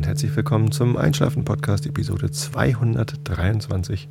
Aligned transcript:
und 0.00 0.06
herzlich 0.06 0.34
willkommen 0.34 0.72
zum 0.72 0.96
Einschlafen-Podcast, 0.96 1.84
Episode 1.84 2.30
223. 2.30 4.08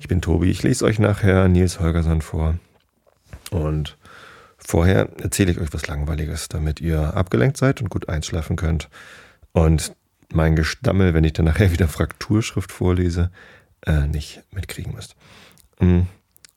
Ich 0.00 0.08
bin 0.08 0.20
Tobi, 0.20 0.50
ich 0.50 0.64
lese 0.64 0.84
euch 0.84 0.98
nachher 0.98 1.46
Nils 1.46 1.78
Holgersson 1.78 2.22
vor. 2.22 2.58
Und 3.52 3.96
vorher 4.56 5.10
erzähle 5.22 5.52
ich 5.52 5.60
euch 5.60 5.72
was 5.72 5.86
Langweiliges, 5.86 6.48
damit 6.48 6.80
ihr 6.80 7.14
abgelenkt 7.16 7.56
seid 7.56 7.80
und 7.80 7.88
gut 7.88 8.08
einschlafen 8.08 8.56
könnt. 8.56 8.88
Und 9.52 9.94
mein 10.32 10.56
Gestammel, 10.56 11.14
wenn 11.14 11.22
ich 11.22 11.34
dann 11.34 11.44
nachher 11.44 11.70
wieder 11.70 11.86
Frakturschrift 11.86 12.72
vorlese, 12.72 13.30
äh, 13.86 14.08
nicht 14.08 14.42
mitkriegen 14.50 14.92
müsst. 14.92 15.14
Mhm, 15.78 16.08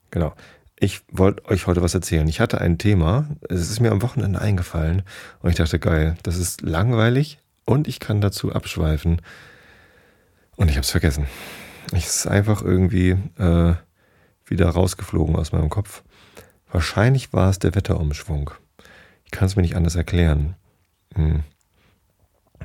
genau. 0.09 0.33
Ich 0.79 1.01
wollte 1.11 1.45
euch 1.45 1.67
heute 1.67 1.83
was 1.83 1.93
erzählen. 1.93 2.27
Ich 2.27 2.39
hatte 2.39 2.59
ein 2.59 2.79
Thema, 2.79 3.29
es 3.47 3.69
ist 3.69 3.79
mir 3.79 3.91
am 3.91 4.01
Wochenende 4.01 4.41
eingefallen 4.41 5.03
und 5.41 5.51
ich 5.51 5.57
dachte, 5.57 5.77
geil, 5.77 6.15
das 6.23 6.37
ist 6.37 6.63
langweilig 6.63 7.37
und 7.71 7.87
ich 7.87 8.01
kann 8.01 8.19
dazu 8.19 8.51
abschweifen. 8.51 9.21
Und 10.57 10.69
ich 10.69 10.75
habe 10.75 10.83
es 10.83 10.91
vergessen. 10.91 11.25
Ich 11.93 12.05
ist 12.05 12.27
einfach 12.27 12.61
irgendwie 12.61 13.11
äh, 13.37 13.73
wieder 14.45 14.69
rausgeflogen 14.69 15.37
aus 15.37 15.53
meinem 15.53 15.69
Kopf. 15.69 16.03
Wahrscheinlich 16.69 17.31
war 17.31 17.49
es 17.49 17.59
der 17.59 17.73
Wetterumschwung. 17.73 18.51
Ich 19.23 19.31
kann 19.31 19.45
es 19.45 19.55
mir 19.55 19.61
nicht 19.61 19.77
anders 19.77 19.95
erklären. 19.95 20.55
Hm. 21.15 21.43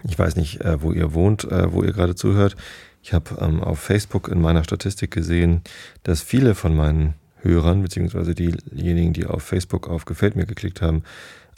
Ich 0.03 0.19
weiß 0.19 0.35
nicht, 0.35 0.61
äh, 0.63 0.83
wo 0.83 0.91
ihr 0.91 1.15
wohnt, 1.15 1.45
äh, 1.45 1.73
wo 1.73 1.85
ihr 1.85 1.93
gerade 1.93 2.17
zuhört. 2.17 2.57
Ich 3.01 3.13
habe 3.13 3.37
ähm, 3.41 3.63
auf 3.63 3.79
Facebook 3.79 4.27
in 4.27 4.41
meiner 4.41 4.65
Statistik 4.65 5.13
gesehen, 5.13 5.63
dass 6.03 6.21
viele 6.21 6.57
von 6.57 6.75
meinen 6.75 7.15
Hörern, 7.43 7.83
beziehungsweise 7.83 8.35
diejenigen, 8.35 9.13
die 9.13 9.27
auf 9.27 9.45
Facebook 9.45 9.89
auf 9.89 10.05
Gefällt 10.05 10.35
mir 10.35 10.47
geklickt 10.47 10.83
haben, 10.83 11.05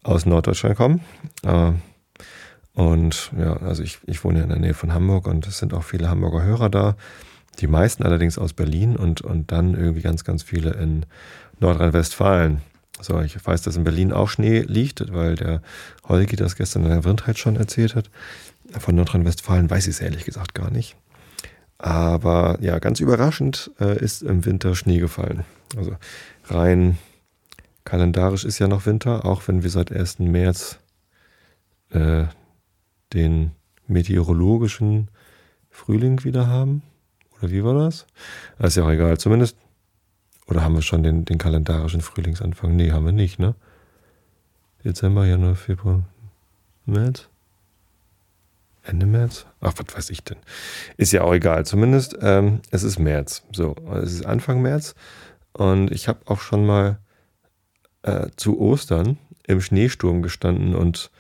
aus 0.03 0.27
Norddeutschland 0.27 0.77
kommen. 0.77 1.01
Äh, 1.43 1.73
und 2.79 3.33
ja, 3.37 3.57
also 3.57 3.83
ich, 3.83 3.99
ich 4.07 4.23
wohne 4.23 4.39
ja 4.39 4.45
in 4.45 4.51
der 4.51 4.61
Nähe 4.61 4.73
von 4.73 4.95
Hamburg 4.95 5.27
und 5.27 5.49
es 5.49 5.59
sind 5.59 5.75
auch 5.75 5.83
viele 5.83 6.09
Hamburger 6.09 6.45
Hörer 6.45 6.71
da. 6.71 6.97
Die 7.59 7.67
meisten 7.67 8.05
allerdings 8.05 8.39
aus 8.39 8.53
Berlin 8.53 8.95
und, 8.95 9.21
und 9.21 9.51
dann 9.51 9.75
irgendwie 9.75 10.01
ganz, 10.01 10.23
ganz 10.23 10.45
viele 10.45 10.75
in 10.75 11.05
Nordrhein-Westfalen. 11.59 12.63
So, 13.01 13.21
ich 13.21 13.45
weiß, 13.45 13.63
dass 13.63 13.77
in 13.77 13.83
Berlin 13.83 14.13
auch 14.13 14.29
Schnee 14.29 14.61
liegt, 14.61 15.13
weil 15.13 15.35
der 15.35 15.61
Holgi 16.07 16.37
das 16.37 16.55
gestern 16.55 16.85
in 16.85 16.91
der 16.91 17.03
Windheit 17.03 17.37
schon 17.37 17.57
erzählt 17.57 17.97
hat. 17.97 18.11
Von 18.79 18.95
Nordrhein-Westfalen 18.95 19.69
weiß 19.69 19.89
ich 19.89 19.97
es 19.97 20.01
ehrlich 20.01 20.25
gesagt 20.25 20.55
gar 20.55 20.71
nicht. 20.71 20.95
Aber 21.79 22.59
ja, 22.61 22.79
ganz 22.79 23.01
überraschend 23.01 23.73
äh, 23.81 23.99
ist 23.99 24.23
im 24.23 24.45
Winter 24.45 24.77
Schnee 24.77 25.01
gefallen. 25.01 25.45
Also 25.77 25.97
rein 26.45 26.97
kalendarisch 27.83 28.45
ist 28.45 28.61
ja 28.61 28.69
noch 28.69 28.87
Winter, 28.87 29.25
auch 29.25 29.49
wenn 29.49 29.65
wir 29.65 29.71
seit 29.71 29.91
1. 29.91 30.21
März 30.21 30.79
äh, 31.91 32.27
den 33.13 33.53
meteorologischen 33.87 35.09
Frühling 35.71 36.25
wieder 36.25 36.47
haben. 36.47 36.83
Oder 37.39 37.51
wie 37.51 37.65
war 37.65 37.75
das? 37.75 38.07
ist 38.59 38.77
ja 38.77 38.85
auch 38.85 38.91
egal. 38.91 39.19
Zumindest. 39.19 39.57
Oder 40.47 40.63
haben 40.63 40.75
wir 40.75 40.83
schon 40.83 41.03
den, 41.03 41.25
den 41.25 41.39
kalendarischen 41.39 42.01
Frühlingsanfang? 42.01 42.75
Nee, 42.75 42.91
haben 42.91 43.05
wir 43.05 43.13
nicht, 43.13 43.39
ne? 43.39 43.55
Dezember, 44.83 45.27
Januar, 45.27 45.57
Februar, 45.57 46.05
März? 46.87 47.29
Ende 48.83 49.05
März? 49.05 49.45
Ach, 49.61 49.75
was 49.77 49.95
weiß 49.95 50.11
ich 50.11 50.25
denn? 50.25 50.39
Ist 50.97 51.13
ja 51.13 51.23
auch 51.23 51.35
egal. 51.35 51.67
Zumindest, 51.67 52.17
ähm, 52.23 52.61
es 52.71 52.83
ist 52.83 52.99
März. 52.99 53.45
So, 53.53 53.77
es 54.03 54.15
ist 54.15 54.27
Anfang 54.27 54.63
März. 54.63 54.95
Und 55.53 55.91
ich 55.91 56.09
habe 56.09 56.21
auch 56.27 56.41
schon 56.41 56.65
mal 56.65 56.99
äh, 58.03 58.29
zu 58.37 58.59
Ostern 58.59 59.19
im 59.47 59.61
Schneesturm 59.61 60.23
gestanden 60.23 60.75
und, 60.75 61.11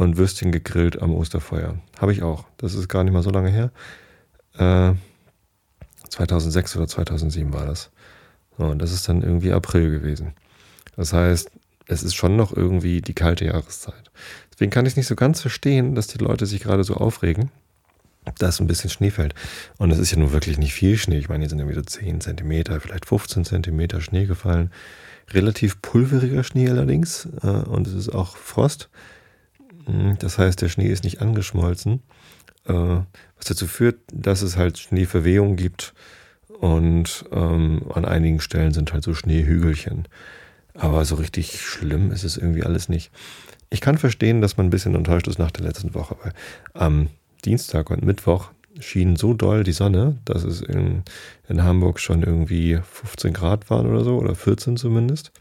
und 0.00 0.16
Würstchen 0.16 0.50
gegrillt 0.50 1.02
am 1.02 1.14
Osterfeuer. 1.14 1.76
Habe 1.98 2.12
ich 2.12 2.22
auch. 2.22 2.46
Das 2.56 2.72
ist 2.72 2.88
gar 2.88 3.04
nicht 3.04 3.12
mal 3.12 3.22
so 3.22 3.28
lange 3.28 3.50
her. 3.50 3.70
Äh, 4.56 4.94
2006 6.08 6.76
oder 6.76 6.88
2007 6.88 7.52
war 7.52 7.66
das. 7.66 7.90
Und 8.56 8.80
das 8.80 8.92
ist 8.92 9.08
dann 9.10 9.22
irgendwie 9.22 9.52
April 9.52 9.90
gewesen. 9.90 10.32
Das 10.96 11.12
heißt, 11.12 11.50
es 11.86 12.02
ist 12.02 12.14
schon 12.14 12.36
noch 12.36 12.56
irgendwie 12.56 13.02
die 13.02 13.12
kalte 13.12 13.44
Jahreszeit. 13.44 14.10
Deswegen 14.50 14.70
kann 14.70 14.86
ich 14.86 14.96
nicht 14.96 15.06
so 15.06 15.16
ganz 15.16 15.42
verstehen, 15.42 15.94
dass 15.94 16.06
die 16.06 16.18
Leute 16.18 16.46
sich 16.46 16.62
gerade 16.62 16.82
so 16.84 16.94
aufregen, 16.94 17.50
dass 18.38 18.58
ein 18.58 18.66
bisschen 18.66 18.88
Schnee 18.88 19.10
fällt. 19.10 19.34
Und 19.76 19.90
es 19.90 19.98
ist 19.98 20.12
ja 20.12 20.18
nun 20.18 20.32
wirklich 20.32 20.56
nicht 20.56 20.72
viel 20.72 20.96
Schnee. 20.96 21.18
Ich 21.18 21.28
meine, 21.28 21.42
hier 21.42 21.50
sind 21.50 21.58
irgendwie 21.58 21.76
so 21.76 21.82
10 21.82 22.22
Zentimeter, 22.22 22.80
vielleicht 22.80 23.04
15 23.04 23.44
Zentimeter 23.44 24.00
Schnee 24.00 24.24
gefallen. 24.24 24.70
Relativ 25.28 25.82
pulveriger 25.82 26.42
Schnee 26.42 26.70
allerdings. 26.70 27.28
Äh, 27.42 27.48
und 27.48 27.86
es 27.86 27.92
ist 27.92 28.08
auch 28.08 28.38
Frost. 28.38 28.88
Hm, 29.90 30.16
das 30.18 30.38
heißt, 30.38 30.60
der 30.62 30.68
Schnee 30.68 30.88
ist 30.88 31.04
nicht 31.04 31.20
angeschmolzen. 31.20 32.02
Äh, 32.66 32.72
was 32.72 33.46
dazu 33.46 33.66
führt, 33.66 33.98
dass 34.12 34.42
es 34.42 34.56
halt 34.56 34.78
Schneeverwehungen 34.78 35.56
gibt. 35.56 35.94
Und 36.60 37.24
ähm, 37.32 37.82
an 37.94 38.04
einigen 38.04 38.40
Stellen 38.40 38.72
sind 38.72 38.92
halt 38.92 39.02
so 39.02 39.14
Schneehügelchen. 39.14 40.06
Aber 40.74 41.04
so 41.04 41.16
richtig 41.16 41.60
schlimm 41.60 42.12
ist 42.12 42.24
es 42.24 42.36
irgendwie 42.36 42.64
alles 42.64 42.88
nicht. 42.88 43.10
Ich 43.70 43.80
kann 43.80 43.98
verstehen, 43.98 44.40
dass 44.40 44.56
man 44.56 44.66
ein 44.66 44.70
bisschen 44.70 44.94
enttäuscht 44.94 45.28
ist 45.28 45.38
nach 45.38 45.50
der 45.50 45.64
letzten 45.64 45.94
Woche, 45.94 46.16
weil 46.22 46.32
am 46.74 47.08
Dienstag 47.44 47.90
und 47.90 48.04
Mittwoch 48.04 48.50
schien 48.78 49.16
so 49.16 49.32
doll 49.34 49.64
die 49.64 49.72
Sonne, 49.72 50.18
dass 50.24 50.44
es 50.44 50.60
in, 50.60 51.02
in 51.48 51.62
Hamburg 51.62 51.98
schon 51.98 52.22
irgendwie 52.22 52.78
15 52.92 53.32
Grad 53.32 53.70
waren 53.70 53.86
oder 53.86 54.04
so, 54.04 54.18
oder 54.18 54.34
14 54.34 54.76
zumindest. 54.76 55.32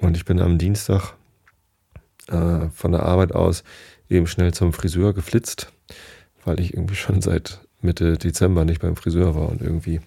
Und 0.00 0.16
ich 0.16 0.24
bin 0.24 0.40
am 0.40 0.58
Dienstag 0.58 1.14
äh, 2.28 2.68
von 2.74 2.92
der 2.92 3.02
Arbeit 3.02 3.32
aus 3.32 3.64
eben 4.08 4.26
schnell 4.26 4.54
zum 4.54 4.72
Friseur 4.72 5.12
geflitzt, 5.12 5.72
weil 6.44 6.60
ich 6.60 6.74
irgendwie 6.74 6.94
schon 6.94 7.20
seit 7.20 7.60
Mitte 7.80 8.18
Dezember 8.18 8.64
nicht 8.64 8.80
beim 8.80 8.96
Friseur 8.96 9.34
war 9.34 9.48
und 9.48 9.60
irgendwie 9.60 10.00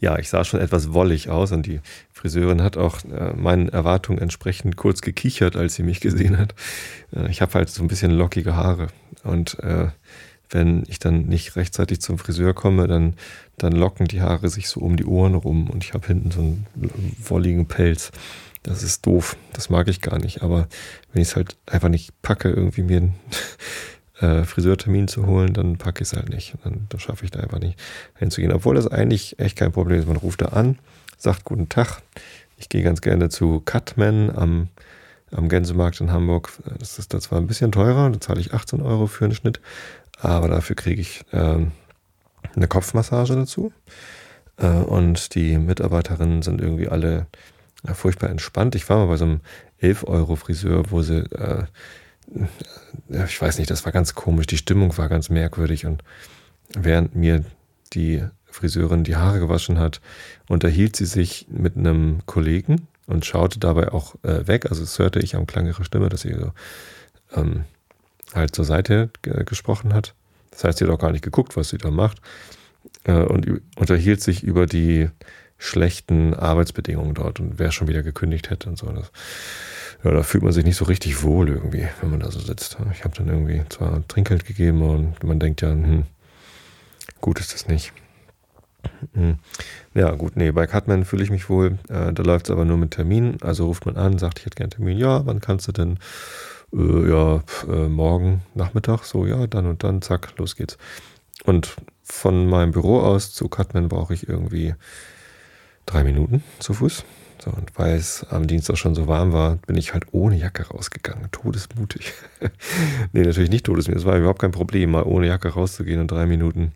ja, 0.00 0.18
ich 0.18 0.28
sah 0.28 0.44
schon 0.44 0.60
etwas 0.60 0.92
wollig 0.92 1.30
aus 1.30 1.52
und 1.52 1.66
die 1.66 1.80
Friseurin 2.12 2.62
hat 2.62 2.76
auch 2.76 3.04
äh, 3.04 3.32
meinen 3.34 3.68
Erwartungen 3.68 4.18
entsprechend 4.18 4.76
kurz 4.76 5.00
gekichert, 5.00 5.56
als 5.56 5.74
sie 5.74 5.82
mich 5.82 6.00
gesehen 6.00 6.38
hat. 6.38 6.54
Äh, 7.14 7.30
ich 7.30 7.40
habe 7.40 7.54
halt 7.54 7.70
so 7.70 7.82
ein 7.82 7.88
bisschen 7.88 8.10
lockige 8.10 8.56
Haare 8.56 8.88
und 9.22 9.58
äh, 9.60 9.88
wenn 10.50 10.84
ich 10.86 10.98
dann 10.98 11.26
nicht 11.26 11.56
rechtzeitig 11.56 12.00
zum 12.00 12.18
Friseur 12.18 12.54
komme, 12.54 12.86
dann, 12.86 13.14
dann 13.56 13.72
locken 13.72 14.06
die 14.06 14.20
Haare 14.20 14.48
sich 14.48 14.68
so 14.68 14.80
um 14.80 14.96
die 14.96 15.06
Ohren 15.06 15.34
rum 15.34 15.70
und 15.70 15.82
ich 15.84 15.94
habe 15.94 16.06
hinten 16.06 16.30
so 16.30 16.40
einen 16.40 17.16
wolligen 17.18 17.66
Pelz. 17.66 18.12
Das 18.64 18.82
ist 18.82 19.06
doof, 19.06 19.36
das 19.52 19.68
mag 19.68 19.88
ich 19.88 20.00
gar 20.00 20.18
nicht. 20.18 20.42
Aber 20.42 20.68
wenn 21.12 21.22
ich 21.22 21.28
es 21.28 21.36
halt 21.36 21.56
einfach 21.66 21.90
nicht 21.90 22.20
packe, 22.22 22.48
irgendwie 22.48 22.82
mir 22.82 23.12
äh, 24.20 24.44
Friseurtermin 24.44 25.06
zu 25.06 25.26
holen, 25.26 25.52
dann 25.52 25.76
packe 25.76 26.02
ich 26.02 26.08
es 26.08 26.16
halt 26.16 26.30
nicht. 26.30 26.54
Dann, 26.64 26.86
dann 26.88 26.98
schaffe 26.98 27.24
ich 27.24 27.30
da 27.30 27.40
einfach 27.40 27.60
nicht 27.60 27.78
hinzugehen. 28.16 28.52
Obwohl 28.52 28.74
das 28.74 28.88
eigentlich 28.88 29.38
echt 29.38 29.56
kein 29.56 29.70
Problem 29.70 30.00
ist. 30.00 30.08
Man 30.08 30.16
ruft 30.16 30.40
da 30.40 30.46
an, 30.46 30.78
sagt 31.18 31.44
guten 31.44 31.68
Tag. 31.68 32.00
Ich 32.56 32.70
gehe 32.70 32.82
ganz 32.82 33.02
gerne 33.02 33.28
zu 33.28 33.60
Cutman 33.64 34.34
am, 34.34 34.68
am 35.30 35.50
Gänsemarkt 35.50 36.00
in 36.00 36.10
Hamburg. 36.10 36.50
Das 36.78 36.98
ist 36.98 37.12
da 37.12 37.20
zwar 37.20 37.38
ein 37.38 37.46
bisschen 37.46 37.70
teurer, 37.70 38.08
da 38.10 38.20
zahle 38.20 38.40
ich 38.40 38.54
18 38.54 38.80
Euro 38.80 39.06
für 39.06 39.26
einen 39.26 39.34
Schnitt, 39.34 39.60
aber 40.20 40.48
dafür 40.48 40.76
kriege 40.76 41.02
ich 41.02 41.22
äh, 41.32 41.66
eine 42.56 42.68
Kopfmassage 42.68 43.34
dazu. 43.34 43.72
Äh, 44.56 44.68
und 44.68 45.34
die 45.34 45.58
Mitarbeiterinnen 45.58 46.40
sind 46.40 46.62
irgendwie 46.62 46.88
alle 46.88 47.26
ja, 47.86 47.94
furchtbar 47.94 48.30
entspannt. 48.30 48.74
Ich 48.74 48.88
war 48.88 48.98
mal 48.98 49.06
bei 49.06 49.16
so 49.16 49.24
einem 49.24 49.40
11 49.78 50.04
Euro 50.04 50.36
Friseur, 50.36 50.90
wo 50.90 51.02
sie 51.02 51.18
äh, 51.32 51.64
ich 53.26 53.40
weiß 53.40 53.58
nicht, 53.58 53.70
das 53.70 53.84
war 53.84 53.92
ganz 53.92 54.14
komisch. 54.14 54.46
Die 54.46 54.56
Stimmung 54.56 54.96
war 54.96 55.08
ganz 55.08 55.30
merkwürdig. 55.30 55.86
Und 55.86 56.02
während 56.74 57.14
mir 57.14 57.44
die 57.92 58.24
Friseurin 58.46 59.04
die 59.04 59.16
Haare 59.16 59.40
gewaschen 59.40 59.78
hat, 59.78 60.00
unterhielt 60.48 60.96
sie 60.96 61.06
sich 61.06 61.46
mit 61.50 61.76
einem 61.76 62.20
Kollegen 62.26 62.88
und 63.06 63.24
schaute 63.24 63.58
dabei 63.58 63.92
auch 63.92 64.14
äh, 64.22 64.46
weg. 64.46 64.66
Also 64.70 64.82
es 64.82 64.98
hörte 64.98 65.20
ich 65.20 65.36
am 65.36 65.46
Klang 65.46 65.66
ihrer 65.66 65.84
Stimme, 65.84 66.08
dass 66.08 66.22
sie 66.22 66.34
so 66.34 66.52
ähm, 67.34 67.64
halt 68.34 68.54
zur 68.54 68.64
Seite 68.64 69.10
gesprochen 69.22 69.92
hat. 69.92 70.14
Das 70.50 70.64
heißt, 70.64 70.78
sie 70.78 70.84
hat 70.84 70.92
auch 70.92 70.98
gar 70.98 71.12
nicht 71.12 71.24
geguckt, 71.24 71.56
was 71.56 71.68
sie 71.68 71.78
da 71.78 71.90
macht. 71.90 72.20
Äh, 73.04 73.22
und 73.22 73.60
unterhielt 73.76 74.22
sich 74.22 74.42
über 74.42 74.66
die 74.66 75.10
schlechten 75.58 76.34
Arbeitsbedingungen 76.34 77.14
dort 77.14 77.40
und 77.40 77.58
wer 77.58 77.72
schon 77.72 77.88
wieder 77.88 78.02
gekündigt 78.02 78.50
hätte 78.50 78.68
und 78.68 78.76
so. 78.76 78.86
Das, 78.86 79.10
ja, 80.02 80.10
da 80.10 80.22
fühlt 80.22 80.44
man 80.44 80.52
sich 80.52 80.64
nicht 80.64 80.76
so 80.76 80.84
richtig 80.84 81.22
wohl 81.22 81.48
irgendwie, 81.48 81.88
wenn 82.00 82.10
man 82.10 82.20
da 82.20 82.30
so 82.30 82.40
sitzt. 82.40 82.76
Ich 82.92 83.04
habe 83.04 83.16
dann 83.16 83.28
irgendwie 83.28 83.62
zwar 83.68 84.06
Trinkgeld 84.08 84.44
gegeben 84.44 84.82
und 84.82 85.22
man 85.24 85.40
denkt 85.40 85.62
ja, 85.62 85.70
hm, 85.70 86.04
gut 87.20 87.40
ist 87.40 87.54
das 87.54 87.68
nicht. 87.68 87.92
Hm. 89.14 89.38
Ja, 89.94 90.10
gut, 90.10 90.36
nee, 90.36 90.50
bei 90.50 90.66
Cutman 90.66 91.04
fühle 91.04 91.24
ich 91.24 91.30
mich 91.30 91.48
wohl. 91.48 91.78
Äh, 91.88 92.12
da 92.12 92.22
läuft 92.22 92.46
es 92.46 92.50
aber 92.50 92.64
nur 92.64 92.76
mit 92.76 92.90
Termin. 92.90 93.38
Also 93.40 93.66
ruft 93.66 93.86
man 93.86 93.96
an, 93.96 94.18
sagt, 94.18 94.40
ich 94.40 94.46
hätte 94.46 94.56
gerne 94.56 94.70
Termin. 94.70 94.98
Ja, 94.98 95.24
wann 95.24 95.40
kannst 95.40 95.68
du 95.68 95.72
denn? 95.72 95.98
Äh, 96.72 97.08
ja, 97.08 97.42
äh, 97.68 97.88
morgen 97.88 98.42
Nachmittag. 98.54 99.04
So, 99.04 99.26
ja, 99.26 99.46
dann 99.46 99.66
und 99.66 99.84
dann, 99.84 100.02
zack, 100.02 100.36
los 100.36 100.56
geht's. 100.56 100.76
Und 101.44 101.76
von 102.02 102.46
meinem 102.46 102.72
Büro 102.72 103.00
aus 103.00 103.32
zu 103.32 103.48
Cutman 103.48 103.88
brauche 103.88 104.14
ich 104.14 104.28
irgendwie 104.28 104.74
drei 105.86 106.04
Minuten 106.04 106.42
zu 106.58 106.74
Fuß. 106.74 107.04
So, 107.44 107.50
und 107.50 107.72
weil 107.76 107.96
es 107.96 108.24
am 108.30 108.46
Dienstag 108.46 108.78
schon 108.78 108.94
so 108.94 109.06
warm 109.06 109.32
war, 109.32 109.56
bin 109.56 109.76
ich 109.76 109.92
halt 109.92 110.04
ohne 110.12 110.36
Jacke 110.36 110.66
rausgegangen. 110.68 111.30
Todesmutig. 111.30 112.14
nee, 113.12 113.22
natürlich 113.22 113.50
nicht 113.50 113.66
todesmutig. 113.66 114.00
Es 114.00 114.06
war 114.06 114.16
überhaupt 114.16 114.40
kein 114.40 114.52
Problem, 114.52 114.92
mal 114.92 115.02
ohne 115.02 115.26
Jacke 115.26 115.48
rauszugehen 115.48 116.00
und 116.00 116.10
drei 116.10 116.26
Minuten 116.26 116.72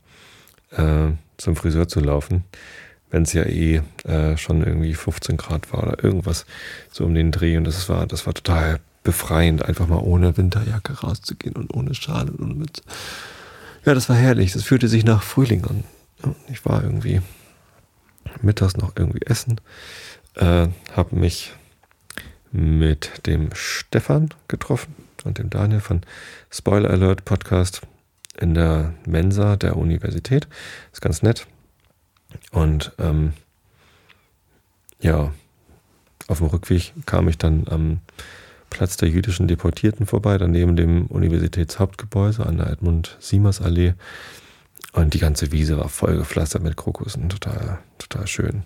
äh, 0.73 1.09
zum 1.39 1.57
Friseur 1.57 1.89
zu 1.89 2.01
laufen. 2.01 2.45
Wenn 3.11 3.23
es 3.23 3.33
ja 3.33 3.45
eh 3.45 3.81
äh, 4.05 4.37
schon 4.37 4.63
irgendwie 4.63 4.93
15 4.93 5.39
Grad 5.39 5.73
war 5.73 5.85
oder 5.85 6.05
irgendwas 6.05 6.45
so 6.91 7.05
um 7.05 7.15
den 7.15 7.33
Dreh. 7.33 7.57
Und 7.57 7.65
das 7.65 7.89
war, 7.89 8.07
das 8.07 8.27
war 8.27 8.35
total 8.35 8.81
befreiend, 9.05 9.65
einfach 9.65 9.87
mal 9.87 10.01
ohne 10.01 10.37
Winterjacke 10.37 11.01
rauszugehen 11.01 11.57
und 11.57 11.73
ohne 11.73 11.95
Schal 11.95 12.29
und 12.29 12.41
ohne 12.41 12.55
Mütze. 12.55 12.83
Ja, 13.87 13.95
das 13.95 14.11
war 14.11 14.17
herrlich. 14.17 14.53
Das 14.53 14.65
fühlte 14.65 14.89
sich 14.89 15.05
nach 15.05 15.23
Frühling 15.23 15.65
an. 15.65 15.85
Ich 16.53 16.67
war 16.67 16.83
irgendwie 16.83 17.23
mittags 18.43 18.77
noch 18.77 18.93
irgendwie 18.97 19.27
essen 19.27 19.61
äh, 20.39 20.69
habe 20.93 21.17
mich 21.17 21.53
mit 22.51 23.27
dem 23.27 23.51
Stefan 23.55 24.31
getroffen 24.47 24.95
und 25.25 25.39
dem 25.39 25.51
Daniel 25.51 25.81
von 25.81 26.01
Spoiler 26.51 26.91
Alert 26.91 27.25
Podcast 27.25 27.83
in 28.41 28.55
der 28.55 28.95
Mensa 29.05 29.57
der 29.57 29.77
Universität. 29.77 30.49
Ist 30.93 31.03
ganz 31.03 31.23
nett. 31.23 31.47
Und 32.53 32.93
ähm, 32.99 33.33
ja, 35.01 35.33
auf 36.29 36.39
dem 36.39 36.47
Rückweg 36.47 36.93
kam 37.05 37.29
ich 37.29 37.39
dann 37.39 37.67
am 37.69 38.01
Platz 38.71 38.97
der 38.97 39.09
jüdischen 39.09 39.49
Deportierten 39.49 40.07
vorbei, 40.07 40.39
daneben 40.39 40.77
dem 40.77 41.07
Universitätshauptgebäude 41.07 42.45
an 42.47 42.59
der 42.59 42.71
Edmund-Siemers-Allee. 42.71 43.95
Und 44.93 45.15
die 45.15 45.19
ganze 45.19 45.53
Wiese 45.53 45.79
war 45.79 45.89
voll 45.89 46.17
gepflastert 46.17 46.63
mit 46.63 46.77
Krokussen. 46.77 47.29
Total, 47.29 47.79
total 47.99 48.27
schön. 48.27 48.63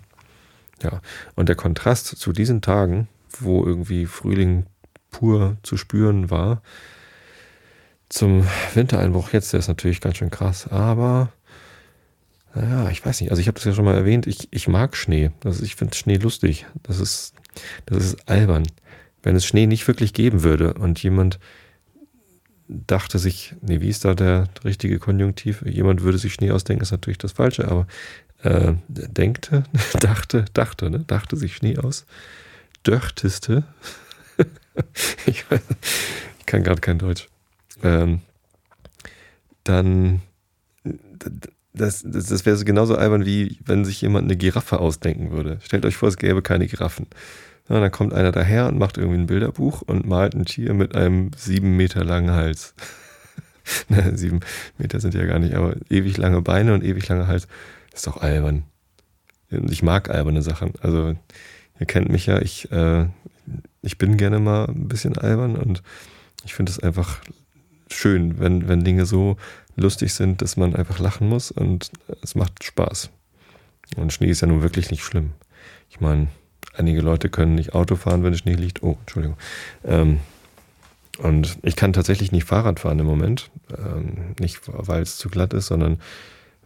Ja, 0.81 1.01
und 1.35 1.49
der 1.49 1.55
Kontrast 1.55 2.07
zu 2.07 2.31
diesen 2.31 2.61
Tagen, 2.61 3.07
wo 3.39 3.65
irgendwie 3.65 4.05
Frühling 4.05 4.65
pur 5.11 5.57
zu 5.63 5.77
spüren 5.77 6.29
war, 6.29 6.61
zum 8.09 8.47
Wintereinbruch 8.73 9.33
jetzt, 9.33 9.53
der 9.53 9.59
ist 9.59 9.67
natürlich 9.67 10.01
ganz 10.01 10.17
schön 10.17 10.29
krass, 10.29 10.67
aber 10.67 11.31
naja, 12.53 12.89
ich 12.91 13.03
weiß 13.03 13.21
nicht, 13.21 13.31
also 13.31 13.41
ich 13.41 13.47
habe 13.47 13.55
das 13.55 13.65
ja 13.65 13.73
schon 13.73 13.85
mal 13.85 13.95
erwähnt, 13.95 14.27
ich, 14.27 14.47
ich 14.51 14.67
mag 14.67 14.95
Schnee. 14.95 15.31
Ist, 15.43 15.61
ich 15.61 15.75
finde 15.75 15.95
Schnee 15.95 16.17
lustig. 16.17 16.67
Das 16.83 16.99
ist, 16.99 17.33
das 17.87 18.03
ist 18.03 18.29
albern. 18.29 18.63
Wenn 19.23 19.35
es 19.35 19.45
Schnee 19.45 19.65
nicht 19.65 19.87
wirklich 19.87 20.13
geben 20.13 20.43
würde 20.43 20.75
und 20.75 21.01
jemand 21.01 21.39
dachte 22.87 23.19
sich, 23.19 23.55
nee, 23.61 23.81
wie 23.81 23.89
ist 23.89 24.05
da 24.05 24.15
der 24.15 24.47
richtige 24.63 24.99
Konjunktiv? 24.99 25.63
Jemand 25.65 26.01
würde 26.01 26.17
sich 26.17 26.33
Schnee 26.33 26.51
ausdenken, 26.51 26.83
ist 26.83 26.91
natürlich 26.91 27.17
das 27.17 27.33
Falsche, 27.33 27.67
aber 27.67 27.87
äh, 28.41 28.73
denkte, 28.87 29.63
dachte, 29.99 30.45
dachte, 30.53 30.89
ne? 30.89 31.03
dachte 31.05 31.37
sich 31.37 31.55
Schnee 31.55 31.77
aus, 31.77 32.05
dörteste, 32.83 33.63
ich, 35.25 35.49
weiß, 35.49 35.61
ich, 36.39 36.45
kann 36.45 36.63
gerade 36.63 36.81
kein 36.81 36.99
Deutsch, 36.99 37.29
ähm, 37.83 38.21
dann, 39.63 40.21
das, 41.73 42.03
das, 42.05 42.25
das 42.27 42.45
wäre 42.45 42.57
so 42.57 42.65
genauso 42.65 42.95
albern, 42.95 43.25
wie 43.25 43.59
wenn 43.65 43.85
sich 43.85 44.01
jemand 44.01 44.25
eine 44.25 44.35
Giraffe 44.35 44.79
ausdenken 44.79 45.31
würde. 45.31 45.59
Stellt 45.63 45.85
euch 45.85 45.95
vor, 45.95 46.09
es 46.09 46.17
gäbe 46.17 46.41
keine 46.41 46.67
Giraffen. 46.67 47.07
Ja, 47.69 47.79
dann 47.79 47.91
kommt 47.91 48.13
einer 48.13 48.31
daher 48.31 48.67
und 48.67 48.77
macht 48.77 48.97
irgendwie 48.97 49.19
ein 49.19 49.27
Bilderbuch 49.27 49.81
und 49.81 50.05
malt 50.05 50.35
ein 50.35 50.45
Tier 50.45 50.73
mit 50.73 50.95
einem 50.95 51.31
sieben 51.35 51.77
Meter 51.77 52.03
langen 52.03 52.31
Hals. 52.31 52.73
ne, 53.89 54.17
sieben 54.17 54.41
Meter 54.77 54.99
sind 54.99 55.13
ja 55.13 55.25
gar 55.25 55.39
nicht, 55.39 55.55
aber 55.55 55.75
ewig 55.89 56.17
lange 56.17 56.41
Beine 56.41 56.73
und 56.73 56.83
ewig 56.83 57.07
langer 57.07 57.27
Hals. 57.27 57.47
Ist 57.93 58.07
doch 58.07 58.21
albern. 58.21 58.63
Ich 59.49 59.83
mag 59.83 60.09
alberne 60.09 60.41
Sachen. 60.41 60.73
Also, 60.81 61.15
ihr 61.79 61.85
kennt 61.85 62.09
mich 62.09 62.25
ja, 62.25 62.41
ich, 62.41 62.71
äh, 62.71 63.07
ich 63.81 63.97
bin 63.97 64.17
gerne 64.17 64.39
mal 64.39 64.65
ein 64.67 64.87
bisschen 64.87 65.17
albern 65.17 65.55
und 65.55 65.83
ich 66.43 66.53
finde 66.53 66.71
es 66.71 66.79
einfach 66.79 67.21
schön, 67.89 68.39
wenn, 68.39 68.67
wenn 68.67 68.83
Dinge 68.83 69.05
so 69.05 69.37
lustig 69.75 70.13
sind, 70.13 70.41
dass 70.41 70.57
man 70.57 70.75
einfach 70.75 70.99
lachen 70.99 71.29
muss 71.29 71.51
und 71.51 71.91
es 72.21 72.35
macht 72.35 72.63
Spaß. 72.63 73.09
Und 73.95 74.11
Schnee 74.11 74.29
ist 74.29 74.41
ja 74.41 74.47
nun 74.47 74.61
wirklich 74.61 74.91
nicht 74.91 75.03
schlimm. 75.03 75.31
Ich 75.89 76.01
meine, 76.01 76.27
einige 76.75 77.01
Leute 77.01 77.29
können 77.29 77.55
nicht 77.55 77.73
Auto 77.73 77.95
fahren, 77.95 78.23
wenn 78.23 78.35
Schnee 78.35 78.55
liegt. 78.55 78.83
Oh, 78.83 78.97
Entschuldigung. 79.01 79.37
Ähm, 79.85 80.19
und 81.19 81.57
ich 81.61 81.75
kann 81.75 81.93
tatsächlich 81.93 82.31
nicht 82.31 82.45
Fahrrad 82.45 82.79
fahren 82.79 82.99
im 82.99 83.05
Moment. 83.05 83.49
Ähm, 83.77 84.35
nicht, 84.39 84.61
weil 84.65 85.01
es 85.01 85.17
zu 85.17 85.29
glatt 85.29 85.53
ist, 85.53 85.67
sondern 85.67 85.99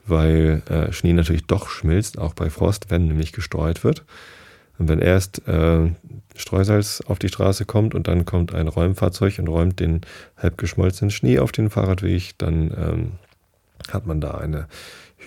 weil 0.05 0.61
äh, 0.69 0.91
Schnee 0.93 1.13
natürlich 1.13 1.45
doch 1.47 1.69
schmilzt, 1.69 2.17
auch 2.17 2.33
bei 2.33 2.49
Frost, 2.49 2.89
wenn 2.89 3.07
nämlich 3.07 3.33
gestreut 3.33 3.83
wird. 3.83 4.05
Und 4.79 4.87
wenn 4.87 4.99
erst 4.99 5.47
äh, 5.47 5.91
Streusalz 6.35 7.01
auf 7.07 7.19
die 7.19 7.29
Straße 7.29 7.65
kommt 7.65 7.95
und 7.95 8.07
dann 8.07 8.25
kommt 8.25 8.53
ein 8.53 8.67
Räumfahrzeug 8.67 9.39
und 9.39 9.47
räumt 9.47 9.79
den 9.79 10.01
halb 10.37 10.57
geschmolzenen 10.57 11.11
Schnee 11.11 11.39
auf 11.39 11.51
den 11.51 11.69
Fahrradweg, 11.69 12.37
dann 12.37 12.71
ähm, 12.77 13.11
hat 13.91 14.05
man 14.05 14.21
da 14.21 14.31
eine 14.31 14.67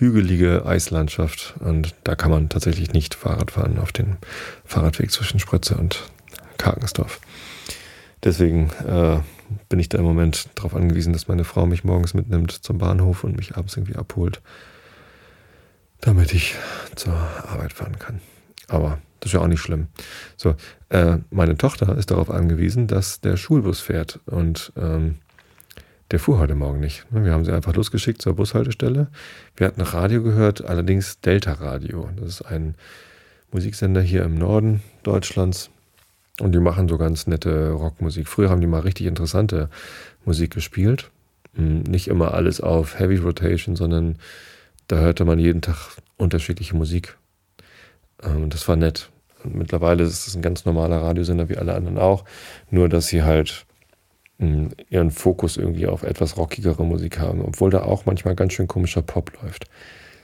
hügelige 0.01 0.65
Eislandschaft 0.65 1.53
und 1.59 1.95
da 2.03 2.15
kann 2.15 2.31
man 2.31 2.49
tatsächlich 2.49 2.91
nicht 2.91 3.15
Fahrrad 3.15 3.51
fahren 3.51 3.79
auf 3.79 3.91
den 3.91 4.17
Fahrradweg 4.65 5.11
zwischen 5.11 5.39
Sprötze 5.39 5.77
und 5.77 6.03
Karkensdorf. 6.57 7.21
Deswegen 8.23 8.71
äh, 8.87 9.19
bin 9.69 9.79
ich 9.79 9.89
da 9.89 9.97
im 9.97 10.03
Moment 10.03 10.49
darauf 10.55 10.75
angewiesen, 10.75 11.13
dass 11.13 11.27
meine 11.27 11.43
Frau 11.43 11.65
mich 11.65 11.83
morgens 11.83 12.13
mitnimmt 12.13 12.51
zum 12.51 12.77
Bahnhof 12.77 13.23
und 13.23 13.37
mich 13.37 13.55
abends 13.55 13.77
irgendwie 13.77 13.95
abholt 13.95 14.41
damit 16.01 16.33
ich 16.33 16.55
zur 16.95 17.13
Arbeit 17.13 17.73
fahren 17.73 17.97
kann. 17.97 18.19
Aber 18.67 18.99
das 19.19 19.29
ist 19.29 19.33
ja 19.33 19.41
auch 19.41 19.47
nicht 19.47 19.61
schlimm. 19.61 19.87
So, 20.35 20.55
äh, 20.89 21.17
meine 21.29 21.57
Tochter 21.57 21.95
ist 21.97 22.11
darauf 22.11 22.29
angewiesen, 22.29 22.87
dass 22.87 23.21
der 23.21 23.37
Schulbus 23.37 23.79
fährt 23.79 24.19
und 24.25 24.73
ähm, 24.75 25.19
der 26.11 26.19
fuhr 26.19 26.39
heute 26.39 26.55
Morgen 26.55 26.79
nicht. 26.79 27.05
Wir 27.09 27.31
haben 27.31 27.45
sie 27.45 27.53
einfach 27.53 27.73
losgeschickt 27.73 28.21
zur 28.21 28.35
Bushaltestelle. 28.35 29.07
Wir 29.55 29.67
hatten 29.67 29.81
Radio 29.81 30.21
gehört, 30.21 30.63
allerdings 30.65 31.21
Delta 31.21 31.53
Radio. 31.53 32.09
Das 32.17 32.27
ist 32.27 32.41
ein 32.41 32.75
Musiksender 33.51 34.01
hier 34.01 34.23
im 34.23 34.35
Norden 34.35 34.81
Deutschlands. 35.03 35.69
Und 36.39 36.53
die 36.53 36.59
machen 36.59 36.89
so 36.89 36.97
ganz 36.97 37.27
nette 37.27 37.71
Rockmusik. 37.71 38.27
Früher 38.27 38.49
haben 38.49 38.61
die 38.61 38.67
mal 38.67 38.79
richtig 38.79 39.07
interessante 39.07 39.69
Musik 40.25 40.53
gespielt. 40.53 41.11
Hm, 41.55 41.83
nicht 41.83 42.07
immer 42.07 42.33
alles 42.33 42.59
auf 42.59 42.99
Heavy 42.99 43.17
Rotation, 43.17 43.75
sondern 43.75 44.17
da 44.87 44.97
hörte 44.97 45.23
man 45.23 45.39
jeden 45.39 45.61
Tag 45.61 45.77
unterschiedliche 46.17 46.75
Musik. 46.75 47.17
Ähm, 48.21 48.49
das 48.49 48.67
war 48.67 48.75
nett. 48.75 49.09
Und 49.43 49.55
mittlerweile 49.55 50.03
ist 50.03 50.27
es 50.27 50.35
ein 50.35 50.41
ganz 50.41 50.65
normaler 50.65 51.01
Radiosender 51.01 51.47
wie 51.47 51.57
alle 51.57 51.73
anderen 51.73 51.97
auch, 51.97 52.25
nur 52.69 52.89
dass 52.89 53.07
sie 53.07 53.23
halt 53.23 53.65
ihren 54.89 55.11
Fokus 55.11 55.57
irgendwie 55.57 55.87
auf 55.87 56.03
etwas 56.03 56.37
rockigere 56.37 56.83
Musik 56.83 57.19
haben, 57.19 57.41
obwohl 57.41 57.69
da 57.69 57.83
auch 57.83 58.05
manchmal 58.05 58.35
ganz 58.35 58.53
schön 58.53 58.67
komischer 58.67 59.01
Pop 59.01 59.31
läuft. 59.41 59.65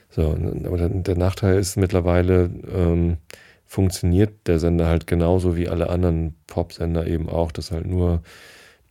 So, 0.09 0.35
aber 0.65 0.89
der 0.89 1.17
Nachteil 1.17 1.59
ist 1.59 1.77
mittlerweile 1.77 2.49
ähm, 2.73 3.17
funktioniert 3.65 4.47
der 4.47 4.59
Sender 4.59 4.87
halt 4.87 5.05
genauso 5.05 5.55
wie 5.55 5.69
alle 5.69 5.89
anderen 5.89 6.35
Pop-Sender 6.47 7.05
eben 7.05 7.29
auch, 7.29 7.51
dass 7.51 7.71
halt 7.71 7.85
nur 7.85 8.23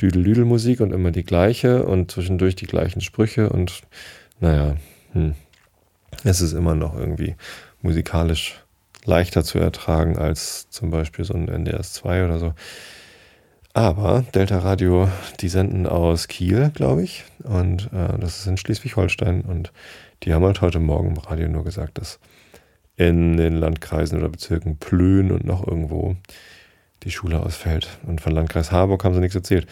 Düdel-Düdel-Musik 0.00 0.80
und 0.80 0.92
immer 0.92 1.11
die 1.11 1.25
gleiche 1.25 1.85
und 1.85 2.11
zwischendurch 2.11 2.54
die 2.54 2.66
gleichen 2.66 3.00
Sprüche 3.00 3.49
und 3.49 3.83
naja, 4.40 4.76
hm 5.12 5.35
es 6.25 6.40
ist 6.40 6.52
immer 6.52 6.75
noch 6.75 6.97
irgendwie 6.97 7.37
musikalisch 7.83 8.62
leichter 9.04 9.45
zu 9.45 9.59
ertragen 9.59 10.18
als 10.18 10.68
zum 10.71 10.90
Beispiel 10.90 11.25
so 11.25 11.35
ein 11.35 11.49
NDS 11.49 11.92
2 11.95 12.25
oder 12.25 12.38
so. 12.38 12.54
Aber 13.76 14.25
Delta 14.35 14.61
Radio, 14.61 15.06
die 15.40 15.50
senden 15.50 15.87
aus 15.87 16.28
Kiel, 16.28 16.71
glaube 16.75 17.02
ich, 17.02 17.25
und 17.45 17.90
äh, 17.92 18.18
das 18.18 18.38
ist 18.38 18.47
in 18.47 18.56
Schleswig-Holstein 18.56 19.42
und 19.42 19.71
die 20.23 20.33
haben 20.33 20.47
halt 20.47 20.62
heute 20.62 20.78
Morgen 20.78 21.09
im 21.09 21.18
Radio 21.18 21.47
nur 21.47 21.62
gesagt, 21.62 21.99
dass 21.99 22.18
in 22.97 23.37
den 23.37 23.54
Landkreisen 23.54 24.18
oder 24.18 24.30
Bezirken 24.30 24.78
Plön 24.78 25.30
und 25.30 25.45
noch 25.45 25.66
irgendwo 25.66 26.16
die 27.02 27.11
Schule 27.11 27.38
ausfällt. 27.38 27.99
Und 28.06 28.23
von 28.23 28.33
Landkreis 28.33 28.73
Harburg 28.73 29.04
haben 29.04 29.14
sie 29.14 29.21
nichts 29.21 29.37
erzählt. 29.37 29.66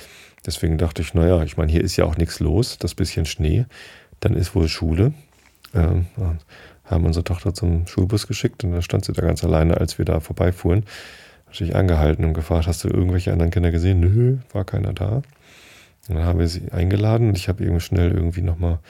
Deswegen 0.45 0.77
dachte 0.77 1.01
ich, 1.01 1.15
naja, 1.15 1.43
ich 1.43 1.57
meine, 1.57 1.73
hier 1.73 1.83
ist 1.83 1.97
ja 1.97 2.05
auch 2.05 2.19
nichts 2.19 2.41
los, 2.41 2.77
das 2.77 2.95
bisschen 2.95 3.25
Schnee, 3.25 3.65
dann 4.21 4.35
ist 4.35 4.55
wohl 4.55 4.69
Schule 4.69 5.15
ähm, 5.75 6.07
haben 6.85 7.07
unsere 7.07 7.25
Tochter 7.25 7.55
zum 7.55 7.87
Schulbus 7.87 8.27
geschickt 8.27 8.65
und 8.65 8.73
da 8.73 8.83
stand 8.83 9.07
sie 9.07 9.15
da 9.15 9.23
ganz 9.23 9.43
alleine, 9.45 9.79
als 9.79 9.97
wir 9.97 10.05
da 10.05 10.21
vorbeifuhren. 10.21 10.85
Natürlich 11.55 11.77
angehalten 11.77 12.25
und 12.25 12.35
gefragt, 12.35 12.67
hast 12.67 12.83
du 12.83 12.89
irgendwelche 12.89 13.31
anderen 13.31 13.53
Kinder 13.53 13.71
gesehen? 13.71 14.01
Nö, 14.01 14.39
war 14.53 14.65
keiner 14.65 14.93
da. 14.93 15.23
Und 16.09 16.17
dann 16.17 16.25
haben 16.25 16.41
wir 16.41 16.49
sie 16.49 16.73
eingeladen 16.73 17.29
und 17.29 17.39
ich 17.39 17.49
habe 17.49 17.65
eben 17.65 17.79
schnell 17.79 18.11
irgendwie 18.11 18.43
nochmal 18.43 18.81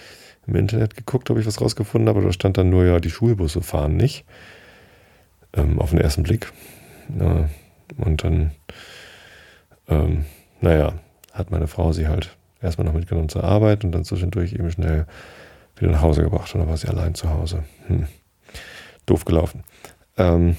im 0.47 0.57
Internet 0.57 0.97
geguckt, 0.97 1.29
ob 1.29 1.37
ich 1.37 1.45
was 1.45 1.61
rausgefunden 1.61 2.09
habe. 2.09 2.23
Da 2.23 2.33
stand 2.33 2.57
dann 2.57 2.71
nur, 2.71 2.87
ja, 2.87 3.01
die 3.01 3.11
Schulbusse 3.11 3.61
fahren 3.61 3.99
nicht. 3.99 4.25
Ähm, 5.53 5.79
auf 5.79 5.91
den 5.91 6.01
ersten 6.01 6.23
Blick. 6.23 6.55
Ja, 7.21 7.51
und 7.99 8.25
dann, 8.25 8.53
ähm, 9.89 10.25
naja, 10.63 10.95
hat 11.35 11.51
meine 11.51 11.67
Frau 11.67 11.93
sie 11.93 12.09
halt 12.09 12.35
erstmal 12.63 12.87
noch 12.87 12.95
mitgenommen 12.95 13.29
zur 13.29 13.45
Arbeit 13.45 13.85
und 13.85 13.93
dann 13.93 14.07
zwischendurch 14.07 14.55
eben 14.55 14.71
schnell 14.71 15.05
wieder 15.77 15.93
nach 15.93 16.01
Hause 16.01 16.23
gebracht 16.23 16.55
und 16.55 16.61
dann 16.61 16.71
war 16.71 16.79
sie 16.79 16.89
allein 16.89 17.15
zu 17.15 17.29
Hause. 17.29 17.65
Hm. 17.89 18.07
Doof 19.05 19.27
gelaufen. 19.27 19.65
Ähm, 20.17 20.57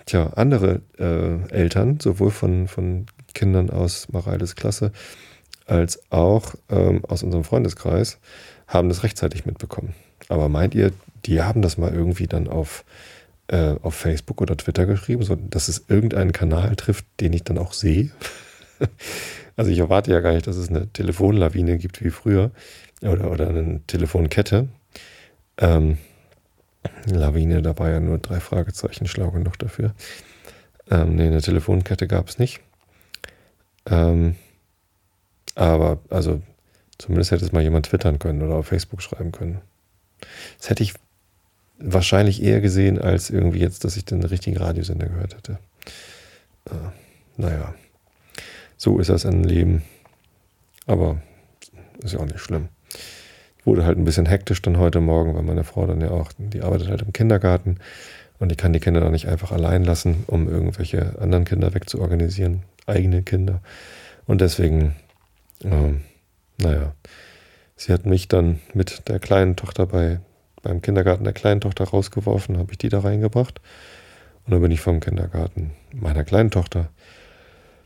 tja, 0.05 0.31
andere 0.37 0.83
äh, 0.99 1.51
Eltern, 1.51 1.99
sowohl 1.99 2.31
von, 2.31 2.69
von 2.69 3.07
Kindern 3.33 3.71
aus 3.71 4.09
Mareiles 4.11 4.57
Klasse 4.57 4.93
als 5.67 6.01
auch 6.11 6.55
ähm, 6.69 7.03
aus 7.07 7.23
unserem 7.23 7.45
Freundeskreis, 7.45 8.19
haben 8.67 8.91
das 8.91 9.03
rechtzeitig 9.03 9.47
mitbekommen. 9.47 9.95
Aber 10.29 10.51
meint 10.51 10.75
ihr, 10.75 10.93
die 11.25 11.41
haben 11.41 11.63
das 11.63 11.79
mal 11.79 11.95
irgendwie 11.95 12.27
dann 12.27 12.47
auf, 12.47 12.85
äh, 13.47 13.77
auf 13.81 13.95
Facebook 13.95 14.43
oder 14.43 14.57
Twitter 14.57 14.85
geschrieben, 14.85 15.23
so 15.23 15.35
dass 15.35 15.69
es 15.69 15.85
irgendeinen 15.89 16.33
Kanal 16.33 16.77
trifft, 16.77 17.07
den 17.21 17.33
ich 17.33 17.45
dann 17.45 17.57
auch 17.57 17.73
sehe? 17.73 18.11
also 19.57 19.71
ich 19.71 19.79
erwarte 19.79 20.11
ja 20.11 20.21
gar 20.21 20.33
nicht, 20.33 20.47
dass 20.47 20.57
es 20.57 20.69
eine 20.69 20.89
Telefonlawine 20.89 21.79
gibt 21.79 22.03
wie 22.03 22.11
früher 22.11 22.51
oder, 23.03 23.31
oder 23.31 23.49
eine 23.49 23.81
Telefonkette. 23.87 24.69
Ähm, 25.59 25.99
Lawine, 27.07 27.63
da 27.63 27.79
war 27.79 27.91
ja 27.91 28.01
nur 28.01 28.19
drei 28.19 28.41
Fragezeichen, 28.41 29.07
schlau 29.07 29.31
genug 29.31 29.59
dafür. 29.59 29.95
Ähm, 30.91 31.17
nee, 31.17 31.27
eine 31.27 31.43
Telefonkette 31.43 32.07
gab 32.07 32.29
es 32.29 32.39
nicht. 32.39 32.61
Ähm, 33.87 34.37
aber, 35.55 35.99
also, 36.09 36.43
zumindest 36.99 37.31
hätte 37.31 37.45
es 37.45 37.53
mal 37.53 37.63
jemand 37.63 37.87
twittern 37.87 38.19
können 38.19 38.43
oder 38.43 38.55
auf 38.55 38.67
Facebook 38.67 39.03
schreiben 39.03 39.33
können. 39.33 39.61
Das 40.59 40.71
hätte 40.71 40.83
ich 40.83 40.95
wahrscheinlich 41.79 42.43
eher 42.43 42.61
gesehen, 42.61 42.99
als 42.99 43.31
irgendwie 43.31 43.61
jetzt, 43.61 43.85
dass 43.85 43.97
ich 43.97 44.05
den 44.05 44.23
richtigen 44.23 44.57
Radiosender 44.57 45.07
gehört 45.07 45.35
hätte. 45.35 45.59
Äh, 46.67 46.75
naja, 47.37 47.75
so 48.81 48.99
ist 48.99 49.11
das 49.11 49.27
ein 49.27 49.45
Leben. 49.45 49.83
Aber 50.87 51.21
ist 52.03 52.15
ja 52.15 52.21
auch 52.21 52.25
nicht 52.25 52.41
schlimm. 52.41 52.69
Wurde 53.67 53.85
halt 53.85 53.99
ein 53.99 54.07
bisschen 54.07 54.25
hektisch 54.25 54.63
dann 54.63 54.79
heute 54.79 55.03
Morgen, 55.03 55.35
weil 55.35 55.43
meine 55.43 55.65
Frau 55.65 55.87
dann 55.87 56.01
ja 56.01 56.11
auch, 56.11 56.33
die 56.39 56.63
arbeitet 56.63 56.89
halt 56.89 57.03
im 57.03 57.13
Kindergarten 57.13 57.77
und 58.39 58.51
die 58.51 58.57
kann 58.57 58.73
die 58.73 58.81
Kinder 58.81 59.01
dann 59.01 59.13
nicht 59.13 59.29
einfach 59.29 59.53
allein 59.53 59.85
lassen, 59.85 60.25
um 60.27 60.49
irgendwelche 60.49 61.21
anderen 61.21 61.45
Kinder 61.45 61.75
wegzuorganisieren, 61.75 62.63
eigene 62.87 63.23
Kinder. 63.23 63.61
Und 64.27 64.41
deswegen, 64.41 64.97
äh, 65.63 65.93
naja, 66.57 66.95
sie 67.77 67.93
hat 67.93 68.07
mich 68.07 68.29
dann 68.29 68.61
mit 68.73 69.09
der 69.11 69.19
kleinen 69.19 69.57
Tochter 69.57 69.87
bei 69.87 70.21
beim 70.63 70.81
Kindergarten 70.81 71.25
der 71.25 71.35
kleinen 71.35 71.61
Tochter 71.61 71.85
rausgeworfen, 71.85 72.57
habe 72.57 72.73
ich 72.73 72.79
die 72.79 72.89
da 72.89 73.01
reingebracht. 73.01 73.61
Und 74.47 74.53
dann 74.53 74.63
bin 74.63 74.71
ich 74.71 74.81
vom 74.81 75.01
Kindergarten 75.01 75.73
meiner 75.93 76.25
kleinen 76.25 76.51
Tochter 76.51 76.89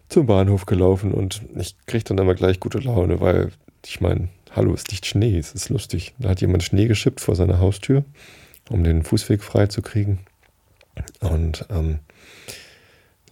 zum 0.09 0.27
Bahnhof 0.27 0.67
gelaufen 0.67 1.13
und 1.13 1.43
ich 1.57 1.77
kriege 1.87 2.05
dann 2.05 2.19
immer 2.19 2.35
gleich 2.35 2.61
gute 2.61 2.79
Laune, 2.79 3.21
weil 3.21 3.51
ich 3.85 4.01
meine, 4.01 4.29
hallo, 4.55 4.73
es 4.75 4.87
liegt 4.89 5.07
Schnee, 5.07 5.37
es 5.37 5.53
ist 5.53 5.69
lustig. 5.69 6.15
Da 6.19 6.31
hat 6.31 6.41
jemand 6.41 6.63
Schnee 6.63 6.87
geschippt 6.87 7.21
vor 7.21 7.37
seiner 7.37 7.59
Haustür, 7.59 8.05
um 8.71 8.85
den 8.85 9.03
Fußweg 9.03 9.43
frei 9.43 9.67
zu 9.67 9.83
kriegen. 9.83 10.21
Und 11.21 11.67
ähm, 11.71 11.99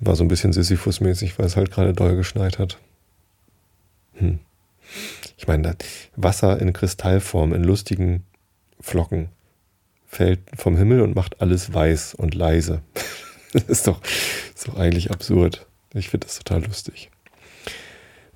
war 0.01 0.17
so 0.17 0.25
ein 0.25 0.29
bisschen 0.29 0.53
Sisyphus-mäßig, 0.53 1.39
weil 1.39 1.47
es 1.47 1.57
halt 1.57 1.71
gerade 1.71 1.93
doll 1.93 2.17
geschneit 2.17 2.59
hat. 2.59 2.79
Hm. 4.15 4.41
Ich 5.37 5.47
meine, 5.47 5.77
Wasser 6.17 6.61
in 6.61 6.73
Kristallform, 6.73 7.55
in 7.55 7.65
lustigen 7.65 8.25
Flocken 8.81 9.29
fällt 10.07 10.41
vom 10.55 10.77
Himmel 10.77 11.01
und 11.01 11.15
macht 11.15 11.41
alles 11.41 11.73
weiß 11.73 12.15
und 12.15 12.35
leise. 12.35 12.83
das 13.53 13.65
ist 13.65 13.87
doch, 13.87 14.01
ist 14.55 14.69
doch 14.69 14.77
eigentlich 14.77 15.11
absurd. 15.11 15.67
Ich 15.95 16.09
finde 16.09 16.27
das 16.27 16.39
total 16.39 16.65
lustig. 16.65 17.11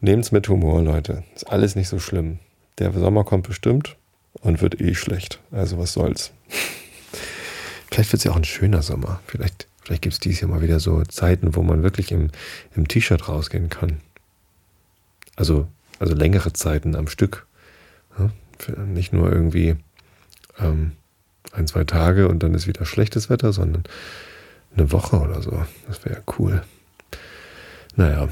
Nehmt's 0.01 0.33
mit 0.33 0.49
Humor, 0.49 0.83
Leute. 0.83 1.25
Ist 1.35 1.51
alles 1.51 1.75
nicht 1.75 1.89
so 1.89 1.99
schlimm. 1.99 2.39
Der 2.79 2.93
Sommer 2.93 3.25
kommt 3.25 3.47
bestimmt 3.47 3.97
und 4.41 4.61
wird 4.61 4.81
eh 4.81 4.95
schlecht. 4.95 5.41
Also 5.51 5.79
was 5.79 5.93
soll's. 5.95 6.33
Vielleicht 7.91 8.13
wird 8.13 8.21
es 8.21 8.25
ja 8.25 8.33
auch 8.33 8.37
ein 8.37 8.45
schöner 8.45 8.83
Sommer. 8.83 9.21
Vielleicht, 9.27 9.69
vielleicht 9.83 10.03
gibt 10.03 10.13
es 10.13 10.21
dieses 10.21 10.41
Jahr 10.43 10.51
mal 10.51 10.61
wieder 10.61 10.81
so 10.81 11.03
Zeiten, 11.05 11.57
wo 11.57 11.63
man 11.63 11.83
wirklich 11.83 12.13
im, 12.13 12.31
im 12.75 12.89
T-Shirt 12.89 13.29
rausgehen 13.29 13.71
kann. 13.71 14.01
Also, 15.37 15.67
also 15.99 16.15
längere 16.15 16.53
Zeiten 16.53 16.95
am 16.95 17.09
Stück. 17.09 17.47
Ja, 18.19 18.31
nicht 18.85 19.13
nur 19.13 19.33
irgendwie 19.33 19.77
ähm, 20.59 20.93
ein, 21.53 21.67
zwei 21.67 21.85
Tage 21.85 22.29
und 22.29 22.43
dann 22.43 22.55
ist 22.55 22.67
wieder 22.67 22.85
schlechtes 22.85 23.31
Wetter, 23.31 23.53
sondern 23.53 23.85
eine 24.77 24.93
Woche 24.93 25.19
oder 25.19 25.43
so. 25.43 25.65
Das 25.87 26.05
wäre 26.05 26.23
cool. 26.39 26.63
Naja, 27.97 28.29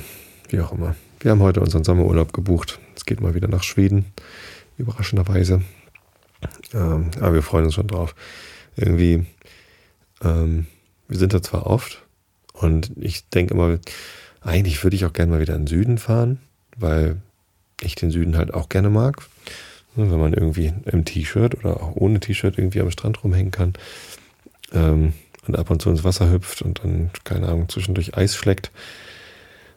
wie 0.51 0.61
auch 0.61 0.73
immer. 0.73 0.95
Wir 1.21 1.31
haben 1.31 1.41
heute 1.41 1.61
unseren 1.61 1.85
Sommerurlaub 1.85 2.35
gebucht. 2.35 2.79
Es 2.95 3.07
geht 3.07 3.23
mal 3.23 3.35
wieder 3.35 3.49
nach 3.49 3.63
Schweden, 3.63 4.05
überraschenderweise. 4.77 5.63
Ähm, 6.75 7.11
aber 7.19 7.33
wir 7.33 7.43
freuen 7.43 7.65
uns 7.65 7.75
schon 7.75 7.87
drauf. 7.87 8.15
Irgendwie, 8.77 9.25
ähm, 10.23 10.67
wir 11.09 11.17
sind 11.17 11.33
da 11.33 11.43
zwar 11.43 11.67
oft 11.67 12.03
und 12.53 12.93
ich 13.01 13.27
denke 13.31 13.55
immer, 13.55 13.79
eigentlich 14.43 14.85
würde 14.85 14.97
ich 14.97 15.07
auch 15.07 15.15
gerne 15.15 15.33
mal 15.33 15.41
wieder 15.41 15.55
in 15.55 15.63
den 15.63 15.67
Süden 15.67 15.97
fahren, 15.97 16.41
weil 16.77 17.17
ich 17.81 17.95
den 17.95 18.11
Süden 18.11 18.37
halt 18.37 18.53
auch 18.53 18.69
gerne 18.69 18.91
mag. 18.91 19.23
Ne, 19.97 20.11
wenn 20.11 20.21
man 20.21 20.35
irgendwie 20.35 20.75
im 20.85 21.07
T-Shirt 21.07 21.55
oder 21.55 21.83
auch 21.83 21.97
ohne 21.97 22.21
T-Shirt 22.21 22.59
irgendwie 22.59 22.83
am 22.83 22.91
Strand 22.91 23.25
rumhängen 23.25 23.51
kann 23.51 23.73
ähm, 24.73 25.15
und 25.47 25.57
ab 25.57 25.71
und 25.71 25.81
zu 25.81 25.89
ins 25.89 26.05
Wasser 26.05 26.31
hüpft 26.31 26.61
und 26.61 26.81
dann, 26.85 27.11
keine 27.25 27.49
Ahnung, 27.49 27.71
zwischendurch 27.71 28.15
Eis 28.15 28.37
schlägt, 28.37 28.71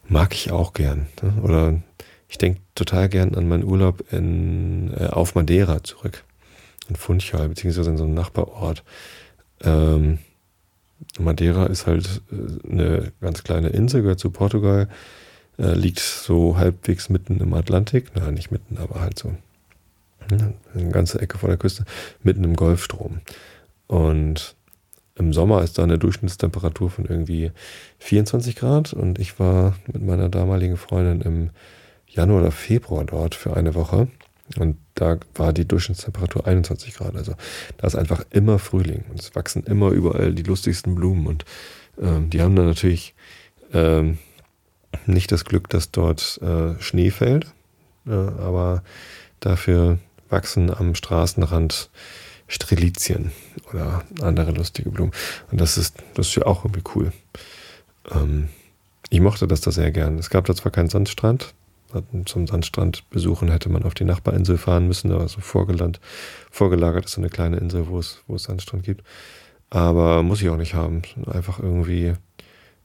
mag 0.08 0.34
ich 0.34 0.52
auch 0.52 0.74
gern. 0.74 1.08
Ne? 1.22 1.42
Oder 1.42 1.82
ich 2.28 2.38
denke 2.38 2.62
total 2.76 3.10
gern 3.10 3.36
an 3.36 3.48
meinen 3.48 3.64
Urlaub 3.64 4.04
in, 4.12 4.94
äh, 4.94 5.08
auf 5.08 5.36
Madeira 5.36 5.84
zurück, 5.84 6.24
in 6.90 6.96
Funchal, 6.96 7.50
beziehungsweise 7.50 7.92
in 7.92 7.98
so 7.98 8.04
einem 8.04 8.14
Nachbarort. 8.14 8.84
Ähm, 9.62 10.20
Madeira 11.20 11.68
ist 11.68 11.88
halt 11.88 12.22
äh, 12.32 12.70
eine 12.70 13.12
ganz 13.22 13.44
kleine 13.44 13.70
Insel, 13.70 14.02
gehört 14.02 14.20
zu 14.20 14.30
Portugal, 14.30 14.90
äh, 15.58 15.74
liegt 15.74 16.00
so 16.00 16.58
halbwegs 16.58 17.10
mitten 17.10 17.40
im 17.40 17.54
Atlantik, 17.54 18.12
na 18.16 18.32
nicht 18.32 18.52
mitten, 18.52 18.78
aber 18.78 19.02
halt 19.02 19.18
so 19.18 19.34
eine 20.30 20.54
ganze 20.92 21.22
Ecke 21.22 21.38
vor 21.38 21.50
der 21.50 21.58
Küste, 21.58 21.86
mitten 22.22 22.44
im 22.44 22.56
Golfstrom. 22.56 23.22
Und 23.88 24.57
im 25.18 25.34
Sommer 25.34 25.64
ist 25.64 25.78
da 25.78 25.84
eine 25.84 25.98
Durchschnittstemperatur 25.98 26.90
von 26.90 27.06
irgendwie 27.06 27.52
24 28.00 28.56
Grad 28.56 28.94
und 28.94 29.20
ich 29.20 29.40
war 29.40 29.76
mit 29.92 30.04
meiner 30.04 30.30
damaligen 30.30 30.78
Freundin 30.78 31.22
im 31.22 31.50
Januar 32.08 32.42
oder 32.42 32.52
Februar 32.52 33.04
dort 33.04 33.36
für 33.36 33.56
eine 33.56 33.76
Woche. 33.76 34.08
Und 34.58 34.78
da 34.96 35.18
war 35.36 35.52
die 35.52 35.68
Durchschnittstemperatur 35.68 36.48
21 36.48 36.94
Grad. 36.94 37.16
Also 37.16 37.34
da 37.78 37.88
ist 37.88 37.96
einfach 37.96 38.24
immer 38.30 38.60
Frühling 38.60 39.04
und 39.10 39.20
es 39.20 39.36
wachsen 39.36 39.64
immer 39.64 39.90
überall 39.90 40.34
die 40.34 40.44
lustigsten 40.44 40.96
Blumen. 40.96 41.28
Und 41.28 41.46
ähm, 42.02 42.30
die 42.30 42.42
haben 42.42 42.56
dann 42.56 42.68
natürlich 42.68 43.14
ähm, 43.74 44.20
nicht 45.06 45.32
das 45.32 45.46
Glück, 45.46 45.70
dass 45.70 45.92
dort 45.92 46.40
äh, 46.42 46.80
Schnee 46.82 47.12
fällt, 47.12 47.48
äh, 48.06 48.12
aber 48.12 48.84
dafür 49.40 49.98
wachsen 50.30 50.74
am 50.74 50.96
Straßenrand 50.96 51.90
Strelizien 52.48 53.32
oder 53.72 54.04
andere 54.22 54.51
lustige 54.51 54.89
Blumen. 54.89 55.12
Und 55.51 55.60
das 55.60 55.77
ist, 55.77 55.96
das 56.13 56.27
ist 56.27 56.36
ja 56.36 56.46
auch 56.46 56.63
irgendwie 56.63 56.84
cool. 56.96 57.12
Ähm, 58.12 58.50
ich 59.10 59.22
mochte 59.22 59.48
das 59.48 59.62
da 59.62 59.72
sehr 59.72 59.92
gern. 59.92 60.18
Es 60.18 60.30
gab 60.30 60.46
da 60.46 60.56
zwar 60.56 60.72
keinen 60.72 60.89
Sandstrand, 60.89 61.54
zum 62.25 62.48
Sandstrand 62.48 63.10
besuchen 63.10 63.50
hätte 63.50 63.70
man 63.70 63.84
auf 63.84 63.94
die 63.94 64.04
Nachbarinsel 64.04 64.58
fahren 64.58 64.88
müssen, 64.88 65.12
aber 65.12 65.27
so 65.27 65.39
vorgeland, 65.39 66.00
vorgelagert 66.51 67.06
ist 67.06 67.13
so 67.13 67.22
eine 67.22 67.30
kleine 67.30 67.58
Insel, 67.58 67.88
wo 67.88 68.00
es, 68.00 68.22
wo 68.27 68.36
es 68.36 68.44
Sandstrand 68.44 68.84
gibt. 68.84 69.04
Aber 69.70 70.24
muss 70.24 70.42
ich 70.42 70.50
auch 70.50 70.58
nicht 70.58 70.74
haben. 70.74 71.01
Einfach 71.25 71.60
irgendwie 71.60 72.13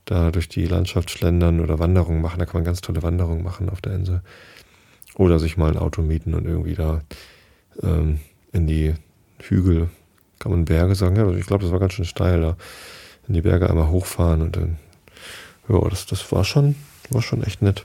da 0.05 0.31
durch 0.31 0.49
die 0.49 0.67
Landschaft 0.67 1.11
schlendern 1.11 1.61
oder 1.61 1.79
Wanderungen 1.79 2.23
machen. 2.23 2.39
Da 2.39 2.47
kann 2.47 2.55
man 2.55 2.65
ganz 2.65 2.81
tolle 2.81 3.03
Wanderungen 3.03 3.43
machen 3.43 3.69
auf 3.69 3.81
der 3.81 3.95
Insel. 3.95 4.23
Oder 5.17 5.39
sich 5.39 5.57
mal 5.57 5.71
ein 5.71 5.79
Auto 5.79 6.03
mieten 6.03 6.35
und 6.35 6.47
irgendwie 6.47 6.75
da 6.75 7.03
ähm, 7.83 8.21
in 8.53 8.67
die 8.67 8.95
Hügel, 9.43 9.91
kann 10.39 10.53
man 10.53 10.65
Berge 10.65 10.95
sagen. 10.95 11.17
Ja, 11.17 11.29
ich 11.31 11.47
glaube, 11.47 11.65
das 11.65 11.73
war 11.73 11.79
ganz 11.79 11.93
schön 11.95 12.05
steil 12.05 12.41
da. 12.41 12.57
In 13.29 13.35
die 13.35 13.43
Berge 13.43 13.69
einmal 13.69 13.89
hochfahren 13.89 14.43
und 14.43 14.57
dann, 14.57 14.79
ja, 15.69 15.81
das, 15.89 16.07
das 16.07 16.33
war 16.33 16.45
schon, 16.45 16.75
war 17.11 17.23
schon 17.23 17.45
echt 17.45 17.63
nett. 17.63 17.85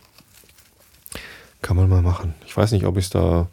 Kann 1.62 1.78
man 1.78 1.90
mal 1.90 2.02
machen. 2.02 2.34
Ich 2.46 2.56
weiß 2.56 2.72
nicht, 2.72 2.86
ob 2.86 2.98
ich 2.98 3.06
es 3.06 3.10
da 3.12 3.48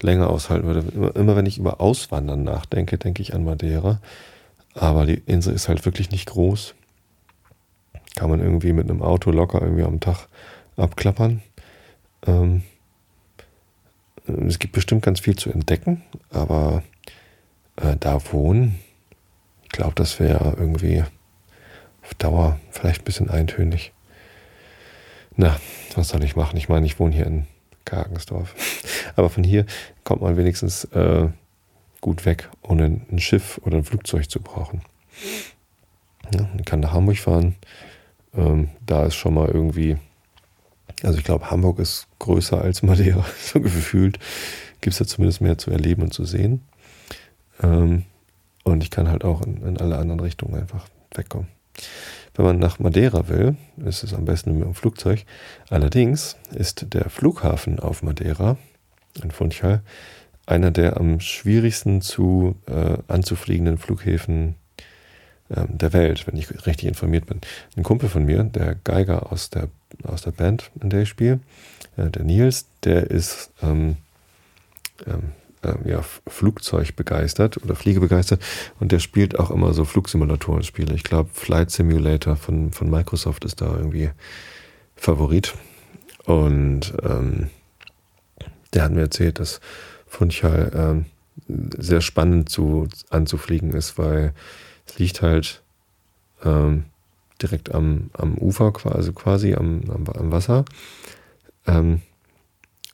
länger 0.00 0.30
aushalten 0.30 0.66
würde. 0.66 0.84
Immer, 0.94 1.16
immer, 1.16 1.36
wenn 1.36 1.46
ich 1.46 1.58
über 1.58 1.80
Auswandern 1.80 2.44
nachdenke, 2.44 2.98
denke 2.98 3.22
ich 3.22 3.34
an 3.34 3.44
Madeira. 3.44 4.00
Aber 4.74 5.06
die 5.06 5.22
Insel 5.26 5.54
ist 5.54 5.68
halt 5.68 5.84
wirklich 5.84 6.10
nicht 6.10 6.28
groß. 6.28 6.74
Kann 8.14 8.30
man 8.30 8.40
irgendwie 8.40 8.72
mit 8.72 8.88
einem 8.88 9.02
Auto 9.02 9.30
locker 9.30 9.60
irgendwie 9.62 9.84
am 9.84 10.00
Tag 10.00 10.28
abklappern. 10.76 11.42
Ähm, 12.26 12.62
es 14.26 14.58
gibt 14.58 14.74
bestimmt 14.74 15.02
ganz 15.02 15.20
viel 15.20 15.36
zu 15.36 15.50
entdecken, 15.50 16.02
aber 16.30 16.82
äh, 17.76 17.96
da 17.98 18.20
wohnen, 18.32 18.78
ich 19.64 19.70
glaube, 19.70 19.94
das 19.94 20.18
wäre 20.20 20.54
irgendwie 20.58 21.04
auf 22.02 22.14
Dauer 22.14 22.58
vielleicht 22.70 23.02
ein 23.02 23.04
bisschen 23.04 23.30
eintönig. 23.30 23.92
Na, 25.36 25.58
was 25.94 26.08
soll 26.08 26.24
ich 26.24 26.36
machen? 26.36 26.56
Ich 26.56 26.68
meine, 26.68 26.86
ich 26.86 26.98
wohne 26.98 27.14
hier 27.14 27.26
in 27.26 27.46
Kargensdorf. 27.84 28.54
Aber 29.16 29.30
von 29.30 29.44
hier 29.44 29.66
kommt 30.04 30.22
man 30.22 30.36
wenigstens 30.36 30.84
äh, 30.84 31.28
gut 32.00 32.24
weg, 32.24 32.50
ohne 32.62 33.00
ein 33.10 33.18
Schiff 33.18 33.58
oder 33.64 33.78
ein 33.78 33.84
Flugzeug 33.84 34.30
zu 34.30 34.40
brauchen. 34.40 34.82
Ja, 36.32 36.42
man 36.42 36.64
kann 36.64 36.80
nach 36.80 36.92
Hamburg 36.92 37.18
fahren. 37.18 37.56
Ähm, 38.34 38.70
da 38.84 39.04
ist 39.06 39.14
schon 39.14 39.34
mal 39.34 39.48
irgendwie, 39.48 39.96
also 41.02 41.18
ich 41.18 41.24
glaube, 41.24 41.50
Hamburg 41.50 41.78
ist 41.78 42.06
größer 42.18 42.60
als 42.60 42.82
Madeira, 42.82 43.24
so 43.40 43.60
gefühlt. 43.60 44.18
Gibt 44.80 44.92
es 44.92 44.98
da 44.98 45.06
zumindest 45.06 45.40
mehr 45.40 45.58
zu 45.58 45.70
erleben 45.70 46.02
und 46.02 46.12
zu 46.12 46.24
sehen. 46.24 46.62
Ähm, 47.62 48.04
und 48.64 48.82
ich 48.82 48.90
kann 48.90 49.08
halt 49.08 49.24
auch 49.24 49.42
in, 49.42 49.62
in 49.62 49.78
alle 49.78 49.96
anderen 49.98 50.20
Richtungen 50.20 50.54
einfach 50.54 50.88
wegkommen. 51.14 51.48
Wenn 52.34 52.44
man 52.44 52.58
nach 52.58 52.78
Madeira 52.78 53.28
will, 53.28 53.56
ist 53.84 54.02
es 54.02 54.12
am 54.12 54.24
besten 54.24 54.58
mit 54.58 54.64
dem 54.64 54.74
Flugzeug. 54.74 55.24
Allerdings 55.70 56.36
ist 56.52 56.92
der 56.92 57.08
Flughafen 57.08 57.80
auf 57.80 58.02
Madeira, 58.02 58.58
in 59.22 59.30
Funchal, 59.30 59.82
einer 60.44 60.70
der 60.70 60.98
am 60.98 61.20
schwierigsten 61.20 62.02
zu 62.02 62.56
äh, 62.66 62.98
anzufliegenden 63.08 63.78
Flughäfen 63.78 64.56
äh, 65.48 65.64
der 65.68 65.92
Welt, 65.92 66.26
wenn 66.26 66.36
ich 66.36 66.66
richtig 66.66 66.88
informiert 66.88 67.26
bin. 67.26 67.40
Ein 67.76 67.82
Kumpel 67.82 68.08
von 68.08 68.24
mir, 68.24 68.44
der 68.44 68.74
Geiger 68.74 69.32
aus 69.32 69.50
der, 69.50 69.68
aus 70.04 70.22
der 70.22 70.32
Band, 70.32 70.70
in 70.80 70.90
der 70.90 71.02
ich 71.02 71.08
spiele, 71.08 71.40
äh, 71.96 72.10
der 72.10 72.24
Nils, 72.24 72.66
der 72.84 73.10
ist 73.10 73.50
ähm, 73.62 73.96
ähm, 75.06 75.32
äh, 75.66 75.90
ja, 75.90 76.02
Flugzeug 76.26 76.96
begeistert 76.96 77.62
oder 77.62 77.74
Fliege 77.74 78.00
begeistert 78.00 78.42
und 78.80 78.92
der 78.92 78.98
spielt 78.98 79.38
auch 79.38 79.50
immer 79.50 79.74
so 79.74 79.84
Flugsimulatoren-Spiele. 79.84 80.94
Ich 80.94 81.04
glaube, 81.04 81.30
Flight 81.32 81.70
Simulator 81.70 82.36
von, 82.36 82.72
von 82.72 82.90
Microsoft 82.90 83.44
ist 83.44 83.60
da 83.60 83.76
irgendwie 83.76 84.10
Favorit. 84.96 85.54
Und 86.24 86.92
ähm, 87.02 87.50
der 88.74 88.84
hat 88.84 88.92
mir 88.92 89.02
erzählt, 89.02 89.38
dass 89.38 89.60
Funchal 90.06 90.72
ähm, 90.74 91.06
sehr 91.78 92.00
spannend 92.00 92.48
zu, 92.48 92.88
anzufliegen 93.10 93.72
ist, 93.72 93.98
weil 93.98 94.32
es 94.86 94.98
liegt 94.98 95.22
halt 95.22 95.62
ähm, 96.44 96.84
direkt 97.40 97.74
am, 97.74 98.10
am 98.14 98.36
Ufer, 98.38 98.72
quasi, 98.72 99.12
quasi 99.12 99.54
am, 99.54 99.82
am, 99.88 100.04
am 100.08 100.32
Wasser. 100.32 100.64
Ähm, 101.66 102.02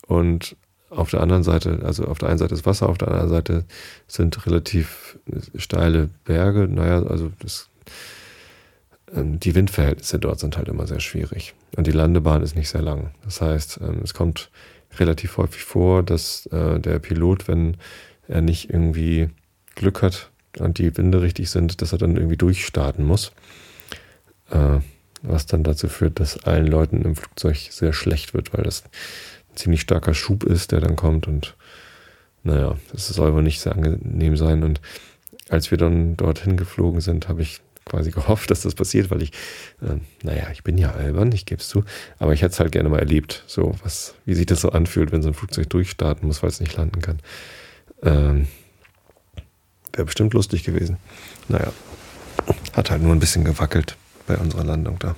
und 0.06 0.56
auf 0.94 1.10
der 1.10 1.20
anderen 1.20 1.42
Seite, 1.42 1.80
also 1.84 2.04
auf 2.04 2.18
der 2.18 2.28
einen 2.28 2.38
Seite 2.38 2.54
ist 2.54 2.66
Wasser, 2.66 2.88
auf 2.88 2.98
der 2.98 3.08
anderen 3.08 3.28
Seite 3.28 3.64
sind 4.06 4.46
relativ 4.46 5.18
steile 5.56 6.10
Berge. 6.24 6.68
Naja, 6.68 7.02
also 7.02 7.32
das, 7.40 7.68
ähm, 9.14 9.40
die 9.40 9.54
Windverhältnisse 9.54 10.18
dort 10.18 10.40
sind 10.40 10.56
halt 10.56 10.68
immer 10.68 10.86
sehr 10.86 11.00
schwierig. 11.00 11.54
Und 11.76 11.86
die 11.86 11.92
Landebahn 11.92 12.42
ist 12.42 12.56
nicht 12.56 12.68
sehr 12.68 12.82
lang. 12.82 13.10
Das 13.24 13.40
heißt, 13.40 13.80
ähm, 13.82 14.00
es 14.04 14.14
kommt 14.14 14.50
relativ 14.98 15.38
häufig 15.38 15.64
vor, 15.64 16.02
dass 16.02 16.46
äh, 16.46 16.78
der 16.78 16.98
Pilot, 16.98 17.48
wenn 17.48 17.76
er 18.28 18.42
nicht 18.42 18.70
irgendwie 18.70 19.30
Glück 19.74 20.02
hat 20.02 20.30
und 20.58 20.78
die 20.78 20.96
Winde 20.96 21.22
richtig 21.22 21.50
sind, 21.50 21.80
dass 21.80 21.92
er 21.92 21.98
dann 21.98 22.16
irgendwie 22.16 22.36
durchstarten 22.36 23.04
muss. 23.04 23.32
Äh, 24.50 24.80
was 25.22 25.46
dann 25.46 25.62
dazu 25.62 25.88
führt, 25.88 26.20
dass 26.20 26.44
allen 26.44 26.66
Leuten 26.66 27.02
im 27.02 27.16
Flugzeug 27.16 27.56
sehr 27.70 27.92
schlecht 27.92 28.34
wird, 28.34 28.52
weil 28.52 28.64
das 28.64 28.82
ziemlich 29.54 29.82
starker 29.82 30.14
Schub 30.14 30.44
ist, 30.44 30.72
der 30.72 30.80
dann 30.80 30.96
kommt 30.96 31.26
und 31.26 31.56
naja, 32.44 32.76
das 32.90 33.08
soll 33.08 33.28
aber 33.28 33.42
nicht 33.42 33.60
sehr 33.60 33.72
angenehm 33.72 34.36
sein. 34.36 34.64
Und 34.64 34.80
als 35.48 35.70
wir 35.70 35.78
dann 35.78 36.16
dorthin 36.16 36.56
geflogen 36.56 37.00
sind, 37.00 37.28
habe 37.28 37.42
ich 37.42 37.60
quasi 37.84 38.10
gehofft, 38.10 38.50
dass 38.50 38.62
das 38.62 38.74
passiert, 38.74 39.10
weil 39.10 39.22
ich, 39.22 39.32
äh, 39.80 39.98
naja, 40.22 40.48
ich 40.52 40.64
bin 40.64 40.78
ja 40.78 40.92
albern, 40.92 41.32
ich 41.32 41.46
gebe 41.46 41.60
es 41.60 41.68
zu, 41.68 41.84
aber 42.18 42.32
ich 42.32 42.42
hätte 42.42 42.52
es 42.52 42.60
halt 42.60 42.72
gerne 42.72 42.88
mal 42.88 42.98
erlebt, 42.98 43.44
so 43.46 43.74
was, 43.82 44.14
wie 44.24 44.34
sich 44.34 44.46
das 44.46 44.60
so 44.60 44.70
anfühlt, 44.70 45.12
wenn 45.12 45.22
so 45.22 45.28
ein 45.28 45.34
Flugzeug 45.34 45.70
durchstarten 45.70 46.26
muss, 46.26 46.42
weil 46.42 46.50
es 46.50 46.60
nicht 46.60 46.76
landen 46.76 47.00
kann. 47.00 47.20
Ähm, 48.02 48.48
Wäre 49.92 50.06
bestimmt 50.06 50.32
lustig 50.32 50.64
gewesen. 50.64 50.96
Naja, 51.48 51.70
hat 52.72 52.90
halt 52.90 53.02
nur 53.02 53.12
ein 53.12 53.20
bisschen 53.20 53.44
gewackelt 53.44 53.96
bei 54.26 54.38
unserer 54.38 54.64
Landung 54.64 54.98
da. 54.98 55.14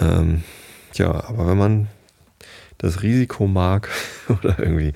Ähm, 0.00 0.44
ja, 0.94 1.10
aber 1.24 1.48
wenn 1.48 1.58
man 1.58 1.88
das 2.78 3.02
Risiko 3.02 3.46
mag 3.46 3.88
oder 4.28 4.58
irgendwie 4.58 4.92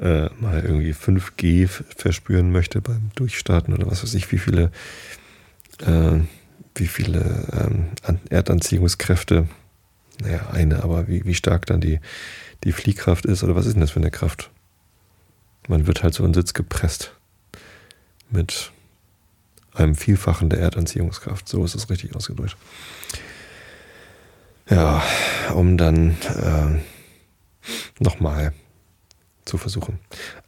äh, 0.00 0.28
mal 0.40 0.62
irgendwie 0.64 0.92
5G 0.92 1.68
verspüren 1.68 2.50
möchte 2.50 2.80
beim 2.80 3.10
Durchstarten 3.14 3.74
oder 3.74 3.90
was 3.90 4.02
weiß 4.02 4.14
ich, 4.14 4.30
wie 4.32 4.38
viele, 4.38 4.72
äh, 5.86 6.20
wie 6.74 6.86
viele 6.86 7.46
ähm, 7.52 7.88
Erdanziehungskräfte, 8.30 9.48
naja, 10.20 10.50
eine, 10.50 10.82
aber 10.82 11.08
wie, 11.08 11.24
wie 11.24 11.34
stark 11.34 11.66
dann 11.66 11.80
die, 11.80 12.00
die 12.64 12.72
Fliehkraft 12.72 13.26
ist 13.26 13.44
oder 13.44 13.54
was 13.54 13.66
ist 13.66 13.74
denn 13.74 13.80
das 13.80 13.90
für 13.90 14.00
eine 14.00 14.10
Kraft? 14.10 14.50
Man 15.68 15.86
wird 15.86 16.02
halt 16.02 16.14
so 16.14 16.24
in 16.24 16.34
Sitz 16.34 16.54
gepresst 16.54 17.14
mit 18.30 18.72
einem 19.74 19.94
Vielfachen 19.94 20.48
der 20.48 20.60
Erdanziehungskraft. 20.60 21.48
So 21.48 21.64
ist 21.64 21.74
es 21.74 21.88
richtig 21.90 22.14
ausgedrückt. 22.14 22.56
Ja, 24.68 25.02
um 25.54 25.76
dann 25.76 26.10
äh, 26.10 26.80
nochmal 27.98 28.52
zu 29.44 29.58
versuchen. 29.58 29.98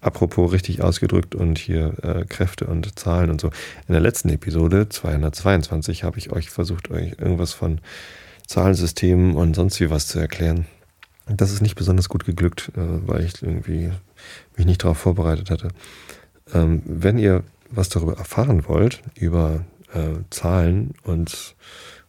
Apropos 0.00 0.52
richtig 0.52 0.82
ausgedrückt 0.82 1.34
und 1.34 1.58
hier 1.58 1.94
äh, 2.02 2.24
Kräfte 2.26 2.66
und 2.66 2.98
Zahlen 2.98 3.30
und 3.30 3.40
so. 3.40 3.48
In 3.88 3.92
der 3.92 4.00
letzten 4.00 4.28
Episode 4.28 4.88
222 4.88 6.04
habe 6.04 6.18
ich 6.18 6.30
euch 6.30 6.50
versucht, 6.50 6.90
euch 6.90 7.18
irgendwas 7.18 7.52
von 7.52 7.80
Zahlensystemen 8.46 9.34
und 9.34 9.54
sonst 9.56 9.80
wie 9.80 9.90
was 9.90 10.06
zu 10.06 10.18
erklären. 10.18 10.66
Das 11.26 11.50
ist 11.50 11.62
nicht 11.62 11.74
besonders 11.74 12.08
gut 12.08 12.24
geglückt, 12.24 12.70
äh, 12.76 12.80
weil 13.08 13.24
ich 13.24 13.42
irgendwie 13.42 13.90
mich 14.56 14.66
nicht 14.66 14.84
darauf 14.84 14.98
vorbereitet 14.98 15.50
hatte. 15.50 15.68
Ähm, 16.52 16.82
wenn 16.84 17.18
ihr 17.18 17.42
was 17.70 17.88
darüber 17.88 18.16
erfahren 18.16 18.68
wollt, 18.68 19.02
über 19.16 19.64
äh, 19.92 20.20
Zahlen 20.30 20.94
und 21.02 21.56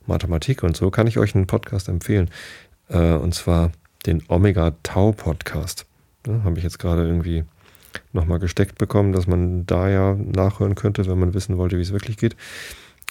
Mathematik 0.05 0.61
und 0.63 0.77
so, 0.77 0.91
kann 0.91 1.07
ich 1.07 1.17
euch 1.17 1.33
einen 1.33 1.47
Podcast 1.47 1.87
empfehlen. 1.87 2.29
Äh, 2.89 3.13
und 3.13 3.33
zwar 3.33 3.71
den 4.05 4.23
Omega 4.27 4.73
Tau 4.83 5.11
Podcast. 5.11 5.85
Ja, 6.27 6.43
Habe 6.43 6.57
ich 6.57 6.63
jetzt 6.63 6.79
gerade 6.79 7.03
irgendwie 7.03 7.43
nochmal 8.13 8.39
gesteckt 8.39 8.77
bekommen, 8.77 9.13
dass 9.13 9.27
man 9.27 9.65
da 9.65 9.89
ja 9.89 10.15
nachhören 10.15 10.75
könnte, 10.75 11.05
wenn 11.07 11.19
man 11.19 11.33
wissen 11.33 11.57
wollte, 11.57 11.77
wie 11.77 11.81
es 11.81 11.93
wirklich 11.93 12.17
geht. 12.17 12.35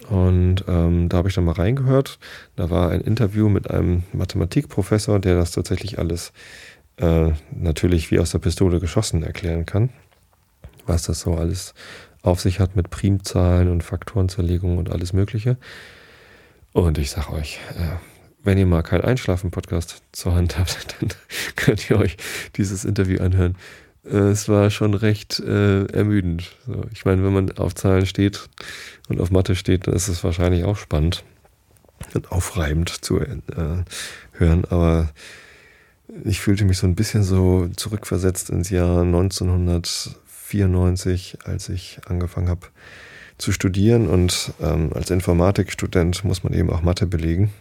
Und 0.08 0.64
ähm, 0.66 1.08
da 1.08 1.18
habe 1.18 1.28
ich 1.28 1.34
dann 1.34 1.44
mal 1.44 1.52
reingehört. 1.52 2.18
Da 2.56 2.68
war 2.70 2.90
ein 2.90 3.00
Interview 3.00 3.48
mit 3.48 3.70
einem 3.70 4.02
Mathematikprofessor, 4.12 5.20
der 5.20 5.36
das 5.36 5.52
tatsächlich 5.52 5.98
alles 5.98 6.32
äh, 6.96 7.30
natürlich 7.52 8.10
wie 8.10 8.18
aus 8.18 8.30
der 8.30 8.40
Pistole 8.40 8.80
geschossen 8.80 9.22
erklären 9.22 9.66
kann, 9.66 9.90
was 10.86 11.04
das 11.04 11.20
so 11.20 11.34
alles 11.34 11.74
auf 12.22 12.40
sich 12.40 12.58
hat 12.58 12.74
mit 12.74 12.90
Primzahlen 12.90 13.70
und 13.70 13.82
Faktorenzerlegung 13.82 14.78
und 14.78 14.90
alles 14.90 15.12
Mögliche. 15.12 15.56
Und 16.72 16.98
ich 16.98 17.10
sag 17.10 17.30
euch, 17.30 17.60
äh, 17.76 17.96
wenn 18.44 18.58
ihr 18.58 18.66
mal 18.66 18.82
keinen 18.82 19.04
Einschlafen-Podcast 19.04 20.02
zur 20.12 20.34
Hand 20.34 20.58
habt, 20.58 20.94
dann 21.00 21.08
könnt 21.56 21.90
ihr 21.90 21.98
euch 21.98 22.16
dieses 22.56 22.84
Interview 22.84 23.20
anhören. 23.20 23.56
Äh, 24.04 24.16
es 24.16 24.48
war 24.48 24.70
schon 24.70 24.94
recht 24.94 25.40
äh, 25.40 25.86
ermüdend. 25.86 26.56
Ich 26.92 27.04
meine, 27.04 27.24
wenn 27.24 27.32
man 27.32 27.50
auf 27.58 27.74
Zahlen 27.74 28.06
steht 28.06 28.48
und 29.08 29.20
auf 29.20 29.30
Mathe 29.30 29.56
steht, 29.56 29.86
dann 29.86 29.94
ist 29.94 30.08
es 30.08 30.24
wahrscheinlich 30.24 30.64
auch 30.64 30.76
spannend 30.76 31.24
und 32.12 32.30
aufreibend 32.30 32.90
zu 32.90 33.18
äh, 33.20 33.38
hören. 34.32 34.66
Aber 34.68 35.10
ich 36.24 36.40
fühlte 36.40 36.64
mich 36.64 36.78
so 36.78 36.86
ein 36.86 36.94
bisschen 36.94 37.24
so 37.24 37.68
zurückversetzt 37.76 38.50
ins 38.50 38.70
Jahr 38.70 39.02
1994, 39.02 41.38
als 41.44 41.68
ich 41.70 41.98
angefangen 42.06 42.48
habe 42.48 42.68
zu 43.38 43.52
studieren. 43.52 44.08
Und 44.08 44.52
ähm, 44.60 44.90
als 44.94 45.10
Informatikstudent 45.10 46.24
muss 46.24 46.44
man 46.44 46.52
eben 46.52 46.70
auch 46.70 46.82
Mathe 46.82 47.06
belegen. 47.06 47.52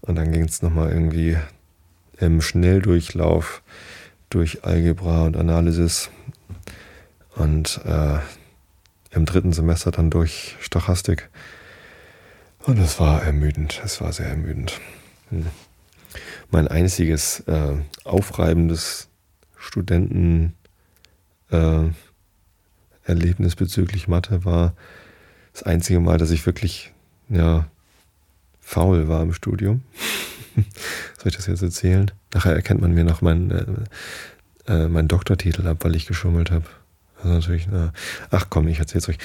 Und 0.00 0.16
dann 0.16 0.32
ging 0.32 0.44
es 0.44 0.62
nochmal 0.62 0.90
irgendwie 0.90 1.36
im 2.18 2.40
Schnelldurchlauf 2.40 3.62
durch 4.30 4.64
Algebra 4.64 5.24
und 5.24 5.36
Analysis 5.36 6.10
und 7.34 7.80
äh, 7.84 8.18
im 9.10 9.24
dritten 9.26 9.52
Semester 9.52 9.90
dann 9.90 10.10
durch 10.10 10.56
Stochastik. 10.60 11.30
Und 12.64 12.78
es 12.78 12.98
war 12.98 13.22
ermüdend, 13.22 13.80
es 13.84 14.00
war 14.00 14.12
sehr 14.12 14.26
ermüdend. 14.26 14.80
Hm. 15.30 15.46
Mein 16.50 16.68
einziges 16.68 17.40
äh, 17.40 17.74
aufreibendes 18.04 19.08
Studentenerlebnis 19.56 20.52
äh, 23.08 23.56
bezüglich 23.56 24.08
Mathe 24.08 24.44
war 24.44 24.74
das 25.52 25.62
einzige 25.62 26.00
Mal, 26.00 26.18
dass 26.18 26.30
ich 26.30 26.46
wirklich 26.46 26.92
ja, 27.28 27.68
faul 28.66 29.06
war 29.06 29.22
im 29.22 29.32
Studium. 29.32 29.82
Soll 31.18 31.28
ich 31.28 31.36
das 31.36 31.46
jetzt 31.46 31.62
erzählen? 31.62 32.10
Nachher 32.34 32.52
erkennt 32.52 32.80
man 32.80 32.92
mir 32.92 33.04
noch 33.04 33.22
meinen, 33.22 33.50
äh, 34.66 34.72
äh, 34.72 34.88
meinen 34.88 35.06
Doktortitel 35.06 35.66
ab, 35.68 35.78
weil 35.82 35.94
ich 35.94 36.06
geschummelt 36.06 36.50
habe. 36.50 36.64
Also 37.18 37.28
natürlich, 37.28 37.68
na, 37.70 37.92
ach 38.30 38.46
komm, 38.50 38.66
ich 38.66 38.80
erzähl's 38.80 39.08
euch. 39.08 39.18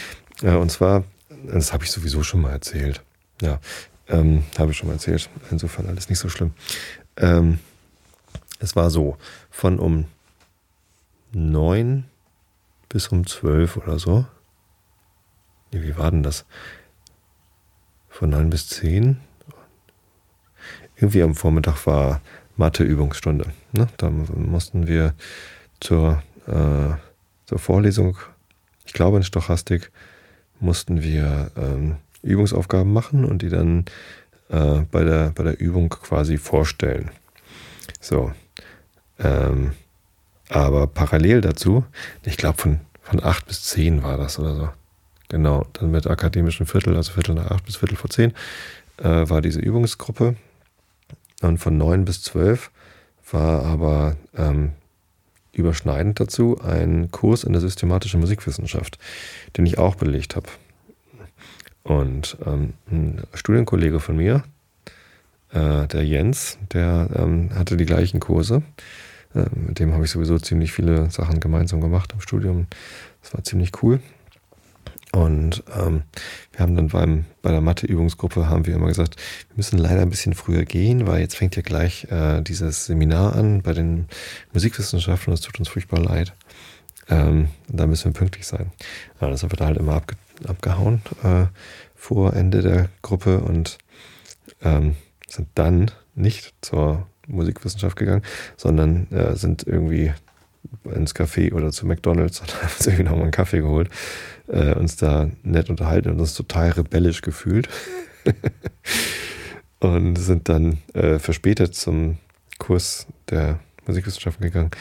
Äh, 0.44 0.56
und 0.56 0.72
zwar, 0.72 1.06
das 1.48 1.74
habe 1.74 1.84
ich 1.84 1.92
sowieso 1.92 2.22
schon 2.22 2.42
mal 2.42 2.52
erzählt. 2.52 3.02
Ja, 3.42 3.60
ähm, 4.10 4.44
habe 4.60 4.72
ich 4.72 4.78
schon 4.78 4.88
mal 4.88 4.94
erzählt. 4.94 5.28
Insofern 5.50 5.88
alles 5.88 6.08
nicht 6.08 6.20
so 6.20 6.30
schlimm. 6.30 6.54
Ähm, 7.18 7.58
es 8.60 8.76
war 8.76 8.92
so, 8.92 9.18
von 9.50 9.80
um 9.80 10.06
neun 11.32 12.04
bis 12.90 13.08
um 13.08 13.26
zwölf 13.26 13.76
oder 13.76 13.98
so. 13.98 14.28
Wie 15.72 15.98
war 15.98 16.12
denn 16.12 16.22
das? 16.22 16.46
Von 18.08 18.30
neun 18.30 18.52
bis 18.52 18.68
zehn 18.68 19.18
irgendwie 21.02 21.24
am 21.24 21.34
Vormittag 21.34 21.86
war 21.88 22.22
Mathe-Übungsstunde. 22.58 23.46
Ne? 23.72 23.88
Da 23.98 24.10
mussten 24.10 24.88
wir 24.88 25.14
zur, 25.80 26.22
äh, 26.48 26.94
zur 27.48 27.60
Vorlesung, 27.60 28.18
ich 28.86 28.94
glaube 28.94 29.18
in 29.18 29.24
Stochastik, 29.24 29.92
mussten 30.60 31.02
wir 31.02 31.50
ähm, 31.58 31.96
Übungsaufgaben 32.22 32.94
machen 32.94 33.26
und 33.26 33.42
die 33.42 33.50
dann 33.50 33.86
äh, 34.50 34.82
bei, 34.92 35.04
der, 35.04 35.32
bei 35.32 35.44
der 35.44 35.60
Übung 35.60 35.90
quasi 35.90 36.38
vorstellen. 36.38 37.10
So. 38.00 38.32
Ähm, 39.18 39.72
aber 40.50 40.86
parallel 40.86 41.42
dazu, 41.42 41.84
ich 42.24 42.38
glaube 42.38 42.62
von, 42.62 42.80
von 43.02 43.24
8 43.24 43.48
bis 43.48 43.64
10 43.64 44.04
war 44.04 44.18
das 44.18 44.38
oder 44.38 44.56
so. 44.56 44.70
Genau, 45.30 45.66
dann 45.74 45.90
mit 45.90 46.06
akademischen 46.06 46.68
Viertel, 46.68 46.96
also 46.96 47.14
Viertel 47.14 47.34
nach 47.36 47.50
8 47.50 47.66
bis 47.66 47.78
Viertel 47.78 47.96
vor 47.96 48.10
10, 48.10 48.34
äh, 48.98 49.04
war 49.04 49.42
diese 49.42 49.62
Übungsgruppe 49.62 50.36
und 51.42 51.58
von 51.58 51.78
9 51.78 52.06
bis 52.06 52.22
12 52.24 52.72
war 53.32 53.64
aber 53.64 54.16
ähm, 54.36 54.74
überschneidend 55.54 56.20
dazu 56.20 56.60
ein 56.62 57.12
Kurs 57.12 57.44
in 57.44 57.54
der 57.54 57.62
systematischen 57.62 58.20
Musikwissenschaft, 58.20 58.98
den 59.58 59.66
ich 59.66 59.78
auch 59.78 59.96
belegt 59.96 60.36
habe. 60.36 60.48
Und 61.84 62.38
ähm, 62.46 62.74
ein 62.92 63.24
Studienkollege 63.34 64.00
von 64.00 64.18
mir, 64.18 64.44
äh, 65.52 65.88
der 65.88 66.06
Jens, 66.06 66.58
der 66.72 67.10
ähm, 67.16 67.50
hatte 67.56 67.76
die 67.76 67.86
gleichen 67.86 68.20
Kurse. 68.20 68.62
Äh, 69.34 69.46
mit 69.56 69.80
dem 69.80 69.94
habe 69.94 70.06
ich 70.06 70.12
sowieso 70.12 70.38
ziemlich 70.38 70.72
viele 70.72 71.10
Sachen 71.10 71.40
gemeinsam 71.40 71.82
gemacht 71.82 72.14
im 72.14 72.22
Studium. 72.22 72.68
Das 73.22 73.34
war 73.34 73.44
ziemlich 73.44 73.72
cool. 73.82 74.00
Und 75.12 75.64
ähm, 75.78 76.04
wir 76.62 76.68
haben 76.68 76.76
dann 76.76 76.90
beim, 76.90 77.26
bei 77.42 77.50
der 77.50 77.60
Mathe-Übungsgruppe 77.60 78.48
haben 78.48 78.68
wir 78.68 78.76
immer 78.76 78.86
gesagt, 78.86 79.16
wir 79.50 79.58
müssen 79.58 79.80
leider 79.80 80.04
ein 80.04 80.12
bisschen 80.12 80.36
früher 80.36 80.64
gehen, 80.64 81.08
weil 81.08 81.20
jetzt 81.20 81.36
fängt 81.36 81.56
ja 81.56 81.64
gleich 81.64 82.06
äh, 82.12 82.44
dieses 82.44 82.86
Seminar 82.86 83.36
an 83.36 83.64
bei 83.64 83.74
den 83.74 84.06
Musikwissenschaften 84.54 85.32
und 85.32 85.40
es 85.40 85.42
tut 85.42 85.58
uns 85.58 85.70
furchtbar 85.70 86.00
leid. 86.02 86.34
Ähm, 87.10 87.48
da 87.68 87.88
müssen 87.88 88.14
wir 88.14 88.20
pünktlich 88.20 88.46
sein. 88.46 88.72
Ja, 89.20 89.32
das 89.32 89.42
haben 89.42 89.52
wir 89.52 89.58
da 89.58 89.66
halt 89.66 89.78
immer 89.78 89.94
abge 89.94 90.16
abgehauen 90.48 91.02
äh, 91.24 91.46
vor 91.96 92.36
Ende 92.36 92.62
der 92.62 92.90
Gruppe 93.02 93.40
und 93.40 93.80
ähm, 94.62 94.96
sind 95.28 95.48
dann 95.56 95.90
nicht 96.14 96.54
zur 96.62 97.08
Musikwissenschaft 97.28 97.96
gegangen, 97.96 98.22
sondern 98.56 99.12
äh, 99.12 99.36
sind 99.36 99.66
irgendwie 99.66 100.14
ins 100.84 101.16
Café 101.16 101.54
oder 101.54 101.72
zu 101.72 101.88
McDonalds 101.88 102.40
und 102.42 102.56
haben 102.56 102.72
uns 102.72 102.86
irgendwie 102.86 103.04
nochmal 103.04 103.24
einen 103.24 103.32
Kaffee 103.32 103.62
geholt, 103.62 103.90
äh, 104.52 104.74
uns 104.74 104.96
da 104.96 105.30
nett 105.44 105.70
unterhalten 105.70 106.10
und 106.10 106.20
uns 106.20 106.34
total 106.34 106.72
rebellisch 106.72 107.22
gefühlt. 107.22 107.70
und 109.80 110.16
sind 110.16 110.48
dann 110.48 110.78
äh, 110.94 111.18
verspätet 111.20 111.76
zum 111.76 112.18
Kurs 112.60 113.08
der 113.30 113.60
Musikwissenschaften 113.88 114.46
gegangen. 114.46 114.72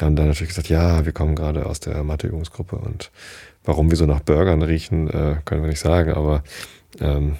Haben 0.00 0.16
dann 0.16 0.28
natürlich 0.28 0.48
gesagt, 0.48 0.68
ja, 0.68 1.04
wir 1.04 1.12
kommen 1.12 1.34
gerade 1.34 1.66
aus 1.66 1.80
der 1.80 2.02
Matheübungsgruppe 2.02 2.76
und 2.76 3.10
warum 3.64 3.90
wir 3.90 3.96
so 3.96 4.06
nach 4.06 4.20
Burgern 4.20 4.62
riechen, 4.62 5.08
äh, 5.08 5.36
können 5.44 5.62
wir 5.62 5.68
nicht 5.68 5.80
sagen, 5.80 6.12
aber 6.14 6.42
ähm, 7.00 7.36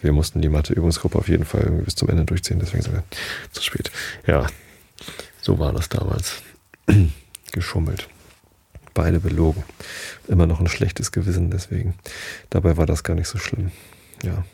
wir 0.00 0.12
mussten 0.12 0.40
die 0.40 0.48
Matheübungsgruppe 0.48 1.18
auf 1.18 1.28
jeden 1.28 1.44
Fall 1.44 1.62
irgendwie 1.62 1.84
bis 1.84 1.96
zum 1.96 2.08
Ende 2.08 2.24
durchziehen, 2.24 2.58
deswegen 2.60 2.82
sind 2.82 2.94
wir 2.94 3.04
zu 3.50 3.62
spät. 3.62 3.90
Ja, 4.26 4.46
so 5.40 5.58
war 5.58 5.72
das 5.72 5.88
damals 5.88 6.42
geschummelt. 7.52 8.08
Beide 8.94 9.20
belogen. 9.20 9.62
Immer 10.28 10.46
noch 10.46 10.60
ein 10.60 10.68
schlechtes 10.68 11.12
Gewissen 11.12 11.50
deswegen. 11.50 11.94
Dabei 12.50 12.76
war 12.76 12.86
das 12.86 13.04
gar 13.04 13.14
nicht 13.14 13.28
so 13.28 13.38
schlimm. 13.38 13.72
Ja. 14.22 14.44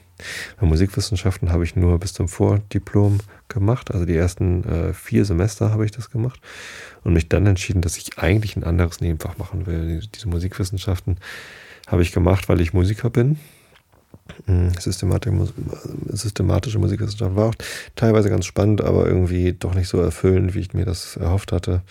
Musikwissenschaften 0.61 1.53
habe 1.53 1.64
ich 1.64 1.77
nur 1.77 1.98
bis 1.98 2.12
zum 2.12 2.29
Vordiplom 2.29 3.18
gemacht. 3.48 3.92
Also 3.92 4.05
die 4.05 4.16
ersten 4.16 4.64
äh, 4.64 4.92
vier 4.92 5.24
Semester 5.24 5.70
habe 5.70 5.85
ich 5.85 5.92
das 5.92 6.11
gemacht 6.11 6.40
und 7.05 7.12
mich 7.12 7.29
dann 7.29 7.46
entschieden, 7.46 7.83
dass 7.83 7.96
ich 7.96 8.18
eigentlich 8.18 8.57
ein 8.57 8.64
anderes 8.64 9.01
Nebenfach 9.01 9.38
machen 9.38 9.66
will. 9.66 10.01
Diese 10.14 10.29
Musikwissenschaften 10.29 11.18
habe 11.87 12.03
ich 12.03 12.12
gemacht, 12.12 12.48
weil 12.48 12.61
ich 12.61 12.72
Musiker 12.72 13.11
bin. 13.11 13.38
Hm, 14.46 14.72
systematische 14.74 16.79
Musikwissenschaft 16.79 17.35
war 17.35 17.46
auch 17.46 17.55
teilweise 17.96 18.29
ganz 18.29 18.46
spannend, 18.46 18.83
aber 18.83 19.07
irgendwie 19.07 19.53
doch 19.53 19.74
nicht 19.74 19.88
so 19.88 20.01
erfüllend, 20.01 20.55
wie 20.55 20.61
ich 20.61 20.74
mir 20.74 20.85
das 20.85 21.16
erhofft 21.16 21.53
hatte. 21.53 21.83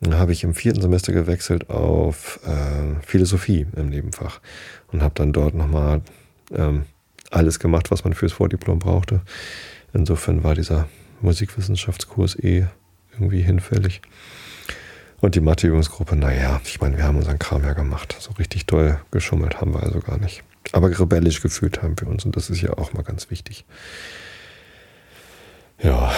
Dann 0.00 0.14
habe 0.14 0.32
ich 0.32 0.44
im 0.44 0.54
vierten 0.54 0.80
Semester 0.80 1.12
gewechselt 1.12 1.70
auf 1.70 2.40
äh, 2.46 3.00
Philosophie 3.04 3.66
im 3.76 3.88
Nebenfach 3.88 4.40
und 4.92 5.02
habe 5.02 5.14
dann 5.14 5.32
dort 5.32 5.54
nochmal 5.54 6.02
ähm, 6.52 6.84
alles 7.30 7.58
gemacht, 7.58 7.90
was 7.90 8.04
man 8.04 8.12
fürs 8.12 8.32
Vordiplom 8.32 8.78
brauchte. 8.78 9.22
Insofern 9.92 10.44
war 10.44 10.54
dieser 10.54 10.88
Musikwissenschaftskurs 11.22 12.38
eh 12.38 12.66
irgendwie 13.12 13.42
hinfällig. 13.42 14.02
Und 15.20 15.34
die 15.34 15.40
Matheübungsgruppe, 15.40 16.14
naja, 16.14 16.60
ich 16.64 16.80
meine, 16.80 16.98
wir 16.98 17.04
haben 17.04 17.16
unseren 17.16 17.38
Kram 17.38 17.64
ja 17.64 17.72
gemacht. 17.72 18.16
So 18.20 18.32
richtig 18.32 18.66
toll 18.66 19.00
geschummelt 19.10 19.60
haben 19.60 19.72
wir 19.72 19.82
also 19.82 20.00
gar 20.00 20.18
nicht. 20.18 20.44
Aber 20.72 20.88
rebellisch 20.88 21.40
gefühlt 21.40 21.82
haben 21.82 21.98
wir 21.98 22.08
uns 22.08 22.24
und 22.24 22.36
das 22.36 22.50
ist 22.50 22.60
ja 22.60 22.76
auch 22.76 22.92
mal 22.92 23.02
ganz 23.02 23.30
wichtig. 23.30 23.64
Ja. 25.82 26.12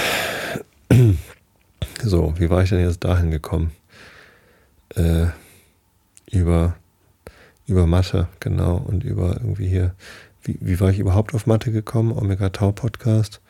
So, 2.02 2.34
wie 2.38 2.48
war 2.48 2.62
ich 2.62 2.70
denn 2.70 2.80
jetzt 2.80 3.02
dahin 3.02 3.30
gekommen? 3.30 3.72
Äh, 4.94 5.26
über, 6.30 6.76
über 7.66 7.86
Mathe, 7.86 8.28
genau, 8.38 8.76
und 8.76 9.02
über 9.02 9.36
irgendwie 9.40 9.68
hier. 9.68 9.94
Wie, 10.42 10.58
wie 10.60 10.78
war 10.78 10.90
ich 10.90 11.00
überhaupt 11.00 11.34
auf 11.34 11.46
Mathe 11.46 11.72
gekommen? 11.72 12.12
Omega 12.12 12.50
Tau 12.50 12.70
Podcast 12.70 13.40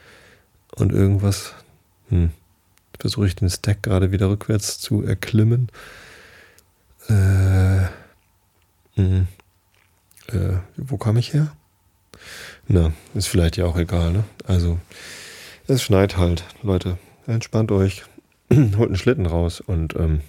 und 0.76 0.92
irgendwas. 0.92 1.52
Hm. 2.08 2.30
Versuche 2.98 3.26
ich 3.26 3.36
den 3.36 3.50
Stack 3.50 3.82
gerade 3.82 4.12
wieder 4.12 4.30
rückwärts 4.30 4.78
zu 4.78 5.02
erklimmen. 5.04 5.68
Äh, 7.08 7.86
hm. 8.94 9.28
äh, 10.28 10.56
wo 10.76 10.96
kam 10.96 11.18
ich 11.18 11.34
her? 11.34 11.52
Na, 12.66 12.92
ist 13.14 13.28
vielleicht 13.28 13.58
ja 13.58 13.66
auch 13.66 13.76
egal, 13.76 14.10
ne? 14.12 14.24
Also, 14.46 14.78
es 15.66 15.82
schneit 15.82 16.16
halt, 16.16 16.44
Leute. 16.62 16.98
Entspannt 17.26 17.70
euch. 17.70 18.04
holt 18.76 18.88
einen 18.88 18.96
Schlitten 18.96 19.26
raus 19.26 19.60
und, 19.60 19.94
ähm, 19.96 20.20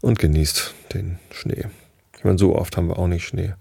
und 0.00 0.18
genießt 0.18 0.74
den 0.94 1.18
Schnee. 1.30 1.66
Ich 2.16 2.24
meine, 2.24 2.38
so 2.38 2.56
oft 2.56 2.76
haben 2.76 2.88
wir 2.88 2.98
auch 2.98 3.06
nicht 3.06 3.26
Schnee. 3.26 3.54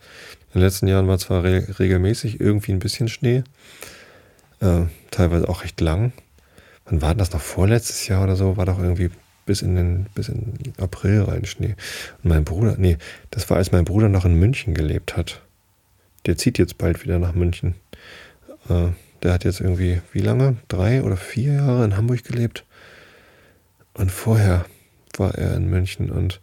In 0.54 0.60
den 0.60 0.62
letzten 0.62 0.88
Jahren 0.88 1.08
war 1.08 1.20
zwar 1.20 1.43
re 1.43 1.80
regelmäßig 1.80 2.39
irgendwie 2.39 2.72
ein 2.72 2.80
bisschen 2.80 3.08
Schnee, 3.08 3.43
äh, 4.60 4.84
teilweise 5.12 5.48
auch 5.48 5.63
recht 5.63 5.80
lang. 5.82 6.13
Wann 6.86 7.02
war 7.02 7.15
das 7.15 7.32
noch 7.34 7.41
vorletztes 7.41 8.08
Jahr 8.08 8.24
oder 8.24 8.36
so? 8.36 8.58
War 8.58 8.65
doch 8.65 8.80
irgendwie 8.80 9.12
bis 9.46 9.62
in 9.62 9.76
den 9.76 10.06
bis 10.13 10.30
in 10.30 10.54
April 10.78 11.22
rein 11.24 11.46
Schnee. 11.46 11.76
Und 12.24 12.30
mein 12.30 12.43
Bruder, 12.43 12.76
nee, 12.78 12.98
das 13.32 13.50
war 13.50 13.58
als 13.58 13.72
mein 13.72 13.86
Bruder 13.86 14.10
noch 14.10 14.26
in 14.26 14.36
München 14.36 14.74
gelebt 14.74 15.17
hat. 15.17 15.41
Der 16.26 16.38
zieht 16.38 16.58
jetzt 16.58 16.78
bald 16.78 17.04
wieder 17.04 17.20
nach 17.20 17.34
München. 17.34 17.76
Äh, 18.70 18.89
der 19.24 19.34
hat 19.34 19.43
jetzt 19.43 19.62
irgendwie 19.62 20.02
wie 20.12 20.20
lange? 20.20 20.58
Drei 20.67 21.04
oder 21.04 21.17
vier 21.17 21.54
Jahre 21.54 21.86
in 21.86 21.98
Hamburg 21.98 22.24
gelebt. 22.24 22.65
Und 23.98 24.12
vorher 24.12 24.66
war 25.18 25.36
er 25.36 25.56
in 25.56 25.70
München 25.70 26.12
und 26.12 26.40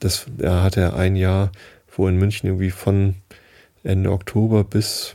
das, 0.00 0.26
er 0.38 0.62
hatte 0.62 0.94
ein 0.94 1.16
Jahr, 1.16 1.52
wo 1.94 2.08
in 2.08 2.16
München 2.16 2.48
irgendwie 2.48 2.70
von 2.70 3.16
Ende 3.82 4.10
Oktober 4.10 4.64
bis 4.64 5.14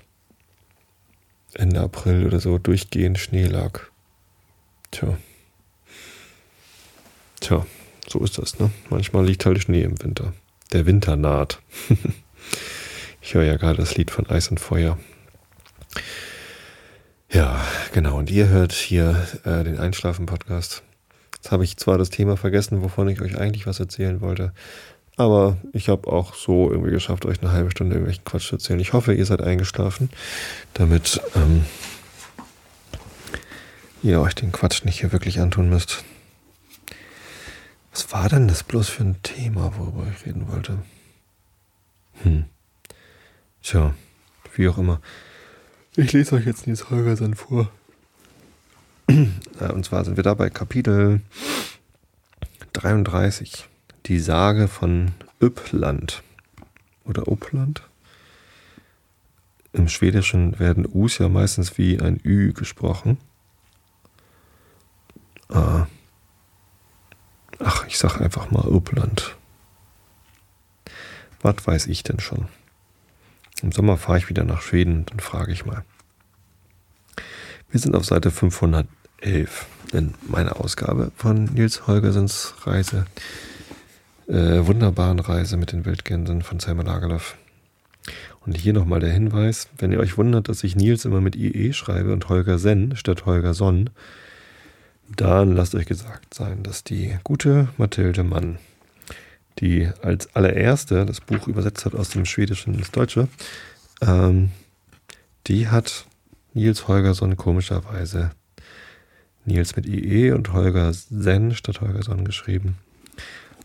Ende 1.54 1.82
April 1.82 2.26
oder 2.26 2.40
so 2.40 2.58
durchgehend 2.58 3.20
Schnee 3.20 3.46
lag. 3.46 3.82
Tja. 4.92 5.18
Tja, 7.40 7.66
so 8.08 8.20
ist 8.20 8.38
das, 8.38 8.60
ne? 8.60 8.72
Manchmal 8.90 9.26
liegt 9.26 9.46
halt 9.46 9.62
Schnee 9.62 9.82
im 9.82 10.02
Winter. 10.02 10.34
Der 10.72 10.86
Winter 10.86 11.16
naht. 11.16 11.62
ich 13.22 13.34
höre 13.34 13.44
ja 13.44 13.58
gerade 13.58 13.78
das 13.78 13.98
Lied 13.98 14.12
von 14.12 14.30
Eis 14.30 14.50
und 14.50 14.60
Feuer. 14.60 14.98
Ja, 17.32 17.66
genau. 17.94 18.18
Und 18.18 18.30
ihr 18.30 18.48
hört 18.50 18.72
hier 18.72 19.28
äh, 19.44 19.64
den 19.64 19.80
Einschlafen-Podcast. 19.80 20.84
Jetzt 21.42 21.52
habe 21.52 21.64
ich 21.64 21.76
zwar 21.78 21.98
das 21.98 22.12
Thema 22.12 22.38
vergessen, 22.38 22.84
wovon 22.84 23.10
ich 23.10 23.20
euch 23.20 23.36
eigentlich 23.36 23.66
was 23.66 23.80
erzählen 23.80 24.22
wollte, 24.22 24.54
aber 25.18 25.58
ich 25.74 25.90
habe 25.90 26.08
auch 26.08 26.36
so 26.36 26.70
irgendwie 26.70 26.92
geschafft, 26.92 27.26
euch 27.26 27.42
eine 27.42 27.52
halbe 27.52 27.72
Stunde 27.72 27.96
irgendwelchen 27.96 28.24
Quatsch 28.26 28.48
zu 28.50 28.58
erzählen. 28.58 28.80
Ich 28.80 28.94
hoffe, 28.94 29.16
ihr 29.16 29.26
seid 29.26 29.42
eingeschlafen, 29.42 30.12
damit 30.76 31.20
ähm, 31.36 31.66
ihr 34.04 34.22
euch 34.22 34.36
den 34.36 34.52
Quatsch 34.52 34.86
nicht 34.86 35.00
hier 35.00 35.12
wirklich 35.12 35.40
antun 35.40 35.68
müsst. 35.68 36.04
Was 37.92 38.12
war 38.12 38.30
denn 38.30 38.48
das 38.48 38.62
bloß 38.62 38.90
für 38.90 39.04
ein 39.04 39.24
Thema, 39.24 39.74
worüber 39.78 40.06
ich 40.16 40.24
reden 40.28 40.48
wollte? 40.48 40.78
Hm. 42.22 42.46
Tja, 43.64 43.96
wie 44.56 44.68
auch 44.68 44.78
immer. 44.78 45.02
Ich 45.96 46.14
lese 46.14 46.36
euch 46.36 46.46
jetzt 46.46 46.68
Nils 46.68 46.92
Holgersen 46.92 47.34
vor. 47.34 47.72
Und 49.12 49.86
zwar 49.86 50.06
sind 50.06 50.16
wir 50.16 50.24
da 50.24 50.34
bei 50.34 50.50
Kapitel 50.50 51.22
33. 52.74 53.68
Die 54.06 54.20
Sage 54.20 54.68
von 54.68 55.12
Uppland. 55.42 56.24
Oder 57.04 57.28
Uppland? 57.28 57.82
Im 59.74 59.90
Schwedischen 59.90 60.60
werden 60.60 60.88
U's 60.90 61.18
ja 61.18 61.28
meistens 61.28 61.78
wie 61.78 62.00
ein 62.00 62.20
Ü 62.24 62.54
gesprochen. 62.54 63.18
Ah. 65.50 65.88
Ach, 67.60 67.86
ich 67.88 67.98
sag 67.98 68.22
einfach 68.22 68.50
mal 68.50 68.66
Uppland. 68.68 69.36
Was 71.42 71.68
weiß 71.68 71.88
ich 71.88 72.04
denn 72.04 72.20
schon? 72.20 72.48
Im 73.62 73.72
Sommer 73.72 73.98
fahre 73.98 74.20
ich 74.20 74.30
wieder 74.30 74.46
nach 74.46 74.62
Schweden, 74.62 75.06
dann 75.06 75.20
frage 75.20 75.52
ich 75.52 75.66
mal. 75.66 75.84
Wir 77.70 77.80
sind 77.80 77.96
auf 77.96 78.06
Seite 78.06 78.32
511 79.22 79.68
in 79.94 80.14
meiner 80.28 80.60
Ausgabe 80.60 81.12
von 81.16 81.46
Nils 81.46 81.88
Holgersens 81.88 82.54
Reise, 82.64 83.06
äh, 84.28 84.66
wunderbaren 84.66 85.20
Reise 85.20 85.58
mit 85.58 85.72
den 85.72 85.86
Wildgänsen 85.86 86.42
von 86.42 86.60
Selma 86.60 86.84
Lagerlöf. 86.84 87.36
Und 88.46 88.58
hier 88.58 88.74
nochmal 88.74 89.00
der 89.00 89.12
Hinweis, 89.12 89.68
wenn 89.78 89.92
ihr 89.92 90.00
euch 90.00 90.18
wundert, 90.18 90.50
dass 90.50 90.64
ich 90.64 90.76
Nils 90.76 91.06
immer 91.06 91.22
mit 91.22 91.36
IE 91.36 91.74
schreibe 91.74 92.14
und 92.14 92.28
Holger 92.30 92.58
Sen 92.58 92.96
statt 92.96 93.26
Holger 93.26 93.54
Sonn, 93.54 93.90
dann 95.16 95.56
lasst 95.56 95.76
euch 95.76 95.86
gesagt 95.86 96.34
sein, 96.34 96.64
dass 96.64 96.84
die 96.84 97.18
gute 97.24 97.68
Mathilde 97.78 98.24
Mann, 98.24 98.58
die 99.60 99.90
als 100.02 100.36
allererste 100.36 101.06
das 101.06 101.22
Buch 101.22 101.48
übersetzt 101.48 101.86
hat 101.86 101.94
aus 101.94 102.10
dem 102.10 102.26
Schwedischen 102.26 102.74
ins 102.74 102.92
Deutsche, 102.92 103.28
ähm, 104.02 104.52
die 105.48 105.68
hat 105.68 106.06
Nils 106.54 106.88
Holgersson 106.88 107.38
komischerweise 107.38 108.32
Nils 109.46 109.76
mit 109.76 109.86
IE 109.86 110.32
und 110.32 110.54
Holger 110.54 110.94
Sen 110.94 111.54
statt 111.54 111.82
Holgersson 111.82 112.26
geschrieben. 112.26 112.78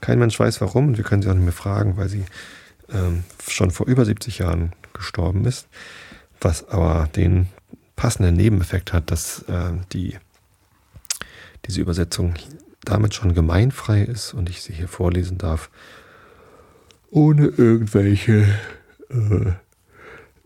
Kein 0.00 0.18
Mensch 0.18 0.38
weiß 0.38 0.60
warum 0.60 0.88
und 0.88 0.96
wir 0.96 1.04
können 1.04 1.22
sie 1.22 1.28
auch 1.28 1.34
nicht 1.34 1.44
mehr 1.44 1.52
fragen, 1.52 1.96
weil 1.96 2.08
sie 2.08 2.24
ähm, 2.92 3.24
schon 3.48 3.70
vor 3.70 3.86
über 3.86 4.04
70 4.04 4.38
Jahren 4.38 4.72
gestorben 4.92 5.44
ist, 5.44 5.68
was 6.40 6.68
aber 6.68 7.08
den 7.14 7.48
passenden 7.96 8.36
Nebeneffekt 8.36 8.92
hat, 8.92 9.10
dass 9.10 9.42
äh, 9.48 9.72
die 9.92 10.16
diese 11.66 11.80
Übersetzung 11.80 12.34
damit 12.84 13.14
schon 13.14 13.34
gemeinfrei 13.34 14.02
ist 14.02 14.32
und 14.34 14.48
ich 14.48 14.62
sie 14.62 14.72
hier 14.72 14.88
vorlesen 14.88 15.38
darf, 15.38 15.70
ohne 17.10 17.46
irgendwelche 17.46 18.46
äh, 19.10 19.52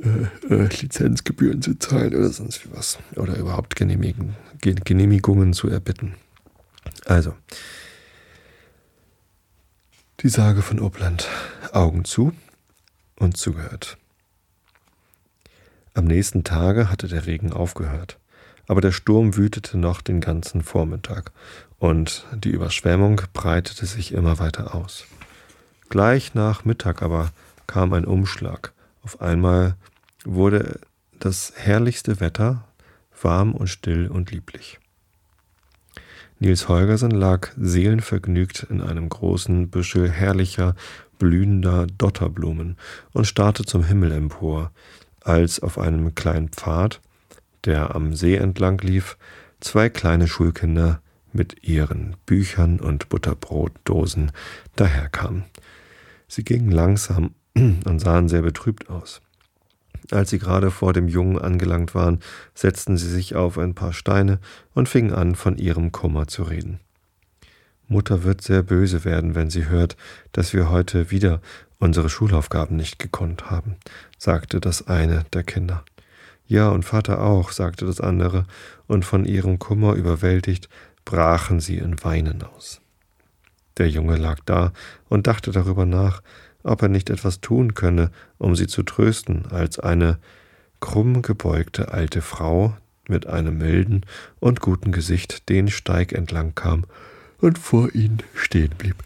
äh, 0.00 0.54
äh, 0.54 0.68
Lizenzgebühren 0.80 1.62
zu 1.62 1.78
zahlen 1.78 2.14
oder 2.14 2.30
sonst 2.30 2.64
wie 2.64 2.76
was. 2.76 2.98
Oder 3.16 3.36
überhaupt 3.36 3.76
Genehmigen, 3.76 4.36
Genehmigungen 4.60 5.52
zu 5.52 5.68
erbitten. 5.68 6.14
Also, 7.06 7.34
die 10.20 10.28
Sage 10.28 10.62
von 10.62 10.80
Uppland. 10.80 11.28
Augen 11.72 12.04
zu 12.04 12.32
und 13.16 13.36
zugehört. 13.36 13.96
Am 15.94 16.04
nächsten 16.04 16.42
Tage 16.42 16.90
hatte 16.90 17.06
der 17.06 17.26
Regen 17.26 17.52
aufgehört 17.52 18.18
aber 18.70 18.80
der 18.80 18.92
Sturm 18.92 19.36
wütete 19.36 19.76
noch 19.76 20.00
den 20.00 20.20
ganzen 20.20 20.62
Vormittag 20.62 21.32
und 21.80 22.24
die 22.36 22.50
Überschwemmung 22.50 23.20
breitete 23.32 23.84
sich 23.84 24.12
immer 24.12 24.38
weiter 24.38 24.76
aus. 24.76 25.06
Gleich 25.88 26.34
nach 26.34 26.64
Mittag 26.64 27.02
aber 27.02 27.32
kam 27.66 27.92
ein 27.94 28.04
Umschlag. 28.04 28.72
Auf 29.02 29.20
einmal 29.20 29.74
wurde 30.24 30.80
das 31.18 31.52
herrlichste 31.56 32.20
Wetter 32.20 32.66
warm 33.22 33.54
und 33.54 33.68
still 33.68 34.08
und 34.08 34.30
lieblich. 34.30 34.78
Nils 36.38 36.68
Holgersen 36.68 37.10
lag 37.10 37.48
seelenvergnügt 37.58 38.66
in 38.70 38.80
einem 38.80 39.10
großen 39.10 39.68
Büschel 39.68 40.10
herrlicher, 40.10 40.74
blühender 41.18 41.86
Dotterblumen 41.86 42.78
und 43.12 43.26
starrte 43.26 43.64
zum 43.64 43.84
Himmel 43.84 44.12
empor, 44.12 44.72
als 45.20 45.60
auf 45.60 45.78
einem 45.78 46.14
kleinen 46.14 46.48
Pfad 46.48 47.02
der 47.64 47.94
am 47.94 48.14
See 48.14 48.36
entlang 48.36 48.78
lief, 48.78 49.16
zwei 49.60 49.88
kleine 49.88 50.28
Schulkinder 50.28 51.02
mit 51.32 51.62
ihren 51.62 52.16
Büchern 52.26 52.80
und 52.80 53.08
Butterbrotdosen 53.08 54.32
daherkamen. 54.76 55.44
Sie 56.26 56.44
gingen 56.44 56.70
langsam 56.70 57.34
und 57.54 57.98
sahen 57.98 58.28
sehr 58.28 58.42
betrübt 58.42 58.88
aus. 58.88 59.20
Als 60.10 60.30
sie 60.30 60.38
gerade 60.38 60.70
vor 60.70 60.92
dem 60.92 61.08
Jungen 61.08 61.38
angelangt 61.38 61.94
waren, 61.94 62.20
setzten 62.54 62.96
sie 62.96 63.08
sich 63.08 63.36
auf 63.36 63.58
ein 63.58 63.74
paar 63.74 63.92
Steine 63.92 64.38
und 64.74 64.88
fingen 64.88 65.12
an, 65.12 65.34
von 65.34 65.56
ihrem 65.56 65.92
Kummer 65.92 66.26
zu 66.26 66.42
reden. 66.42 66.80
Mutter 67.86 68.22
wird 68.22 68.40
sehr 68.40 68.62
böse 68.62 69.04
werden, 69.04 69.34
wenn 69.34 69.50
sie 69.50 69.68
hört, 69.68 69.96
dass 70.32 70.52
wir 70.52 70.70
heute 70.70 71.10
wieder 71.10 71.40
unsere 71.78 72.08
Schulaufgaben 72.08 72.76
nicht 72.76 72.98
gekonnt 72.98 73.50
haben, 73.50 73.76
sagte 74.18 74.60
das 74.60 74.86
eine 74.86 75.24
der 75.32 75.42
Kinder. 75.42 75.84
Ja, 76.46 76.68
und 76.68 76.84
Vater 76.84 77.22
auch, 77.22 77.52
sagte 77.52 77.86
das 77.86 78.00
andere, 78.00 78.46
und 78.86 79.04
von 79.04 79.24
ihrem 79.24 79.58
Kummer 79.58 79.94
überwältigt, 79.94 80.68
brachen 81.04 81.60
sie 81.60 81.78
in 81.78 82.02
Weinen 82.04 82.42
aus. 82.42 82.80
Der 83.78 83.88
Junge 83.88 84.16
lag 84.16 84.38
da 84.44 84.72
und 85.08 85.26
dachte 85.26 85.52
darüber 85.52 85.86
nach, 85.86 86.22
ob 86.62 86.82
er 86.82 86.88
nicht 86.88 87.10
etwas 87.10 87.40
tun 87.40 87.74
könne, 87.74 88.10
um 88.38 88.56
sie 88.56 88.66
zu 88.66 88.82
trösten, 88.82 89.46
als 89.50 89.78
eine 89.78 90.18
krumm 90.80 91.22
gebeugte 91.22 91.92
alte 91.92 92.22
Frau 92.22 92.76
mit 93.08 93.26
einem 93.26 93.58
milden 93.58 94.06
und 94.38 94.60
guten 94.60 94.92
Gesicht 94.92 95.48
den 95.48 95.68
Steig 95.68 96.12
entlang 96.12 96.54
kam 96.54 96.84
und 97.38 97.58
vor 97.58 97.94
ihnen 97.94 98.22
stehen 98.34 98.72
blieb. 98.76 98.96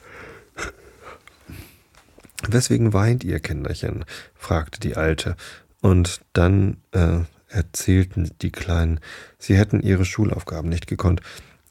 Weswegen 2.46 2.92
weint 2.92 3.24
ihr 3.24 3.40
Kinderchen? 3.40 4.04
fragte 4.34 4.80
die 4.80 4.96
Alte, 4.96 5.36
und 5.80 6.20
dann 6.32 6.78
äh, 6.92 7.20
erzählten 7.48 8.30
die 8.40 8.50
Kleinen, 8.50 9.00
sie 9.38 9.56
hätten 9.56 9.80
ihre 9.80 10.04
Schulaufgaben 10.04 10.70
nicht 10.70 10.86
gekonnt 10.86 11.20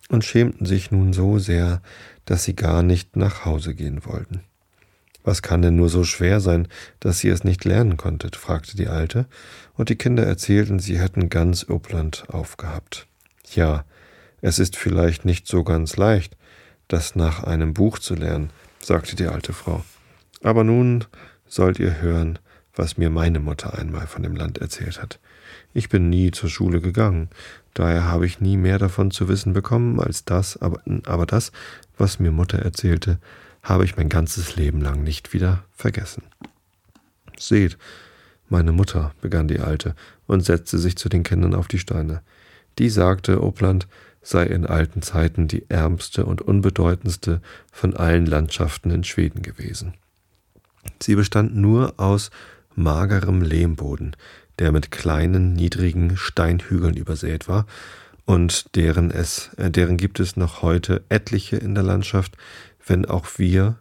und 0.09 0.23
schämten 0.23 0.65
sich 0.65 0.91
nun 0.91 1.13
so 1.13 1.39
sehr, 1.39 1.81
dass 2.25 2.43
sie 2.43 2.55
gar 2.55 2.83
nicht 2.83 3.15
nach 3.15 3.45
Hause 3.45 3.73
gehen 3.73 4.05
wollten. 4.05 4.41
Was 5.23 5.41
kann 5.41 5.61
denn 5.61 5.75
nur 5.75 5.89
so 5.89 6.03
schwer 6.03 6.39
sein, 6.39 6.67
dass 6.99 7.23
ihr 7.23 7.33
es 7.33 7.43
nicht 7.43 7.63
lernen 7.65 7.97
konntet? 7.97 8.35
fragte 8.35 8.75
die 8.75 8.87
Alte, 8.87 9.25
und 9.75 9.89
die 9.89 9.95
Kinder 9.95 10.25
erzählten, 10.25 10.79
sie 10.79 10.99
hätten 10.99 11.29
ganz 11.29 11.65
Uppland 11.67 12.25
aufgehabt. 12.29 13.07
Ja, 13.53 13.85
Es 14.45 14.59
ist 14.59 14.75
vielleicht 14.75 15.23
nicht 15.23 15.47
so 15.47 15.63
ganz 15.63 15.95
leicht, 15.95 16.35
das 16.89 17.15
nach 17.15 17.45
einem 17.45 17.73
Buch 17.73 17.97
zu 17.97 18.13
lernen, 18.13 18.49
sagte 18.79 19.15
die 19.15 19.27
alte 19.27 19.53
Frau. 19.53 19.85
Aber 20.43 20.65
nun 20.65 21.05
sollt 21.45 21.79
ihr 21.79 22.01
hören, 22.01 22.39
was 22.75 22.97
mir 22.97 23.09
meine 23.09 23.39
Mutter 23.39 23.77
einmal 23.77 24.05
von 24.07 24.21
dem 24.21 24.35
Land 24.35 24.57
erzählt 24.57 25.01
hat. 25.01 25.19
Ich 25.73 25.89
bin 25.89 26.09
nie 26.09 26.31
zur 26.31 26.49
Schule 26.49 26.81
gegangen, 26.81 27.29
daher 27.73 28.05
habe 28.05 28.25
ich 28.25 28.41
nie 28.41 28.57
mehr 28.57 28.79
davon 28.79 29.11
zu 29.11 29.27
wissen 29.29 29.53
bekommen 29.53 29.99
als 29.99 30.25
das, 30.25 30.57
aber, 30.57 30.81
aber 31.05 31.25
das, 31.25 31.51
was 31.97 32.19
mir 32.19 32.31
Mutter 32.31 32.59
erzählte, 32.59 33.19
habe 33.63 33.85
ich 33.85 33.95
mein 33.95 34.09
ganzes 34.09 34.55
Leben 34.55 34.81
lang 34.81 35.03
nicht 35.03 35.33
wieder 35.33 35.63
vergessen. 35.71 36.23
Seht, 37.37 37.77
meine 38.49 38.71
Mutter, 38.71 39.13
begann 39.21 39.47
die 39.47 39.61
Alte 39.61 39.95
und 40.27 40.41
setzte 40.41 40.77
sich 40.77 40.97
zu 40.97 41.09
den 41.09 41.23
Kindern 41.23 41.55
auf 41.55 41.67
die 41.67 41.79
Steine. 41.79 42.21
Die 42.77 42.89
sagte, 42.89 43.41
Opland 43.41 43.87
sei 44.21 44.45
in 44.45 44.65
alten 44.65 45.01
Zeiten 45.01 45.47
die 45.47 45.69
ärmste 45.69 46.25
und 46.25 46.41
unbedeutendste 46.41 47.41
von 47.71 47.95
allen 47.95 48.25
Landschaften 48.25 48.91
in 48.91 49.03
Schweden 49.03 49.41
gewesen. 49.41 49.93
Sie 51.01 51.15
bestand 51.15 51.55
nur 51.55 51.93
aus 51.97 52.31
magerem 52.75 53.41
Lehmboden, 53.41 54.15
der 54.59 54.71
mit 54.71 54.91
kleinen, 54.91 55.53
niedrigen 55.53 56.17
Steinhügeln 56.17 56.95
übersät 56.95 57.47
war, 57.47 57.65
und 58.25 58.75
deren 58.75 59.11
es, 59.11 59.51
äh, 59.57 59.69
deren 59.69 59.97
gibt 59.97 60.21
es 60.21 60.37
noch 60.37 60.61
heute 60.61 61.03
etliche 61.09 61.57
in 61.57 61.75
der 61.75 61.83
Landschaft, 61.83 62.37
wenn 62.85 63.05
auch 63.05 63.27
wir, 63.37 63.79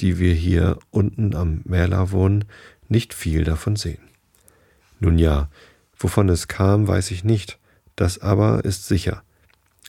die 0.00 0.18
wir 0.18 0.34
hier 0.34 0.78
unten 0.90 1.34
am 1.34 1.62
Mälar 1.64 2.12
wohnen, 2.12 2.44
nicht 2.88 3.14
viel 3.14 3.44
davon 3.44 3.76
sehen. 3.76 4.00
Nun 5.00 5.18
ja, 5.18 5.48
wovon 5.98 6.28
es 6.28 6.48
kam, 6.48 6.88
weiß 6.88 7.10
ich 7.10 7.24
nicht, 7.24 7.58
das 7.96 8.20
aber 8.20 8.64
ist 8.64 8.86
sicher. 8.86 9.22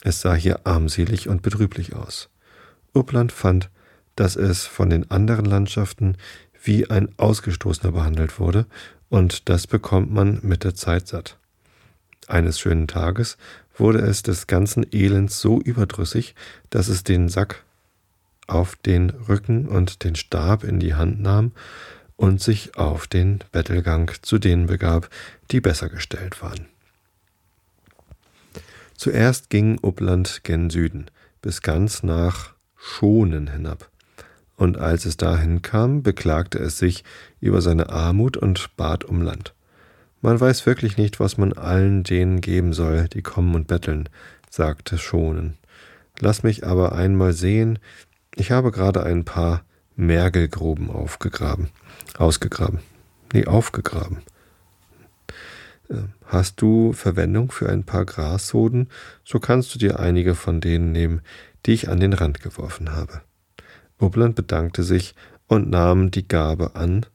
Es 0.02 0.22
sah 0.22 0.34
hier 0.34 0.66
armselig 0.66 1.28
und 1.30 1.42
betrüblich 1.42 1.94
aus. 1.94 2.30
Uppland 2.94 3.32
fand, 3.32 3.70
dass 4.16 4.36
es 4.36 4.66
von 4.66 4.90
den 4.90 5.10
anderen 5.12 5.46
Landschaften 5.46 6.18
wie 6.62 6.90
ein 6.90 7.10
Ausgestoßener 7.18 7.92
behandelt 7.92 8.40
wurde, 8.40 8.66
und 9.10 9.50
das 9.50 9.66
bekommt 9.66 10.12
man 10.12 10.40
mit 10.44 10.64
der 10.64 10.76
Zeit 10.76 11.08
satt. 11.08 11.38
Eines 12.28 12.60
schönen 12.60 12.88
Tages 12.88 13.38
wurde 13.76 14.00
es 14.00 14.22
des 14.22 14.46
ganzen 14.46 14.86
Elends 14.92 15.40
so 15.40 15.60
überdrüssig, 15.60 16.36
dass 16.70 16.90
es 16.90 17.04
den 17.04 17.30
Sack 17.30 17.64
auf 18.50 18.76
den 18.76 19.10
Rücken 19.10 19.68
und 19.68 20.04
den 20.04 20.16
Stab 20.16 20.64
in 20.64 20.80
die 20.80 20.96
Hand 20.96 21.22
nahm 21.22 21.52
und 22.16 22.42
sich 22.42 22.76
auf 22.78 23.08
den 23.08 23.40
Bettelgang 23.52 24.12
zu 24.22 24.40
denen 24.40 24.68
begab, 24.68 25.10
die 25.52 25.62
besser 25.62 25.90
gestellt 25.90 26.42
waren. 26.42 26.66
Zuerst 28.96 29.50
ging 29.50 29.80
Uppland 29.82 30.44
gen 30.44 30.70
Süden, 30.70 31.06
bis 31.42 31.62
ganz 31.62 32.04
nach 32.04 32.54
Schonen 32.76 33.48
hinab 33.48 33.90
und 34.60 34.78
als 34.78 35.06
es 35.06 35.16
dahin 35.16 35.62
kam, 35.62 36.04
beklagte 36.04 36.60
es 36.60 36.78
sich 36.78 37.06
über 37.40 37.62
seine 37.62 37.90
Armut 37.90 38.36
und 38.36 38.76
bat 38.76 39.06
um 39.06 39.22
Land. 39.22 39.54
Man 40.22 40.38
weiß 40.40 40.66
wirklich 40.66 40.98
nicht, 40.98 41.22
was 41.22 41.38
man 41.38 41.54
allen 41.54 42.04
denen 42.04 42.42
geben 42.42 42.74
soll, 42.74 43.08
die 43.08 43.22
kommen 43.22 43.56
und 43.56 43.68
betteln, 43.68 44.10
sagte 44.50 44.98
Schonen. 44.98 45.58
Lass 46.20 46.44
mich 46.44 46.68
aber 46.68 46.92
einmal 46.92 47.32
sehen, 47.32 47.80
ich 48.40 48.52
habe 48.52 48.72
gerade 48.72 49.04
ein 49.04 49.26
paar 49.26 49.64
Mergelgruben 49.96 50.90
aufgegraben, 50.90 51.68
ausgegraben, 52.18 52.80
nee, 53.34 53.46
aufgegraben. 53.46 54.20
Äh, 55.90 56.04
hast 56.26 56.62
du 56.62 56.94
Verwendung 56.94 57.52
für 57.52 57.70
ein 57.70 57.84
paar 57.84 58.06
Grassoden, 58.06 58.88
so 59.26 59.40
kannst 59.40 59.76
du 59.76 59.80
dir 59.80 60.00
einige 60.00 60.36
von 60.36 60.62
denen 60.62 60.92
nehmen, 60.92 61.22
die 61.66 61.74
ich 61.74 61.90
an 61.90 62.00
den 62.00 62.14
Rand 62.14 62.42
geworfen 62.42 62.94
habe. 62.96 63.22
Uppland 64.00 64.36
bedankte 64.36 64.84
sich 64.84 65.16
und 65.48 65.70
nahm 65.70 66.10
die 66.10 66.28
Gabe 66.28 66.76
an 66.76 67.06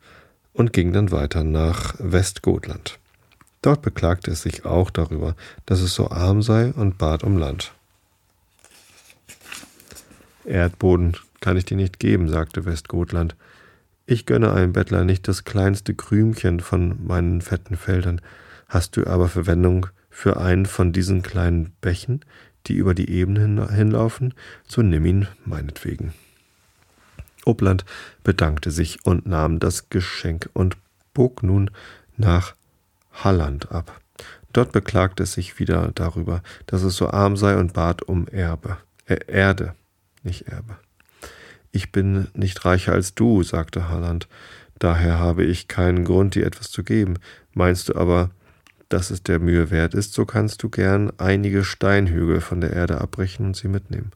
und 0.53 0.75
ging 0.75 0.93
dann 0.93 1.11
weiter 1.11 1.43
nach 1.43 1.95
Westgotland. 1.99 2.99
Dort 3.63 3.81
beklagte 3.81 4.31
es 4.31 4.43
sich 4.43 4.67
auch 4.67 4.91
darüber, 4.91 5.37
dass 5.65 5.81
es 5.81 5.95
so 5.95 6.11
arm 6.11 6.43
sei 6.43 6.73
und 6.75 6.99
bat 6.99 7.25
um 7.25 7.39
Land. 7.39 7.73
Erdboden 10.45 11.17
kann 11.41 11.57
ich 11.57 11.65
dir 11.65 11.77
nicht 11.77 11.99
geben, 11.99 12.29
sagte 12.29 12.65
Westgotland. 12.65 13.37
Ich 14.07 14.27
gönne 14.27 14.53
einem 14.53 14.73
Bettler 14.73 15.05
nicht 15.05 15.29
das 15.29 15.45
kleinste 15.45 15.95
Krümchen 15.95 16.61
von 16.61 17.07
meinen 17.07 17.41
fetten 17.41 17.77
Feldern. 17.77 18.21
Hast 18.69 18.97
du 18.97 19.07
aber 19.07 19.29
Verwendung 19.29 19.87
für 20.11 20.37
einen 20.37 20.67
von 20.67 20.93
diesen 20.93 21.23
kleinen 21.23 21.73
Bächen, 21.81 22.21
die 22.67 22.75
über 22.75 22.95
die 22.95 23.11
Ebene 23.11 23.69
hinlaufen, 23.71 24.35
so 24.67 24.83
nimm 24.83 25.05
ihn 25.07 25.29
meinetwegen. 25.45 26.13
Uppland 27.45 27.85
bedankte 28.23 28.71
sich 28.71 29.05
und 29.05 29.27
nahm 29.27 29.59
das 29.59 29.91
Geschenk 29.91 30.49
und 30.53 30.77
bog 31.13 31.43
nun 31.43 31.71
nach 32.17 32.55
Halland 33.13 33.71
ab. 33.71 34.01
Dort 34.53 34.73
beklagte 34.73 35.25
es 35.25 35.33
sich 35.33 35.59
wieder 35.59 35.91
darüber, 35.95 36.43
dass 36.67 36.83
es 36.83 36.97
so 36.97 37.11
arm 37.11 37.37
sei 37.37 37.57
und 37.57 37.73
bat 37.73 38.03
um 38.03 38.29
Erbe. 38.29 38.77
Äh, 39.07 39.19
Erde, 39.27 39.75
nicht 40.25 40.49
Erbe. 40.49 40.77
Ich 41.73 41.93
bin 41.93 42.29
nicht 42.35 42.65
reicher 42.65 42.93
als 42.93 43.15
du, 43.15 43.43
sagte 43.43 43.89
Halland, 43.89 44.29
daher 44.79 45.19
habe 45.19 45.45
ich 45.45 45.69
keinen 45.69 46.05
Grund, 46.05 46.35
dir 46.35 46.47
etwas 46.47 46.71
zu 46.71 46.85
geben. 46.85 47.15
Meinst 47.53 47.89
du 47.89 47.97
aber, 47.97 48.31
dass 48.89 49.11
es 49.11 49.23
der 49.23 49.41
Mühe 49.41 49.71
wert 49.71 49.95
ist, 49.95 50.13
so 50.13 50.25
kannst 50.25 50.63
du 50.63 50.69
gern 50.69 51.13
einige 51.19 51.65
Steinhügel 51.65 52.41
von 52.41 52.61
der 52.61 52.73
Erde 52.73 53.01
abbrechen 53.01 53.47
und 53.47 53.57
sie 53.57 53.69
mitnehmen. 53.69 54.13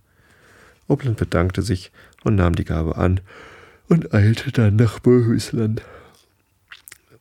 Uppland 0.87 1.17
bedankte 1.17 1.63
sich 1.63 1.91
und 2.25 2.37
nahm 2.37 2.55
die 2.55 2.65
Gabe 2.65 2.97
an 2.97 3.21
und 3.89 4.15
eilte 4.15 4.53
dann 4.53 4.77
nach 4.77 5.01
Bohuslen. 5.01 5.81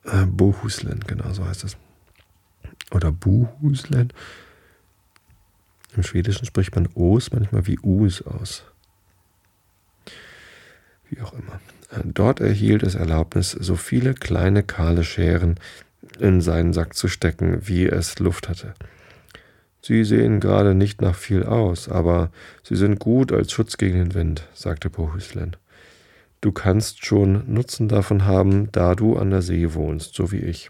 Äh, 0.05 0.25
Bohuslen, 0.25 0.99
genau 1.05 1.33
so 1.33 1.45
heißt 1.45 1.63
es. 1.63 1.77
Oder 2.91 3.11
Bohuslen. 3.11 4.13
Im 5.95 6.03
Schwedischen 6.03 6.45
spricht 6.45 6.75
man 6.75 6.87
Os 6.95 7.31
manchmal 7.31 7.67
wie 7.67 7.79
Us 7.79 8.21
aus. 8.21 8.63
Wie 11.09 11.21
auch 11.21 11.33
immer. 11.33 11.59
Äh, 11.91 12.03
dort 12.05 12.39
erhielt 12.39 12.83
es 12.83 12.95
Erlaubnis, 12.95 13.51
so 13.51 13.75
viele 13.75 14.13
kleine 14.13 14.63
kahle 14.63 15.03
Scheren 15.03 15.55
in 16.19 16.41
seinen 16.41 16.73
Sack 16.73 16.95
zu 16.95 17.07
stecken, 17.07 17.67
wie 17.67 17.85
es 17.85 18.19
Luft 18.19 18.49
hatte. 18.49 18.73
Sie 19.81 20.03
sehen 20.03 20.39
gerade 20.39 20.73
nicht 20.73 21.01
nach 21.01 21.15
viel 21.15 21.43
aus, 21.43 21.87
aber 21.87 22.31
sie 22.63 22.75
sind 22.75 22.99
gut 22.99 23.31
als 23.31 23.51
Schutz 23.51 23.77
gegen 23.77 23.99
den 23.99 24.13
Wind, 24.15 24.47
sagte 24.53 24.89
Bohuslen. 24.89 25.55
Du 26.41 26.51
kannst 26.51 27.05
schon 27.05 27.43
Nutzen 27.51 27.87
davon 27.87 28.25
haben, 28.25 28.71
da 28.71 28.95
du 28.95 29.17
an 29.17 29.31
der 29.31 29.41
See 29.41 29.73
wohnst, 29.73 30.13
so 30.13 30.31
wie 30.31 30.39
ich. 30.39 30.69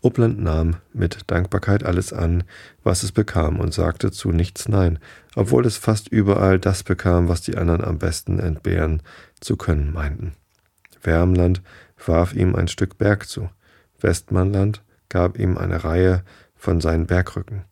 Uppland 0.00 0.40
nahm 0.40 0.76
mit 0.92 1.18
Dankbarkeit 1.26 1.84
alles 1.84 2.12
an, 2.12 2.44
was 2.82 3.02
es 3.02 3.12
bekam, 3.12 3.58
und 3.58 3.74
sagte 3.74 4.10
zu 4.10 4.30
nichts 4.30 4.68
Nein, 4.68 4.98
obwohl 5.34 5.66
es 5.66 5.76
fast 5.76 6.08
überall 6.08 6.58
das 6.58 6.82
bekam, 6.82 7.28
was 7.28 7.42
die 7.42 7.56
anderen 7.56 7.84
am 7.84 7.98
besten 7.98 8.38
entbehren 8.38 9.02
zu 9.40 9.56
können 9.56 9.92
meinten. 9.92 10.32
Wärmland 11.02 11.62
warf 12.04 12.34
ihm 12.34 12.54
ein 12.54 12.68
Stück 12.68 12.98
Berg 12.98 13.28
zu, 13.28 13.48
Westmannland 14.00 14.82
gab 15.08 15.38
ihm 15.38 15.56
eine 15.56 15.84
Reihe 15.84 16.22
von 16.54 16.80
seinen 16.80 17.06
Bergrücken. 17.06 17.64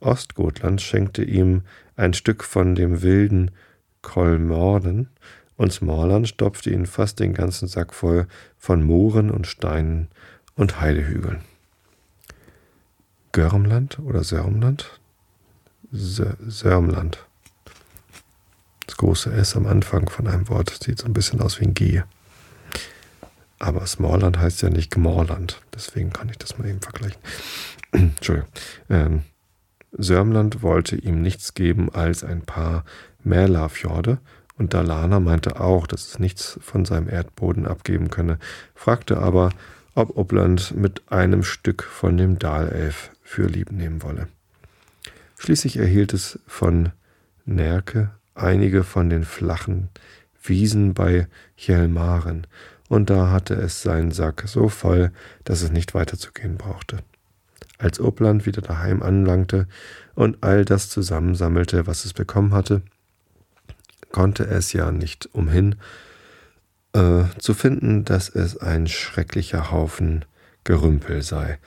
Ostgotland 0.00 0.80
schenkte 0.80 1.24
ihm 1.24 1.62
ein 1.96 2.14
Stück 2.14 2.44
von 2.44 2.74
dem 2.74 3.02
wilden 3.02 3.50
Kolmorden 4.02 5.08
und 5.56 5.72
Smorland 5.72 6.28
stopfte 6.28 6.70
ihn 6.70 6.86
fast 6.86 7.18
den 7.18 7.34
ganzen 7.34 7.66
Sack 7.66 7.92
voll 7.92 8.26
von 8.56 8.82
Mooren 8.82 9.30
und 9.30 9.46
Steinen 9.46 10.08
und 10.58 10.80
Heidehügeln. 10.80 11.40
Görmland 13.32 13.98
oder 14.00 14.24
Sörmland? 14.24 15.00
Sörmland. 15.90 17.24
Das 18.86 18.96
große 18.96 19.32
S 19.32 19.56
am 19.56 19.66
Anfang 19.66 20.10
von 20.10 20.26
einem 20.26 20.48
Wort 20.48 20.76
sieht 20.82 20.98
so 20.98 21.06
ein 21.06 21.12
bisschen 21.12 21.40
aus 21.40 21.60
wie 21.60 21.64
ein 21.64 21.74
G. 21.74 22.02
Aber 23.58 23.86
Smallland 23.86 24.38
heißt 24.38 24.60
ja 24.62 24.68
nicht 24.68 24.90
Gmorland. 24.90 25.60
Deswegen 25.74 26.12
kann 26.12 26.28
ich 26.28 26.38
das 26.38 26.58
mal 26.58 26.68
eben 26.68 26.80
vergleichen. 26.80 27.20
Entschuldigung. 27.92 28.50
Ähm, 28.90 29.22
Sörmland 29.92 30.62
wollte 30.62 30.96
ihm 30.96 31.22
nichts 31.22 31.54
geben 31.54 31.90
als 31.90 32.24
ein 32.24 32.42
paar 32.42 32.84
Mälarfjorde 33.24 34.18
und 34.58 34.74
Dalana 34.74 35.20
meinte 35.20 35.60
auch, 35.60 35.86
dass 35.86 36.08
es 36.08 36.18
nichts 36.18 36.58
von 36.60 36.84
seinem 36.84 37.08
Erdboden 37.08 37.66
abgeben 37.66 38.10
könne, 38.10 38.38
fragte 38.74 39.18
aber, 39.18 39.50
ob 39.94 40.16
Uppland 40.16 40.76
mit 40.76 41.02
einem 41.10 41.42
Stück 41.42 41.82
von 41.82 42.16
dem 42.16 42.38
Dalelf 42.38 43.10
für 43.22 43.46
lieb 43.46 43.72
nehmen 43.72 44.02
wolle. 44.02 44.28
Schließlich 45.38 45.76
erhielt 45.76 46.12
es 46.14 46.38
von 46.46 46.90
Nerke 47.44 48.10
einige 48.34 48.84
von 48.84 49.10
den 49.10 49.24
flachen 49.24 49.88
Wiesen 50.42 50.94
bei 50.94 51.26
Hjelmaren, 51.56 52.46
und 52.88 53.10
da 53.10 53.30
hatte 53.30 53.54
es 53.54 53.82
seinen 53.82 54.12
Sack 54.12 54.44
so 54.46 54.68
voll, 54.68 55.12
dass 55.44 55.62
es 55.62 55.70
nicht 55.70 55.94
weiterzugehen 55.94 56.56
brauchte. 56.56 56.98
Als 57.76 58.00
Uppland 58.00 58.46
wieder 58.46 58.62
daheim 58.62 59.02
anlangte 59.02 59.68
und 60.14 60.42
all 60.42 60.64
das 60.64 60.88
zusammensammelte, 60.88 61.86
was 61.86 62.04
es 62.04 62.14
bekommen 62.14 62.52
hatte, 62.52 62.82
konnte 64.10 64.46
es 64.46 64.72
ja 64.72 64.90
nicht 64.90 65.28
umhin, 65.32 65.76
äh, 66.98 67.24
zu 67.38 67.54
finden, 67.54 68.04
dass 68.04 68.28
es 68.28 68.56
ein 68.56 68.88
schrecklicher 68.88 69.70
Haufen 69.70 70.24
Gerümpel 70.64 71.22
sei, 71.22 71.58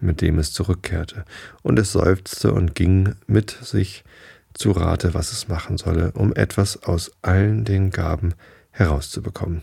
mit 0.00 0.20
dem 0.20 0.38
es 0.38 0.52
zurückkehrte, 0.52 1.24
und 1.62 1.78
es 1.78 1.92
seufzte 1.92 2.52
und 2.52 2.74
ging 2.74 3.14
mit 3.26 3.50
sich 3.50 4.04
zu 4.52 4.72
Rate, 4.72 5.14
was 5.14 5.32
es 5.32 5.48
machen 5.48 5.78
solle, 5.78 6.10
um 6.12 6.34
etwas 6.34 6.82
aus 6.82 7.12
allen 7.22 7.64
den 7.64 7.90
Gaben 7.90 8.34
herauszubekommen. 8.72 9.62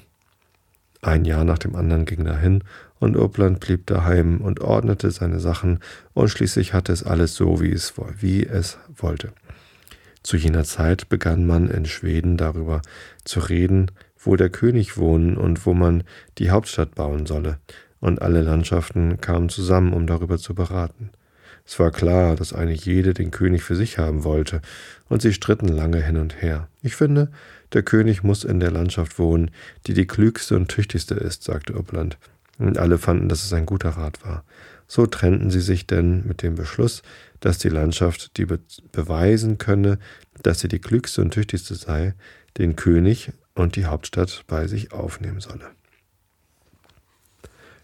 Ein 1.01 1.25
Jahr 1.25 1.43
nach 1.43 1.59
dem 1.59 1.75
anderen 1.75 2.05
ging 2.05 2.23
dahin, 2.23 2.63
und 2.99 3.15
Uppland 3.15 3.59
blieb 3.59 3.85
daheim 3.85 4.41
und 4.41 4.61
ordnete 4.61 5.11
seine 5.11 5.39
Sachen, 5.39 5.79
und 6.13 6.29
schließlich 6.29 6.73
hatte 6.73 6.93
es 6.93 7.03
alles 7.03 7.35
so, 7.35 7.61
wie 7.61 7.71
es, 7.71 7.93
wie 8.19 8.45
es 8.45 8.77
wollte. 8.95 9.33
Zu 10.23 10.37
jener 10.37 10.63
Zeit 10.63 11.09
begann 11.09 11.45
man 11.45 11.69
in 11.69 11.85
Schweden 11.85 12.37
darüber 12.37 12.81
zu 13.23 13.39
reden, 13.39 13.91
wo 14.19 14.35
der 14.35 14.49
König 14.49 14.97
wohnen 14.97 15.37
und 15.37 15.65
wo 15.65 15.73
man 15.73 16.03
die 16.37 16.49
Hauptstadt 16.49 16.95
bauen 16.95 17.25
solle, 17.25 17.59
und 17.99 18.21
alle 18.21 18.41
Landschaften 18.41 19.19
kamen 19.21 19.49
zusammen, 19.49 19.93
um 19.93 20.05
darüber 20.05 20.37
zu 20.37 20.53
beraten. 20.53 21.09
Es 21.65 21.79
war 21.79 21.91
klar, 21.91 22.35
dass 22.35 22.53
eine 22.53 22.71
jede 22.71 23.13
den 23.13 23.31
König 23.31 23.63
für 23.63 23.75
sich 23.75 23.97
haben 23.97 24.23
wollte, 24.23 24.61
und 25.09 25.21
sie 25.21 25.33
stritten 25.33 25.67
lange 25.67 26.01
hin 26.01 26.17
und 26.17 26.41
her. 26.41 26.69
Ich 26.81 26.95
finde, 26.95 27.29
der 27.73 27.83
König 27.83 28.23
muss 28.23 28.43
in 28.43 28.59
der 28.59 28.71
Landschaft 28.71 29.19
wohnen, 29.19 29.51
die 29.85 29.93
die 29.93 30.07
klügste 30.07 30.55
und 30.55 30.69
tüchtigste 30.69 31.15
ist, 31.15 31.43
sagte 31.43 31.73
Uppland. 31.73 32.17
Und 32.57 32.77
alle 32.77 32.97
fanden, 32.97 33.29
dass 33.29 33.43
es 33.43 33.53
ein 33.53 33.65
guter 33.65 33.89
Rat 33.89 34.25
war. 34.25 34.43
So 34.87 35.05
trennten 35.05 35.51
sie 35.51 35.59
sich 35.59 35.85
denn 35.85 36.25
mit 36.25 36.41
dem 36.41 36.55
Beschluss, 36.55 37.03
dass 37.41 37.57
die 37.57 37.69
Landschaft, 37.69 38.37
die 38.37 38.45
be 38.45 38.59
beweisen 38.93 39.57
könne, 39.57 39.99
dass 40.41 40.61
sie 40.61 40.69
die 40.69 40.79
klügste 40.79 41.21
und 41.21 41.31
tüchtigste 41.31 41.75
sei, 41.75 42.13
den 42.57 42.75
König 42.75 43.31
und 43.57 43.75
die 43.75 43.85
Hauptstadt 43.85 44.43
bei 44.47 44.67
sich 44.67 44.91
aufnehmen 44.91 45.39
solle. 45.39 45.71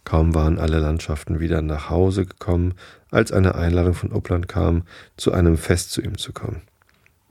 Kaum 0.04 0.36
waren 0.36 0.60
alle 0.60 0.80
Landschaften 0.80 1.40
wieder 1.40 1.62
nach 1.62 1.90
Hause 1.90 2.26
gekommen, 2.26 2.74
als 3.10 3.32
eine 3.32 3.56
Einladung 3.56 3.94
von 3.94 4.12
Uppland 4.12 4.48
kam, 4.48 4.84
zu 5.18 5.32
einem 5.32 5.58
Fest 5.58 5.92
zu 5.92 6.02
ihm 6.02 6.18
zu 6.18 6.34
kommen. 6.34 6.62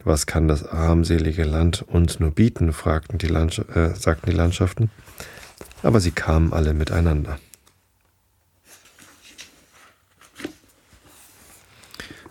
Was 0.05 0.27
kann 0.27 0.49
das 0.49 0.67
armselige 0.67 1.45
Land 1.45 1.83
uns 1.83 2.19
nur 2.19 2.33
bieten? 2.33 2.73
fragten 2.73 3.19
die 3.19 3.29
äh, 3.29 3.95
sagten 3.95 4.31
die 4.31 4.37
Landschaften. 4.37 4.91
Aber 5.83 6.01
sie 6.01 6.11
kamen 6.11 6.53
alle 6.53 6.75
miteinander. 6.75 7.39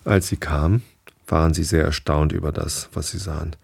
Als 0.03 0.28
sie 0.28 0.38
kamen, 0.38 0.84
waren 1.28 1.53
sie 1.53 1.64
sehr 1.64 1.86
erstaunt 1.86 2.34
über 2.34 2.51
das, 2.51 2.89
was 2.93 3.12
sie 3.12 3.20
sahen. 3.20 3.55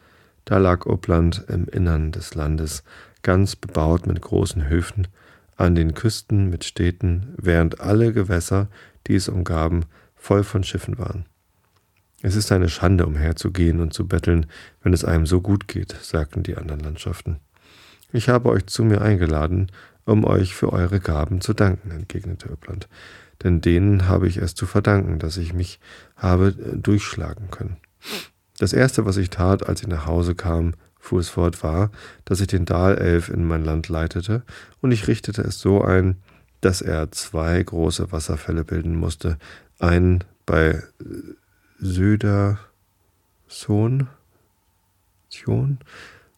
Da 0.48 0.60
lag 0.60 0.86
Uppland 0.86 1.44
im 1.50 1.68
Innern 1.68 2.14
des 2.14 2.34
Landes, 2.34 2.84
ganz 3.22 3.58
bebaut 3.58 4.08
mit 4.08 4.22
großen 4.22 4.70
Höfen, 4.70 5.10
an 5.58 5.76
den 5.76 5.94
Küsten 5.94 6.50
mit 6.50 6.64
Städten, 6.64 7.34
während 7.36 7.82
alle 7.82 8.14
Gewässer, 8.14 8.70
die 9.08 9.16
es 9.16 9.28
umgaben, 9.28 9.84
voll 10.16 10.46
von 10.46 10.64
Schiffen 10.64 10.98
waren. 10.98 11.26
Es 12.22 12.38
ist 12.38 12.50
eine 12.54 12.70
Schande, 12.70 13.06
umherzugehen 13.06 13.82
und 13.82 13.94
zu 13.94 14.08
betteln, 14.08 14.46
wenn 14.82 14.94
es 14.94 15.04
einem 15.04 15.26
so 15.26 15.42
gut 15.42 15.68
geht, 15.68 15.92
sagten 16.02 16.44
die 16.44 16.56
anderen 16.56 16.80
Landschaften. 16.80 17.42
Ich 18.14 18.30
habe 18.30 18.48
euch 18.48 18.68
zu 18.68 18.86
mir 18.86 19.02
eingeladen, 19.02 19.70
um 20.06 20.24
euch 20.24 20.56
für 20.56 20.72
eure 20.72 21.02
Gaben 21.02 21.42
zu 21.42 21.54
danken, 21.54 21.92
entgegnete 21.92 22.48
Öppland, 22.48 22.88
denn 23.44 23.60
denen 23.60 24.08
habe 24.08 24.30
ich 24.30 24.38
es 24.38 24.56
zu 24.56 24.66
verdanken, 24.66 25.20
dass 25.20 25.36
ich 25.36 25.52
mich 25.52 25.82
habe 26.16 26.54
durchschlagen 26.54 27.52
können. 27.52 27.76
Das 28.60 28.74
erste, 28.74 29.06
was 29.06 29.18
ich 29.18 29.30
tat, 29.30 29.68
als 29.68 29.82
ich 29.82 29.88
nach 29.88 30.06
Hause 30.06 30.36
kam, 30.36 30.74
fuhr 31.00 31.20
es 31.20 31.30
fort, 31.30 31.64
war, 31.64 31.92
dass 32.26 32.42
ich 32.42 32.48
den 32.48 32.66
Dalelf 32.66 33.30
in 33.30 33.46
mein 33.46 33.64
Land 33.64 33.88
leitete, 33.90 34.44
und 34.82 34.92
ich 34.92 35.08
richtete 35.08 35.42
es 35.42 35.60
so 35.60 35.82
ein, 35.82 36.18
dass 36.62 36.82
er 36.82 37.12
zwei 37.12 37.62
große 37.62 38.12
Wasserfälle 38.12 38.64
bilden 38.64 38.96
musste, 38.96 39.38
einen 39.80 40.24
bei 40.46 40.70
äh, 40.70 40.84
Södersohn 41.80 42.58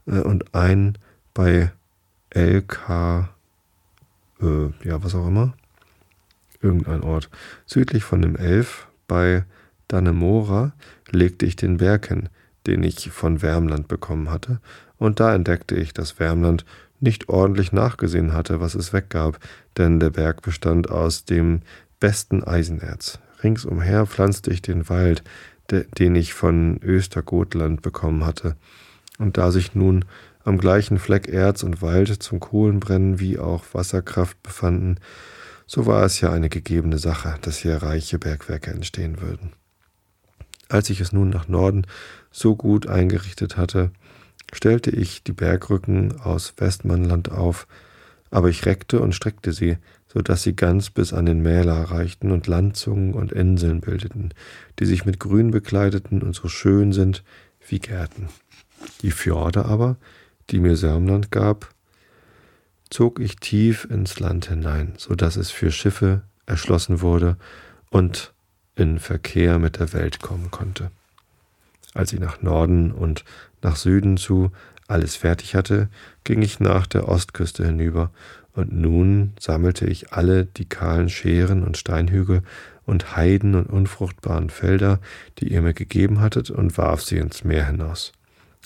äh, 0.06 0.20
und 0.20 0.54
einen 0.54 0.98
bei 1.34 1.72
LK, 2.36 3.30
äh, 4.42 4.70
ja, 4.84 5.02
was 5.04 5.16
auch 5.16 5.28
immer, 5.28 5.54
irgendein 6.62 7.02
Ort. 7.02 7.30
Südlich 7.66 8.04
von 8.04 8.22
dem 8.22 8.36
Elf 8.36 8.88
bei 9.08 9.46
Dannemora 9.90 10.72
legte 11.12 11.46
ich 11.46 11.58
den 11.58 11.78
Berg 11.78 12.08
hin, 12.08 12.30
den 12.68 12.84
ich 12.84 13.10
von 13.12 13.42
Wärmland 13.42 13.90
bekommen 13.90 14.30
hatte, 14.30 14.62
und 14.98 15.20
da 15.20 15.34
entdeckte 15.34 15.76
ich, 15.76 15.94
dass 15.94 16.20
Wärmland 16.20 16.66
nicht 17.00 17.30
ordentlich 17.30 17.72
nachgesehen 17.72 18.34
hatte, 18.34 18.60
was 18.60 18.76
es 18.76 18.94
weggab, 18.94 19.40
denn 19.78 20.00
der 20.00 20.12
Berg 20.12 20.42
bestand 20.42 20.90
aus 20.90 21.26
dem 21.26 21.62
besten 22.00 22.44
Eisenerz. 22.44 23.20
Ringsumher 23.44 24.06
pflanzte 24.06 24.52
ich 24.52 24.62
den 24.62 24.90
Wald, 24.90 25.24
de, 25.72 25.86
den 25.98 26.16
ich 26.16 26.34
von 26.34 26.80
Östergotland 26.84 27.82
bekommen 27.82 28.26
hatte. 28.26 28.56
Und 29.18 29.38
da 29.38 29.52
sich 29.52 29.76
nun 29.76 30.06
am 30.44 30.58
gleichen 30.58 31.00
Fleck 31.00 31.28
Erz 31.28 31.64
und 31.64 31.82
Wald 31.82 32.22
zum 32.22 32.40
Kohlenbrennen 32.40 33.20
wie 33.20 33.40
auch 33.40 33.64
Wasserkraft 33.74 34.42
befanden, 34.44 34.98
so 35.66 35.86
war 35.86 36.04
es 36.04 36.20
ja 36.22 36.32
eine 36.32 36.50
gegebene 36.50 36.98
Sache, 36.98 37.36
dass 37.42 37.58
hier 37.58 37.78
reiche 37.78 38.18
Bergwerke 38.18 38.72
entstehen 38.72 39.22
würden. 39.22 39.52
Als 40.70 40.90
ich 40.92 41.02
es 41.02 41.12
nun 41.12 41.30
nach 41.30 41.48
Norden 41.48 41.86
so 42.32 42.56
gut 42.56 42.88
eingerichtet 42.88 43.58
hatte, 43.58 43.92
stellte 44.54 44.92
ich 44.92 45.24
die 45.24 45.34
Bergrücken 45.34 46.20
aus 46.22 46.54
Westmannland 46.58 47.32
auf, 47.32 47.68
aber 48.32 48.50
ich 48.50 48.66
reckte 48.66 49.02
und 49.02 49.16
streckte 49.16 49.52
sie, 49.52 49.78
so 50.08 50.22
dass 50.22 50.44
sie 50.44 50.56
ganz 50.56 50.92
bis 50.92 51.12
an 51.12 51.26
den 51.26 51.42
Mäler 51.42 51.84
reichten 51.84 52.32
und 52.32 52.48
Landzungen 52.48 53.14
und 53.14 53.32
Inseln 53.32 53.82
bildeten, 53.82 54.34
die 54.80 54.86
sich 54.86 55.06
mit 55.06 55.20
Grün 55.20 55.52
bekleideten 55.52 56.22
und 56.22 56.36
so 56.36 56.48
schön 56.48 56.94
sind 56.94 57.24
wie 57.68 57.80
Gärten. 57.80 58.30
Die 59.02 59.12
Fjorde 59.12 59.66
aber, 59.66 59.98
die 60.52 60.60
mir 60.60 60.76
Sörmland 60.76 61.32
gab, 61.32 61.74
zog 62.90 63.20
ich 63.20 63.36
tief 63.38 63.88
ins 63.90 64.20
Land 64.20 64.50
hinein, 64.50 64.94
so 64.98 65.16
dass 65.16 65.36
es 65.36 65.52
für 65.52 65.72
Schiffe 65.72 66.22
erschlossen 66.46 67.02
wurde 67.02 67.38
und 67.90 68.34
in 68.80 69.00
Verkehr 69.00 69.60
mit 69.60 69.80
der 69.80 69.94
Welt 69.94 70.22
kommen 70.22 70.52
konnte. 70.52 70.90
Als 71.94 72.14
ich 72.14 72.20
nach 72.20 72.42
Norden 72.42 72.92
und 72.92 73.26
nach 73.62 73.76
Süden 73.76 74.18
zu 74.18 74.52
alles 74.88 75.16
fertig 75.16 75.54
hatte, 75.54 75.90
ging 76.24 76.42
ich 76.42 76.60
nach 76.60 76.88
der 76.88 77.08
Ostküste 77.08 77.66
hinüber, 77.66 78.12
und 78.54 78.74
nun 78.74 79.34
sammelte 79.40 79.86
ich 79.86 80.12
alle 80.12 80.46
die 80.46 80.66
kahlen 80.66 81.08
Scheren 81.08 81.64
und 81.64 81.78
Steinhügel 81.78 82.42
und 82.86 83.16
Heiden 83.16 83.56
und 83.56 83.70
unfruchtbaren 83.70 84.50
Felder, 84.50 85.00
die 85.38 85.54
ihr 85.54 85.62
mir 85.62 85.74
gegeben 85.74 86.20
hattet, 86.20 86.50
und 86.50 86.78
warf 86.78 87.02
sie 87.02 87.18
ins 87.18 87.44
Meer 87.44 87.68
hinaus. 87.68 88.12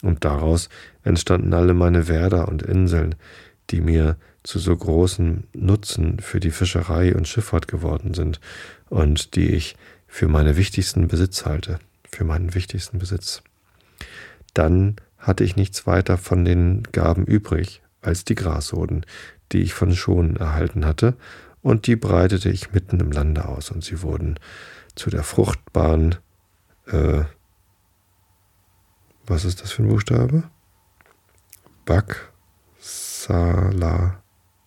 Und 0.02 0.26
daraus 0.26 0.70
entstanden 1.04 1.54
alle 1.54 1.74
meine 1.74 2.08
Werder 2.08 2.48
und 2.48 2.64
Inseln, 2.64 3.16
die 3.70 3.82
mir 3.82 4.18
zu 4.44 4.60
so 4.60 4.76
großem 4.76 5.44
Nutzen 5.54 6.20
für 6.20 6.40
die 6.40 6.52
Fischerei 6.52 7.16
und 7.16 7.28
Schifffahrt 7.28 7.68
geworden 7.68 8.14
sind 8.14 8.40
und 8.90 9.36
die 9.36 9.50
ich 9.50 9.76
für 10.14 10.28
meine 10.28 10.58
wichtigsten 10.58 11.08
Besitz 11.08 11.44
halte, 11.44 11.80
für 12.08 12.24
meinen 12.24 12.54
wichtigsten 12.54 13.00
Besitz. 13.00 13.42
Dann 14.54 14.98
hatte 15.18 15.44
ich 15.44 15.56
nichts 15.56 15.88
weiter 15.88 16.20
von 16.20 16.46
den 16.46 16.84
Gaben 16.92 17.26
übrig 17.26 17.82
als 18.00 18.24
die 18.24 18.36
Grassoden, 18.36 19.08
die 19.52 19.64
ich 19.64 19.74
von 19.74 19.96
Schonen 19.96 20.36
erhalten 20.36 20.86
hatte, 20.86 21.18
und 21.64 21.88
die 21.88 21.96
breitete 21.96 22.52
ich 22.52 22.74
mitten 22.74 23.00
im 23.00 23.12
Lande 23.12 23.48
aus, 23.48 23.72
und 23.72 23.84
sie 23.84 24.04
wurden 24.04 24.40
zu 24.94 25.10
der 25.10 25.24
fruchtbaren, 25.24 26.18
äh, 26.86 27.24
was 29.26 29.46
ist 29.46 29.64
das 29.64 29.72
für 29.72 29.82
ein 29.82 29.90
Buchstabe? 29.90 30.44
Baksala, 31.86 32.22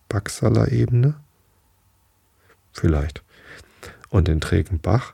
Baksala-Ebene? 0.09 1.15
Vielleicht. 2.73 3.23
Und 4.09 4.27
den 4.27 4.41
trägen 4.41 4.81
Bach, 4.81 5.13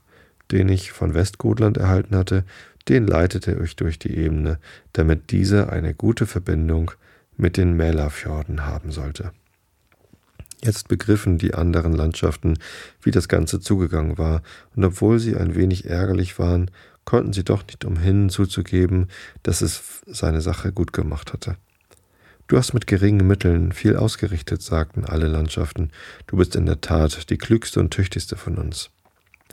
den 0.52 0.70
ich 0.70 0.92
von 0.92 1.14
Westgotland 1.14 1.78
erhalten 1.78 2.16
hatte, 2.16 2.44
den 2.90 3.08
leitete 3.08 3.60
ich 3.64 3.76
durch 3.76 3.98
die 3.98 4.16
Ebene, 4.16 4.60
damit 4.92 5.32
diese 5.32 5.72
eine 5.72 5.94
gute 5.94 6.26
Verbindung 6.26 6.92
mit 7.38 7.58
den 7.58 7.74
Mälarfjorden 7.74 8.66
haben 8.66 8.92
sollte. 8.92 9.32
Jetzt 10.64 10.88
begriffen 10.88 11.38
die 11.38 11.54
anderen 11.54 11.94
Landschaften, 11.94 12.58
wie 13.02 13.12
das 13.12 13.28
Ganze 13.28 13.60
zugegangen 13.60 14.18
war, 14.18 14.42
und 14.76 14.86
obwohl 14.86 15.20
sie 15.20 15.36
ein 15.36 15.56
wenig 15.56 15.90
ärgerlich 15.90 16.40
waren, 16.40 16.72
konnten 17.04 17.34
sie 17.34 17.44
doch 17.44 17.66
nicht 17.66 17.84
umhin 17.84 18.30
zuzugeben, 18.30 19.08
dass 19.44 19.62
es 19.62 20.02
seine 20.06 20.40
Sache 20.40 20.72
gut 20.72 20.94
gemacht 20.94 21.34
hatte. 21.34 21.58
Du 22.48 22.58
hast 22.58 22.74
mit 22.74 22.88
geringen 22.88 23.28
Mitteln 23.28 23.72
viel 23.72 23.96
ausgerichtet, 23.96 24.62
sagten 24.62 25.06
alle 25.06 25.28
Landschaften. 25.28 25.92
Du 26.28 26.38
bist 26.38 26.56
in 26.56 26.66
der 26.66 26.82
Tat 26.82 27.30
die 27.30 27.38
klügste 27.38 27.80
und 27.80 27.92
tüchtigste 27.92 28.38
von 28.38 28.58
uns. 28.58 28.90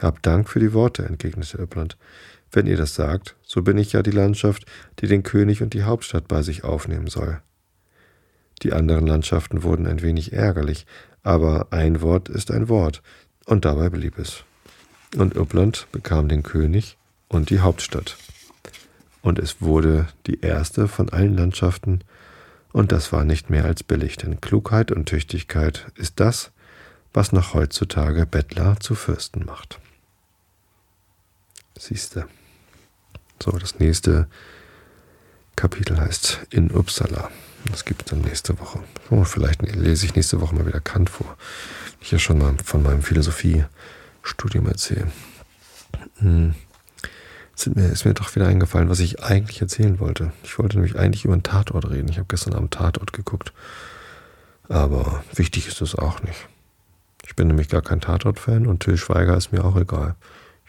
Habt 0.01 0.25
Dank 0.27 0.49
für 0.49 0.61
die 0.61 0.73
Worte, 0.73 1.05
entgegnete 1.05 1.59
Öppland. 1.59 1.99
Wenn 2.53 2.67
ihr 2.67 2.77
das 2.77 2.95
sagt, 2.95 3.37
so 3.43 3.63
bin 3.63 3.79
ich 3.79 3.93
ja 3.93 4.03
die 4.03 4.11
Landschaft, 4.11 4.65
die 4.99 5.07
den 5.07 5.23
König 5.23 5.63
und 5.63 5.75
die 5.75 5.85
Hauptstadt 5.85 6.27
bei 6.27 6.43
sich 6.43 6.65
aufnehmen 6.65 7.07
soll. 7.07 7.41
Die 8.63 8.73
anderen 8.73 9.07
Landschaften 9.07 9.63
wurden 9.63 9.87
ein 9.87 10.03
wenig 10.03 10.33
ärgerlich, 10.33 10.87
aber 11.23 11.69
ein 11.71 12.01
Wort 12.01 12.29
ist 12.29 12.51
ein 12.51 12.69
Wort, 12.69 13.03
und 13.47 13.65
dabei 13.65 13.91
blieb 13.91 14.19
es. 14.19 14.45
Und 15.17 15.37
Uppland 15.37 15.87
bekam 15.93 16.29
den 16.29 16.43
König 16.43 16.97
und 17.29 17.51
die 17.51 17.61
Hauptstadt. 17.61 18.17
Und 19.23 19.39
es 19.39 19.61
wurde 19.61 20.09
die 20.27 20.41
erste 20.41 20.89
von 20.89 21.11
allen 21.11 21.37
Landschaften, 21.37 22.01
und 22.73 22.93
das 22.93 23.13
war 23.13 23.25
nicht 23.25 23.51
mehr 23.51 23.65
als 23.65 23.83
billig, 23.83 24.17
denn 24.17 24.41
Klugheit 24.41 24.93
und 24.93 25.07
Tüchtigkeit 25.07 25.91
ist 25.97 26.21
das, 26.21 26.53
was 27.13 27.33
noch 27.33 27.55
heutzutage 27.55 28.27
Bettler 28.27 28.79
zu 28.79 28.95
Fürsten 28.95 29.45
macht. 29.45 29.81
Siehste. 31.81 32.27
So, 33.43 33.53
das 33.53 33.79
nächste 33.79 34.29
Kapitel 35.57 35.99
heißt 35.99 36.41
In 36.51 36.71
Uppsala. 36.71 37.31
Das 37.71 37.87
gibt 37.87 38.03
es 38.03 38.11
dann 38.11 38.21
nächste 38.21 38.59
Woche. 38.61 38.81
Oh, 39.09 39.25
vielleicht 39.25 39.63
lese 39.63 40.05
ich 40.05 40.15
nächste 40.15 40.43
Woche 40.43 40.55
mal 40.55 40.67
wieder 40.67 40.81
Kant 40.81 41.09
vor. 41.09 41.39
Ich 42.03 42.13
ja 42.13 42.19
schon 42.19 42.37
mal 42.37 42.55
von 42.63 42.83
meinem 42.83 43.03
Philosophiestudium 43.03 44.67
erzähle. 44.67 45.11
Hm. 46.19 46.55
Ist 47.57 47.75
mir, 47.75 47.89
ist 47.89 48.05
mir 48.05 48.13
doch 48.13 48.35
wieder 48.37 48.47
eingefallen, 48.47 48.91
was 48.91 49.01
ich 49.01 49.23
eigentlich 49.23 49.63
erzählen 49.63 50.01
wollte. 50.01 50.33
Ich 50.43 50.59
wollte 50.59 50.77
nämlich 50.77 50.99
eigentlich 50.99 51.25
über 51.25 51.33
einen 51.33 51.43
Tatort 51.43 51.89
reden. 51.89 52.11
Ich 52.11 52.19
habe 52.19 52.29
gestern 52.29 52.55
am 52.55 52.69
Tatort 52.69 53.15
geguckt. 53.15 53.55
Aber 54.69 55.25
wichtig 55.35 55.67
ist 55.67 55.81
es 55.81 55.95
auch 55.95 56.23
nicht. 56.23 56.47
Ich 57.27 57.37
bin 57.37 57.47
nämlich 57.47 57.71
gar 57.71 57.83
kein 57.83 58.03
Tatort-Fan 58.03 58.67
und 58.67 58.81
Till 58.81 58.99
Schweiger 58.99 59.35
ist 59.35 59.51
mir 59.51 59.65
auch 59.65 59.77
egal. 59.77 60.15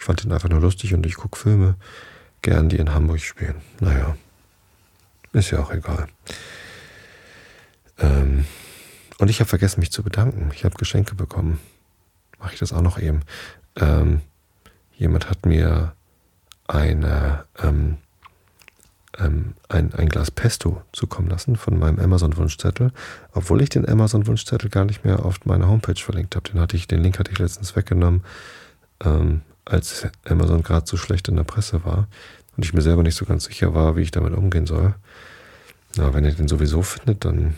Ich 0.01 0.05
fand 0.05 0.25
ihn 0.25 0.31
einfach 0.31 0.49
nur 0.49 0.61
lustig 0.61 0.95
und 0.95 1.05
ich 1.05 1.13
gucke 1.13 1.37
Filme 1.37 1.75
gern, 2.41 2.69
die 2.69 2.77
in 2.77 2.91
Hamburg 2.91 3.19
spielen. 3.19 3.61
Naja, 3.81 4.17
ist 5.31 5.51
ja 5.51 5.59
auch 5.59 5.71
egal. 5.71 6.07
Ähm, 7.99 8.45
und 9.19 9.29
ich 9.29 9.39
habe 9.41 9.47
vergessen, 9.47 9.79
mich 9.79 9.91
zu 9.91 10.01
bedanken. 10.01 10.49
Ich 10.55 10.65
habe 10.65 10.73
Geschenke 10.75 11.13
bekommen. 11.13 11.59
Mache 12.39 12.53
ich 12.53 12.59
das 12.59 12.73
auch 12.73 12.81
noch 12.81 12.97
eben. 12.97 13.19
Ähm, 13.75 14.21
jemand 14.97 15.29
hat 15.29 15.45
mir 15.45 15.93
eine, 16.67 17.45
ähm, 17.61 17.97
ähm, 19.19 19.53
ein, 19.69 19.93
ein 19.93 20.09
Glas 20.09 20.31
Pesto 20.31 20.81
zukommen 20.93 21.29
lassen 21.29 21.57
von 21.57 21.77
meinem 21.77 21.99
Amazon-Wunschzettel, 21.99 22.91
obwohl 23.33 23.61
ich 23.61 23.69
den 23.69 23.87
Amazon-Wunschzettel 23.87 24.71
gar 24.71 24.85
nicht 24.85 25.05
mehr 25.05 25.23
auf 25.23 25.45
meiner 25.45 25.67
Homepage 25.67 26.01
verlinkt 26.01 26.35
habe. 26.35 26.49
Den, 26.49 26.87
den 26.87 27.03
Link 27.03 27.19
hatte 27.19 27.31
ich 27.31 27.37
letztens 27.37 27.75
weggenommen, 27.75 28.23
ähm, 29.03 29.41
als 29.65 30.07
Amazon 30.25 30.63
gerade 30.63 30.87
so 30.87 30.97
schlecht 30.97 31.27
in 31.27 31.35
der 31.35 31.43
Presse 31.43 31.83
war 31.85 32.07
und 32.57 32.65
ich 32.65 32.73
mir 32.73 32.81
selber 32.81 33.03
nicht 33.03 33.15
so 33.15 33.25
ganz 33.25 33.45
sicher 33.45 33.73
war, 33.73 33.95
wie 33.95 34.01
ich 34.01 34.11
damit 34.11 34.33
umgehen 34.33 34.65
soll. 34.65 34.95
Na, 35.95 36.13
wenn 36.13 36.25
ihr 36.25 36.33
den 36.33 36.47
sowieso 36.47 36.81
findet, 36.81 37.25
dann 37.25 37.55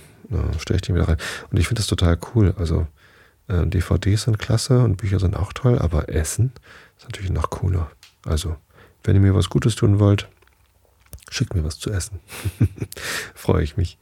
stelle 0.59 0.77
ich 0.77 0.81
den 0.81 0.95
wieder 0.95 1.07
rein. 1.07 1.17
Und 1.51 1.59
ich 1.59 1.67
finde 1.67 1.79
das 1.79 1.87
total 1.87 2.17
cool. 2.33 2.53
Also 2.57 2.87
äh, 3.47 3.65
DVDs 3.65 4.23
sind 4.23 4.39
klasse 4.39 4.79
und 4.79 4.97
Bücher 4.97 5.19
sind 5.19 5.35
auch 5.35 5.53
toll, 5.53 5.79
aber 5.79 6.09
Essen 6.09 6.51
ist 6.97 7.05
natürlich 7.05 7.31
noch 7.31 7.49
cooler. 7.49 7.91
Also, 8.25 8.55
wenn 9.03 9.15
ihr 9.15 9.21
mir 9.21 9.35
was 9.35 9.49
Gutes 9.49 9.75
tun 9.75 9.99
wollt, 9.99 10.29
schickt 11.29 11.55
mir 11.55 11.63
was 11.63 11.79
zu 11.79 11.91
essen. 11.91 12.19
freue 13.35 13.63
ich 13.63 13.77
mich. 13.77 13.97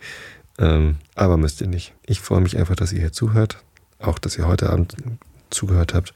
Ähm, 0.59 0.97
aber 1.15 1.37
müsst 1.37 1.61
ihr 1.61 1.67
nicht. 1.67 1.93
Ich 2.05 2.21
freue 2.21 2.41
mich 2.41 2.57
einfach, 2.57 2.75
dass 2.75 2.93
ihr 2.93 2.99
hier 2.99 3.13
zuhört. 3.13 3.57
Auch, 3.99 4.19
dass 4.19 4.37
ihr 4.37 4.47
heute 4.47 4.69
Abend 4.69 4.95
zugehört 5.49 5.93
habt. 5.93 6.13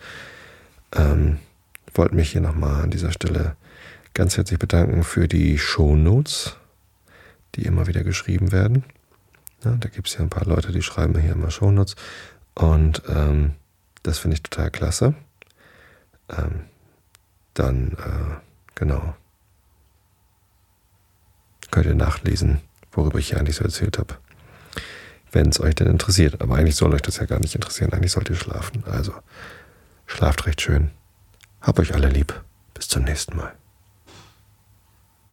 Ähm, 0.94 1.40
wollte 1.98 2.16
mich 2.16 2.32
hier 2.32 2.42
nochmal 2.42 2.84
an 2.84 2.92
dieser 2.92 3.12
Stelle 3.12 3.56
ganz 4.14 4.38
herzlich 4.38 4.60
bedanken 4.60 5.04
für 5.04 5.28
die 5.28 5.58
Show 5.58 5.96
Notes, 5.96 6.56
die 7.56 7.66
immer 7.66 7.88
wieder 7.88 8.04
geschrieben 8.04 8.52
werden. 8.52 8.84
Ja, 9.64 9.76
da 9.80 9.90
gibt 9.90 10.08
es 10.08 10.16
ja 10.16 10.22
ein 10.22 10.30
paar 10.30 10.46
Leute, 10.46 10.72
die 10.72 10.82
schreiben 10.82 11.18
hier 11.18 11.34
immer 11.34 11.52
Shownotes. 11.52 11.96
Und 12.54 13.02
ähm, 13.10 13.54
das 14.04 14.20
finde 14.20 14.36
ich 14.36 14.44
total 14.44 14.70
klasse. 14.72 15.16
Ähm, 16.30 16.62
dann, 17.54 17.92
äh, 17.94 18.36
genau, 18.76 19.16
könnt 21.72 21.88
ihr 21.88 21.96
nachlesen, 21.96 22.62
worüber 22.92 23.20
ich 23.20 23.30
hier 23.30 23.40
eigentlich 23.40 23.58
so 23.58 23.64
erzählt 23.64 23.98
habe. 23.98 24.16
Wenn 25.32 25.50
es 25.50 25.60
euch 25.60 25.76
denn 25.76 25.88
interessiert. 25.88 26.42
Aber 26.42 26.56
eigentlich 26.56 26.76
soll 26.76 26.94
euch 26.94 27.02
das 27.02 27.18
ja 27.18 27.26
gar 27.26 27.40
nicht 27.40 27.56
interessieren. 27.56 27.92
Eigentlich 27.92 28.14
sollt 28.14 28.30
ihr 28.30 28.36
schlafen. 28.36 28.84
Also, 28.86 29.14
schlaft 30.06 30.46
recht 30.46 30.62
schön. 30.62 30.92
Hab 31.66 31.80
euch 31.80 31.96
alle 31.96 32.10
lieb. 32.10 32.44
Bis 32.76 32.88
zum 32.88 33.04
nächsten 33.04 33.36
Mal. 33.36 33.56